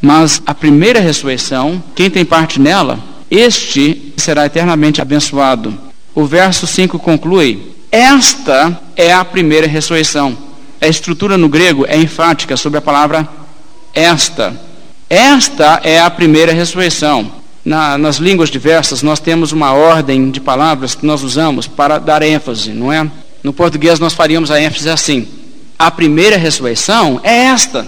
Mas 0.00 0.40
a 0.46 0.54
primeira 0.54 1.00
ressurreição, 1.00 1.82
quem 1.96 2.08
tem 2.08 2.24
parte 2.24 2.60
nela, 2.60 3.00
este 3.28 4.12
será 4.16 4.46
eternamente 4.46 5.02
abençoado. 5.02 5.76
O 6.14 6.26
verso 6.26 6.64
5 6.64 6.96
conclui: 7.00 7.74
Esta 7.90 8.80
é 8.94 9.12
a 9.12 9.24
primeira 9.24 9.66
ressurreição. 9.66 10.38
A 10.80 10.86
estrutura 10.86 11.36
no 11.36 11.48
grego 11.48 11.84
é 11.88 11.96
enfática 11.96 12.56
sobre 12.56 12.78
a 12.78 12.82
palavra 12.82 13.28
esta. 13.92 14.67
Esta 15.08 15.80
é 15.82 16.00
a 16.00 16.10
primeira 16.10 16.52
ressurreição. 16.52 17.32
Na, 17.64 17.98
nas 17.98 18.16
línguas 18.16 18.50
diversas, 18.50 19.02
nós 19.02 19.20
temos 19.20 19.52
uma 19.52 19.72
ordem 19.72 20.30
de 20.30 20.40
palavras 20.40 20.94
que 20.94 21.04
nós 21.06 21.22
usamos 21.22 21.66
para 21.66 21.98
dar 21.98 22.22
ênfase, 22.22 22.70
não 22.70 22.92
é? 22.92 23.10
No 23.42 23.52
português, 23.52 23.98
nós 23.98 24.12
faríamos 24.12 24.50
a 24.50 24.60
ênfase 24.60 24.88
assim: 24.88 25.26
a 25.78 25.90
primeira 25.90 26.36
ressurreição 26.36 27.20
é 27.22 27.44
esta. 27.46 27.86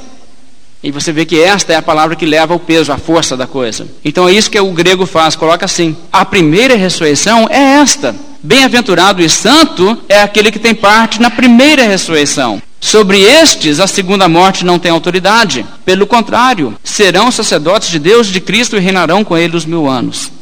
E 0.82 0.90
você 0.90 1.12
vê 1.12 1.26
que 1.26 1.38
esta 1.38 1.74
é 1.74 1.76
a 1.76 1.82
palavra 1.82 2.16
que 2.16 2.24
leva 2.24 2.54
o 2.54 2.58
peso, 2.58 2.90
a 2.90 2.96
força 2.96 3.36
da 3.36 3.46
coisa. 3.46 3.86
Então 4.02 4.26
é 4.26 4.32
isso 4.32 4.50
que 4.50 4.58
o 4.58 4.72
grego 4.72 5.04
faz, 5.04 5.36
coloca 5.36 5.66
assim: 5.66 5.96
a 6.10 6.24
primeira 6.24 6.74
ressurreição 6.74 7.46
é 7.50 7.80
esta. 7.80 8.14
Bem-aventurado 8.42 9.22
e 9.22 9.28
santo 9.28 9.98
é 10.08 10.22
aquele 10.22 10.50
que 10.50 10.58
tem 10.58 10.74
parte 10.74 11.20
na 11.20 11.30
primeira 11.30 11.82
ressurreição. 11.82 12.62
Sobre 12.80 13.20
estes, 13.20 13.78
a 13.78 13.86
segunda 13.86 14.26
morte 14.26 14.64
não 14.64 14.78
tem 14.78 14.90
autoridade. 14.90 15.66
Pelo 15.84 16.06
contrário, 16.06 16.74
serão 16.82 17.30
sacerdotes 17.30 17.90
de 17.90 17.98
Deus 17.98 18.26
de 18.26 18.40
Cristo 18.40 18.76
e 18.76 18.80
reinarão 18.80 19.22
com 19.22 19.36
ele 19.36 19.56
os 19.56 19.66
mil 19.66 19.86
anos. 19.86 20.32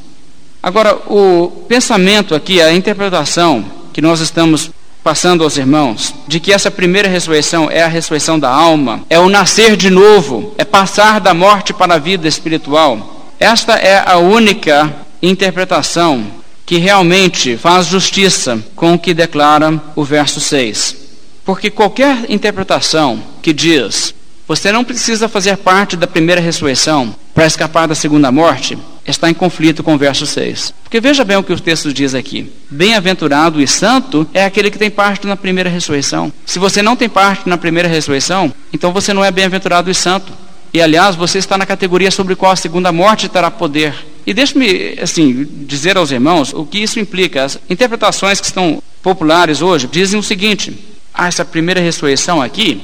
Agora, 0.63 0.95
o 1.07 1.65
pensamento 1.69 2.35
aqui, 2.35 2.63
a 2.63 2.73
interpretação 2.73 3.65
que 3.93 4.01
nós 4.01 4.21
estamos 4.21 4.71
passando 5.03 5.43
aos 5.43 5.57
irmãos, 5.57 6.15
de 6.27 6.39
que 6.39 6.53
essa 6.53 6.71
primeira 6.71 7.09
ressurreição 7.09 7.69
é 7.71 7.83
a 7.83 7.89
ressurreição 7.89 8.39
da 8.39 8.51
alma, 8.51 9.03
é 9.09 9.19
o 9.19 9.29
nascer 9.29 9.77
de 9.77 9.91
novo, 9.91 10.55
é 10.59 10.65
passar 10.65 11.21
da 11.21 11.33
morte 11.35 11.73
para 11.73 11.95
a 11.95 11.99
vida 11.99 12.29
espiritual. 12.29 13.33
Esta 13.41 13.75
é 13.75 14.03
a 14.07 14.19
única 14.19 14.95
interpretação 15.23 16.27
que 16.67 16.77
realmente 16.77 17.57
faz 17.57 17.87
justiça 17.87 18.63
com 18.77 18.95
o 18.95 18.99
que 18.99 19.15
declara 19.15 19.81
o 19.97 20.05
verso 20.05 20.41
6. 20.41 21.08
Porque 21.49 21.71
qualquer 21.71 22.27
interpretação 22.31 23.23
que 23.41 23.55
diz 23.55 24.15
você 24.47 24.71
não 24.71 24.85
precisa 24.85 25.31
fazer 25.31 25.57
parte 25.57 25.97
da 25.97 26.07
primeira 26.07 26.43
ressurreição 26.43 27.17
para 27.35 27.47
escapar 27.47 27.89
da 27.89 27.95
segunda 27.95 28.31
morte, 28.31 28.77
está 29.07 29.31
em 29.31 29.35
conflito 29.35 29.83
com 29.83 29.95
o 29.95 29.99
verso 29.99 30.27
6. 30.27 30.75
Porque 30.83 31.01
veja 31.01 31.25
bem 31.25 31.39
o 31.39 31.43
que 31.43 31.55
o 31.55 31.59
texto 31.59 31.91
diz 31.91 32.15
aqui: 32.15 32.53
Bem-aventurado 32.69 33.63
e 33.63 33.67
santo 33.67 34.29
é 34.35 34.45
aquele 34.45 34.71
que 34.71 34.79
tem 34.79 34.91
parte 34.91 35.27
na 35.27 35.37
primeira 35.37 35.71
ressurreição. 35.71 36.31
Se 36.45 36.59
você 36.59 36.83
não 36.83 36.95
tem 36.95 37.09
parte 37.09 37.49
na 37.49 37.57
primeira 37.57 37.89
ressurreição, 37.89 38.53
então 38.71 38.93
você 38.93 39.15
não 39.15 39.25
é 39.25 39.31
bem-aventurado 39.31 39.91
e 39.91 39.95
santo. 39.95 40.31
E 40.75 40.83
aliás, 40.83 41.17
você 41.17 41.39
está 41.39 41.57
na 41.57 41.65
categoria 41.65 42.11
sobre 42.11 42.37
qual 42.37 42.53
a 42.53 42.57
segunda 42.57 42.93
morte 42.93 43.27
terá 43.27 43.51
poder. 43.51 43.95
E 44.27 44.35
deixe-me 44.35 44.99
assim 45.01 45.49
dizer 45.67 45.97
aos 45.97 46.11
irmãos 46.11 46.53
o 46.53 46.67
que 46.67 46.77
isso 46.77 47.01
implica. 47.01 47.45
As 47.45 47.59
interpretações 47.71 48.39
que 48.39 48.47
estão 48.47 48.83
populares 49.03 49.63
hoje 49.63 49.89
dizem 49.91 50.21
o 50.21 50.23
seguinte: 50.23 50.98
ah, 51.19 51.29
essa 51.29 51.45
primeira 51.45 51.81
ressurreição 51.81 52.41
aqui, 52.41 52.81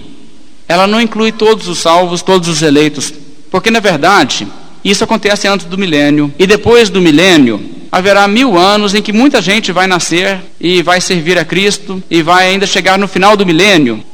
ela 0.68 0.86
não 0.86 1.00
inclui 1.00 1.32
todos 1.32 1.68
os 1.68 1.78
salvos, 1.78 2.20
todos 2.20 2.48
os 2.48 2.60
eleitos, 2.60 3.12
porque 3.50 3.70
na 3.70 3.80
verdade, 3.80 4.46
Isso 4.84 5.02
acontece 5.02 5.48
antes 5.48 5.64
do 5.64 5.78
milênio. 5.78 6.32
E 6.38 6.46
depois 6.46 6.90
do 6.90 7.00
milênio, 7.00 7.58
haverá 7.90 8.28
mil 8.28 8.58
anos 8.58 8.94
em 8.94 9.00
que 9.00 9.12
muita 9.12 9.40
gente 9.40 9.72
vai 9.72 9.86
nascer 9.86 10.38
e 10.60 10.82
vai 10.82 11.00
servir 11.00 11.38
a 11.38 11.44
Cristo 11.44 12.02
e 12.10 12.22
vai 12.22 12.48
ainda 12.48 12.66
chegar 12.66 12.98
no 12.98 13.08
final 13.08 13.34
do 13.34 13.46
milênio 13.46 14.04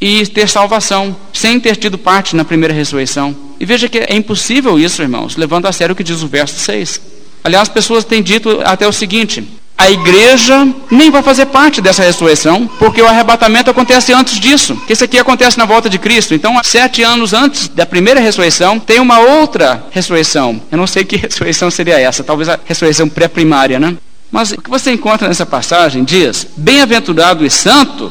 e 0.00 0.26
ter 0.26 0.48
salvação, 0.48 1.16
sem 1.32 1.60
ter 1.60 1.76
tido 1.76 1.96
parte 1.96 2.34
na 2.34 2.44
primeira 2.44 2.74
ressurreição. 2.74 3.34
E 3.60 3.64
veja 3.64 3.88
que 3.88 3.98
é 3.98 4.14
impossível 4.16 4.78
isso, 4.78 5.00
irmãos, 5.00 5.36
levando 5.36 5.66
a 5.66 5.72
sério 5.72 5.92
o 5.92 5.96
que 5.96 6.02
diz 6.02 6.22
o 6.22 6.26
verso 6.26 6.58
6. 6.58 7.00
Aliás, 7.44 7.68
as 7.68 7.72
pessoas 7.72 8.04
têm 8.04 8.20
dito 8.20 8.60
até 8.64 8.86
o 8.86 8.92
seguinte: 8.92 9.44
a 9.78 9.90
igreja 9.90 10.66
nem 10.90 11.10
vai 11.10 11.22
fazer 11.22 11.46
parte 11.46 11.82
dessa 11.82 12.02
ressurreição, 12.02 12.66
porque 12.78 13.02
o 13.02 13.06
arrebatamento 13.06 13.70
acontece 13.70 14.12
antes 14.12 14.40
disso. 14.40 14.80
Isso 14.88 15.04
aqui 15.04 15.18
acontece 15.18 15.58
na 15.58 15.66
volta 15.66 15.90
de 15.90 15.98
Cristo. 15.98 16.34
Então, 16.34 16.58
sete 16.64 17.02
anos 17.02 17.34
antes 17.34 17.68
da 17.68 17.84
primeira 17.84 18.18
ressurreição, 18.18 18.78
tem 18.80 19.00
uma 19.00 19.18
outra 19.18 19.84
ressurreição. 19.90 20.60
Eu 20.72 20.78
não 20.78 20.86
sei 20.86 21.04
que 21.04 21.16
ressurreição 21.20 21.70
seria 21.70 22.00
essa, 22.00 22.24
talvez 22.24 22.48
a 22.48 22.58
ressurreição 22.64 23.08
pré-primária, 23.08 23.78
né? 23.78 23.96
Mas 24.32 24.52
o 24.52 24.60
que 24.60 24.70
você 24.70 24.90
encontra 24.90 25.28
nessa 25.28 25.44
passagem 25.44 26.04
diz: 26.04 26.46
Bem-aventurado 26.56 27.44
e 27.44 27.50
santo 27.50 28.10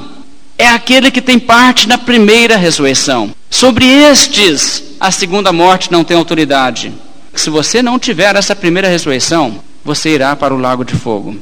é 0.58 0.68
aquele 0.68 1.10
que 1.10 1.22
tem 1.22 1.40
parte 1.40 1.88
na 1.88 1.98
primeira 1.98 2.58
ressurreição. 2.58 3.32
Sobre 3.50 3.86
estes, 3.86 4.84
a 5.00 5.10
segunda 5.10 5.52
morte 5.52 5.92
não 5.92 6.04
tem 6.04 6.16
autoridade. 6.16 6.94
Se 7.34 7.50
você 7.50 7.82
não 7.82 8.00
tiver 8.00 8.36
essa 8.36 8.56
primeira 8.56 8.88
ressurreição, 8.88 9.60
você 9.84 10.10
irá 10.10 10.36
para 10.36 10.54
o 10.54 10.58
lago 10.58 10.86
de 10.86 10.96
fogo. 10.96 11.36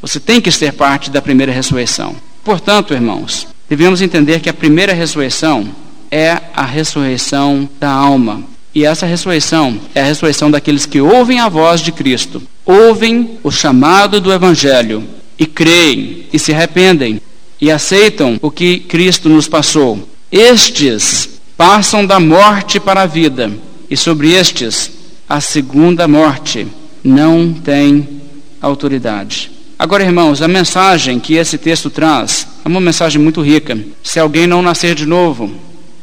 Você 0.00 0.18
tem 0.18 0.40
que 0.40 0.50
ser 0.50 0.72
parte 0.72 1.10
da 1.10 1.20
primeira 1.20 1.52
ressurreição. 1.52 2.16
Portanto, 2.42 2.94
irmãos, 2.94 3.46
devemos 3.68 4.00
entender 4.00 4.40
que 4.40 4.48
a 4.48 4.54
primeira 4.54 4.92
ressurreição 4.92 5.68
é 6.10 6.38
a 6.54 6.64
ressurreição 6.64 7.68
da 7.78 7.90
alma. 7.90 8.42
E 8.74 8.84
essa 8.84 9.06
ressurreição 9.06 9.78
é 9.94 10.00
a 10.00 10.04
ressurreição 10.04 10.50
daqueles 10.50 10.86
que 10.86 11.00
ouvem 11.00 11.40
a 11.40 11.48
voz 11.48 11.80
de 11.80 11.92
Cristo, 11.92 12.42
ouvem 12.64 13.38
o 13.42 13.50
chamado 13.50 14.20
do 14.20 14.32
Evangelho 14.32 15.04
e 15.38 15.44
creem 15.44 16.26
e 16.32 16.38
se 16.38 16.52
arrependem 16.52 17.20
e 17.60 17.70
aceitam 17.70 18.38
o 18.40 18.50
que 18.50 18.78
Cristo 18.78 19.28
nos 19.28 19.48
passou. 19.48 20.08
Estes 20.30 21.40
passam 21.56 22.06
da 22.06 22.18
morte 22.18 22.80
para 22.80 23.02
a 23.02 23.06
vida, 23.06 23.50
e 23.90 23.96
sobre 23.96 24.32
estes 24.32 24.90
a 25.28 25.40
segunda 25.40 26.08
morte 26.08 26.66
não 27.04 27.52
tem 27.52 28.22
autoridade. 28.62 29.50
Agora, 29.80 30.04
irmãos, 30.04 30.42
a 30.42 30.46
mensagem 30.46 31.18
que 31.18 31.36
esse 31.36 31.56
texto 31.56 31.88
traz 31.88 32.46
é 32.62 32.68
uma 32.68 32.82
mensagem 32.82 33.18
muito 33.18 33.40
rica. 33.40 33.78
Se 34.02 34.20
alguém 34.20 34.46
não 34.46 34.60
nascer 34.60 34.94
de 34.94 35.06
novo, 35.06 35.50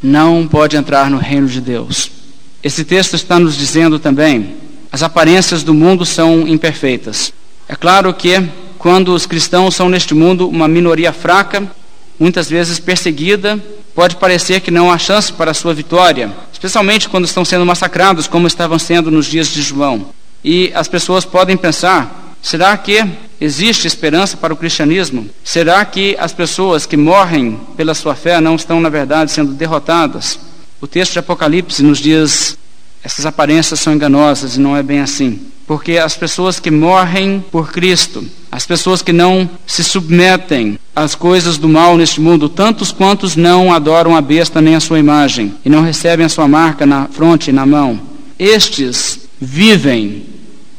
não 0.01 0.47
pode 0.47 0.75
entrar 0.75 1.11
no 1.11 1.19
reino 1.19 1.45
de 1.45 1.61
Deus. 1.61 2.09
Esse 2.63 2.83
texto 2.83 3.13
está 3.13 3.37
nos 3.37 3.55
dizendo 3.55 3.99
também: 3.99 4.55
as 4.91 5.03
aparências 5.03 5.61
do 5.61 5.75
mundo 5.75 6.07
são 6.07 6.47
imperfeitas. 6.47 7.31
É 7.69 7.75
claro 7.75 8.11
que 8.15 8.41
quando 8.79 9.13
os 9.13 9.27
cristãos 9.27 9.75
são 9.75 9.89
neste 9.89 10.15
mundo 10.15 10.49
uma 10.49 10.67
minoria 10.67 11.13
fraca, 11.13 11.61
muitas 12.19 12.49
vezes 12.49 12.79
perseguida, 12.79 13.63
pode 13.93 14.15
parecer 14.15 14.59
que 14.59 14.71
não 14.71 14.91
há 14.91 14.97
chance 14.97 15.31
para 15.31 15.51
a 15.51 15.53
sua 15.53 15.75
vitória, 15.75 16.33
especialmente 16.51 17.07
quando 17.07 17.25
estão 17.25 17.45
sendo 17.45 17.63
massacrados, 17.63 18.25
como 18.25 18.47
estavam 18.47 18.79
sendo 18.79 19.11
nos 19.11 19.27
dias 19.27 19.49
de 19.49 19.61
João. 19.61 20.07
E 20.43 20.71
as 20.73 20.87
pessoas 20.87 21.23
podem 21.23 21.55
pensar: 21.55 22.26
será 22.41 22.77
que 22.77 23.03
existe 23.39 23.87
esperança 23.87 24.37
para 24.37 24.53
o 24.53 24.57
cristianismo? 24.57 25.29
Será 25.43 25.83
que 25.85 26.15
as 26.19 26.33
pessoas 26.33 26.85
que 26.85 26.97
morrem 26.97 27.59
pela 27.75 27.93
sua 27.93 28.15
fé 28.15 28.39
não 28.41 28.55
estão, 28.55 28.79
na 28.79 28.89
verdade, 28.89 29.31
sendo 29.31 29.53
derrotadas? 29.53 30.39
O 30.79 30.87
texto 30.87 31.13
de 31.13 31.19
Apocalipse 31.19 31.83
nos 31.83 31.99
diz: 31.99 32.57
essas 33.03 33.25
aparências 33.25 33.79
são 33.79 33.93
enganosas 33.93 34.55
e 34.55 34.59
não 34.59 34.75
é 34.75 34.83
bem 34.83 34.99
assim. 34.99 35.39
Porque 35.65 35.97
as 35.97 36.15
pessoas 36.15 36.59
que 36.59 36.71
morrem 36.71 37.43
por 37.51 37.71
Cristo, 37.71 38.25
as 38.49 38.65
pessoas 38.65 39.01
que 39.01 39.11
não 39.11 39.49
se 39.65 39.83
submetem 39.83 40.79
às 40.95 41.13
coisas 41.13 41.57
do 41.57 41.67
mal 41.67 41.97
neste 41.97 42.21
mundo, 42.21 42.47
tantos 42.47 42.91
quantos 42.91 43.35
não 43.35 43.73
adoram 43.73 44.15
a 44.15 44.21
besta 44.21 44.61
nem 44.61 44.75
a 44.75 44.79
sua 44.79 44.97
imagem, 44.97 45.53
e 45.65 45.69
não 45.69 45.81
recebem 45.81 46.25
a 46.25 46.29
sua 46.29 46.47
marca 46.47 46.85
na 46.85 47.07
fronte 47.07 47.49
e 47.49 47.53
na 47.53 47.65
mão, 47.65 47.99
estes 48.39 49.19
vivem 49.41 50.25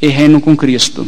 e 0.01 0.09
reinam 0.09 0.41
com 0.41 0.57
Cristo. 0.57 1.07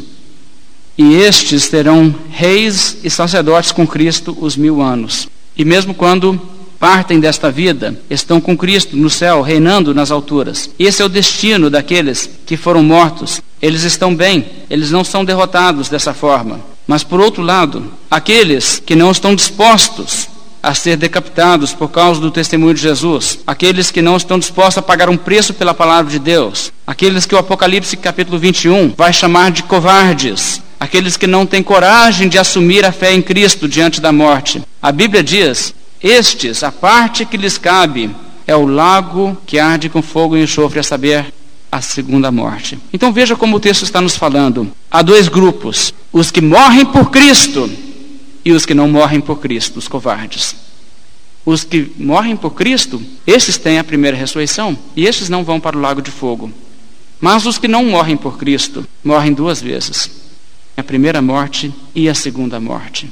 E 1.02 1.14
estes 1.14 1.66
terão 1.66 2.14
reis 2.30 2.98
e 3.02 3.08
sacerdotes 3.08 3.72
com 3.72 3.86
Cristo 3.86 4.36
os 4.38 4.54
mil 4.54 4.82
anos. 4.82 5.30
E 5.56 5.64
mesmo 5.64 5.94
quando 5.94 6.38
partem 6.78 7.18
desta 7.18 7.50
vida, 7.50 7.98
estão 8.10 8.38
com 8.38 8.54
Cristo 8.54 8.98
no 8.98 9.08
céu, 9.08 9.40
reinando 9.40 9.94
nas 9.94 10.10
alturas. 10.10 10.68
Esse 10.78 11.00
é 11.00 11.04
o 11.06 11.08
destino 11.08 11.70
daqueles 11.70 12.28
que 12.44 12.54
foram 12.54 12.82
mortos. 12.82 13.40
Eles 13.62 13.82
estão 13.82 14.14
bem, 14.14 14.44
eles 14.68 14.90
não 14.90 15.02
são 15.02 15.24
derrotados 15.24 15.88
dessa 15.88 16.12
forma. 16.12 16.60
Mas 16.86 17.02
por 17.02 17.18
outro 17.18 17.42
lado, 17.42 17.82
aqueles 18.10 18.78
que 18.84 18.94
não 18.94 19.10
estão 19.10 19.34
dispostos 19.34 20.28
a 20.62 20.74
ser 20.74 20.98
decapitados 20.98 21.72
por 21.72 21.88
causa 21.88 22.20
do 22.20 22.30
testemunho 22.30 22.74
de 22.74 22.82
Jesus, 22.82 23.38
aqueles 23.46 23.90
que 23.90 24.02
não 24.02 24.18
estão 24.18 24.38
dispostos 24.38 24.76
a 24.76 24.82
pagar 24.82 25.08
um 25.08 25.16
preço 25.16 25.54
pela 25.54 25.72
palavra 25.72 26.12
de 26.12 26.18
Deus, 26.18 26.70
aqueles 26.86 27.24
que 27.24 27.34
o 27.34 27.38
Apocalipse 27.38 27.96
capítulo 27.96 28.38
21 28.38 28.92
vai 28.94 29.14
chamar 29.14 29.50
de 29.50 29.62
covardes, 29.62 30.60
aqueles 30.80 31.18
que 31.18 31.26
não 31.26 31.44
têm 31.44 31.62
coragem 31.62 32.26
de 32.26 32.38
assumir 32.38 32.86
a 32.86 32.90
fé 32.90 33.12
em 33.12 33.20
Cristo 33.20 33.68
diante 33.68 34.00
da 34.00 34.10
morte. 34.10 34.62
A 34.80 34.90
Bíblia 34.90 35.22
diz 35.22 35.74
estes, 36.02 36.62
a 36.62 36.72
parte 36.72 37.26
que 37.26 37.36
lhes 37.36 37.58
cabe, 37.58 38.10
é 38.46 38.56
o 38.56 38.66
lago 38.66 39.36
que 39.46 39.58
arde 39.58 39.90
com 39.90 40.00
fogo 40.00 40.36
e 40.36 40.42
enxofre, 40.42 40.80
a 40.80 40.82
saber, 40.82 41.32
a 41.70 41.82
segunda 41.82 42.32
morte. 42.32 42.78
Então 42.92 43.12
veja 43.12 43.36
como 43.36 43.56
o 43.56 43.60
texto 43.60 43.82
está 43.82 44.00
nos 44.00 44.16
falando. 44.16 44.72
Há 44.90 45.02
dois 45.02 45.28
grupos: 45.28 45.92
os 46.10 46.30
que 46.30 46.40
morrem 46.40 46.86
por 46.86 47.10
Cristo 47.10 47.70
e 48.42 48.50
os 48.50 48.64
que 48.64 48.74
não 48.74 48.88
morrem 48.88 49.20
por 49.20 49.38
Cristo, 49.38 49.78
os 49.78 49.86
covardes. 49.86 50.56
Os 51.44 51.62
que 51.62 51.92
morrem 51.96 52.36
por 52.36 52.50
Cristo, 52.52 53.00
esses 53.26 53.56
têm 53.56 53.78
a 53.78 53.84
primeira 53.84 54.16
ressurreição 54.16 54.76
e 54.96 55.06
esses 55.06 55.28
não 55.28 55.44
vão 55.44 55.60
para 55.60 55.76
o 55.76 55.80
lago 55.80 56.02
de 56.02 56.10
fogo. 56.10 56.50
Mas 57.20 57.44
os 57.46 57.58
que 57.58 57.68
não 57.68 57.84
morrem 57.84 58.16
por 58.16 58.38
Cristo 58.38 58.84
morrem 59.04 59.32
duas 59.32 59.60
vezes: 59.60 60.19
a 60.76 60.82
primeira 60.82 61.20
morte 61.20 61.72
e 61.94 62.08
a 62.08 62.14
segunda 62.14 62.58
morte. 62.60 63.10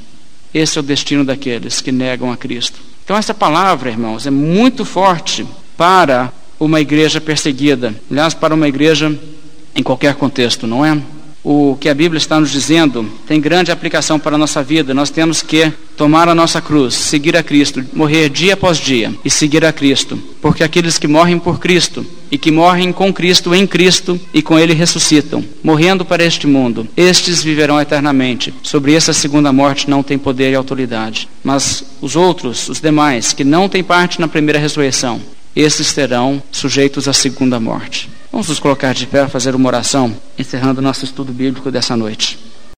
Esse 0.53 0.77
é 0.77 0.81
o 0.81 0.83
destino 0.83 1.23
daqueles 1.23 1.81
que 1.81 1.91
negam 1.91 2.31
a 2.31 2.37
Cristo. 2.37 2.79
Então, 3.03 3.15
essa 3.17 3.33
palavra, 3.33 3.89
irmãos, 3.89 4.25
é 4.25 4.31
muito 4.31 4.83
forte 4.83 5.45
para 5.77 6.31
uma 6.59 6.81
igreja 6.81 7.21
perseguida. 7.21 7.93
Aliás, 8.09 8.33
para 8.33 8.53
uma 8.53 8.67
igreja 8.67 9.17
em 9.75 9.83
qualquer 9.83 10.15
contexto, 10.15 10.67
não 10.67 10.85
é? 10.85 10.99
O 11.43 11.77
que 11.79 11.89
a 11.89 11.93
Bíblia 11.93 12.17
está 12.17 12.39
nos 12.39 12.51
dizendo 12.51 13.09
tem 13.27 13.39
grande 13.39 13.71
aplicação 13.71 14.19
para 14.19 14.35
a 14.35 14.37
nossa 14.37 14.61
vida. 14.61 14.93
Nós 14.93 15.09
temos 15.09 15.41
que 15.41 15.71
tomar 15.95 16.27
a 16.27 16.35
nossa 16.35 16.61
cruz, 16.61 16.93
seguir 16.93 17.35
a 17.35 17.43
Cristo, 17.43 17.83
morrer 17.93 18.29
dia 18.29 18.53
após 18.53 18.77
dia 18.77 19.13
e 19.23 19.29
seguir 19.29 19.63
a 19.65 19.73
Cristo. 19.73 20.17
Porque 20.41 20.63
aqueles 20.63 20.97
que 20.97 21.07
morrem 21.07 21.39
por 21.39 21.59
Cristo 21.59 22.05
e 22.31 22.37
que 22.37 22.51
morrem 22.51 22.91
com 22.91 23.13
Cristo 23.13 23.53
em 23.55 23.65
Cristo 23.65 24.19
e 24.33 24.41
com 24.41 24.57
Ele 24.57 24.73
ressuscitam, 24.73 25.43
morrendo 25.63 26.05
para 26.05 26.23
este 26.23 26.45
mundo, 26.45 26.87
estes 26.95 27.43
viverão 27.43 27.79
eternamente. 27.79 28.53
Sobre 28.61 28.93
essa 28.93 29.13
segunda 29.13 29.51
morte 29.51 29.89
não 29.89 30.03
tem 30.03 30.17
poder 30.17 30.51
e 30.51 30.55
autoridade. 30.55 31.27
Mas 31.43 31.83
os 32.01 32.15
outros, 32.15 32.69
os 32.69 32.79
demais, 32.79 33.33
que 33.33 33.43
não 33.43 33.67
têm 33.67 33.83
parte 33.83 34.19
na 34.21 34.27
primeira 34.27 34.59
ressurreição, 34.59 35.21
esses 35.55 35.87
serão 35.87 36.41
sujeitos 36.51 37.07
à 37.07 37.13
segunda 37.13 37.59
morte. 37.59 38.09
Vamos 38.31 38.47
nos 38.47 38.59
colocar 38.59 38.93
de 38.93 39.07
pé, 39.07 39.27
fazer 39.27 39.55
uma 39.55 39.67
oração, 39.67 40.15
encerrando 40.37 40.81
nosso 40.81 41.03
estudo 41.03 41.33
bíblico 41.33 41.71
dessa 41.71 41.97
noite. 41.97 42.48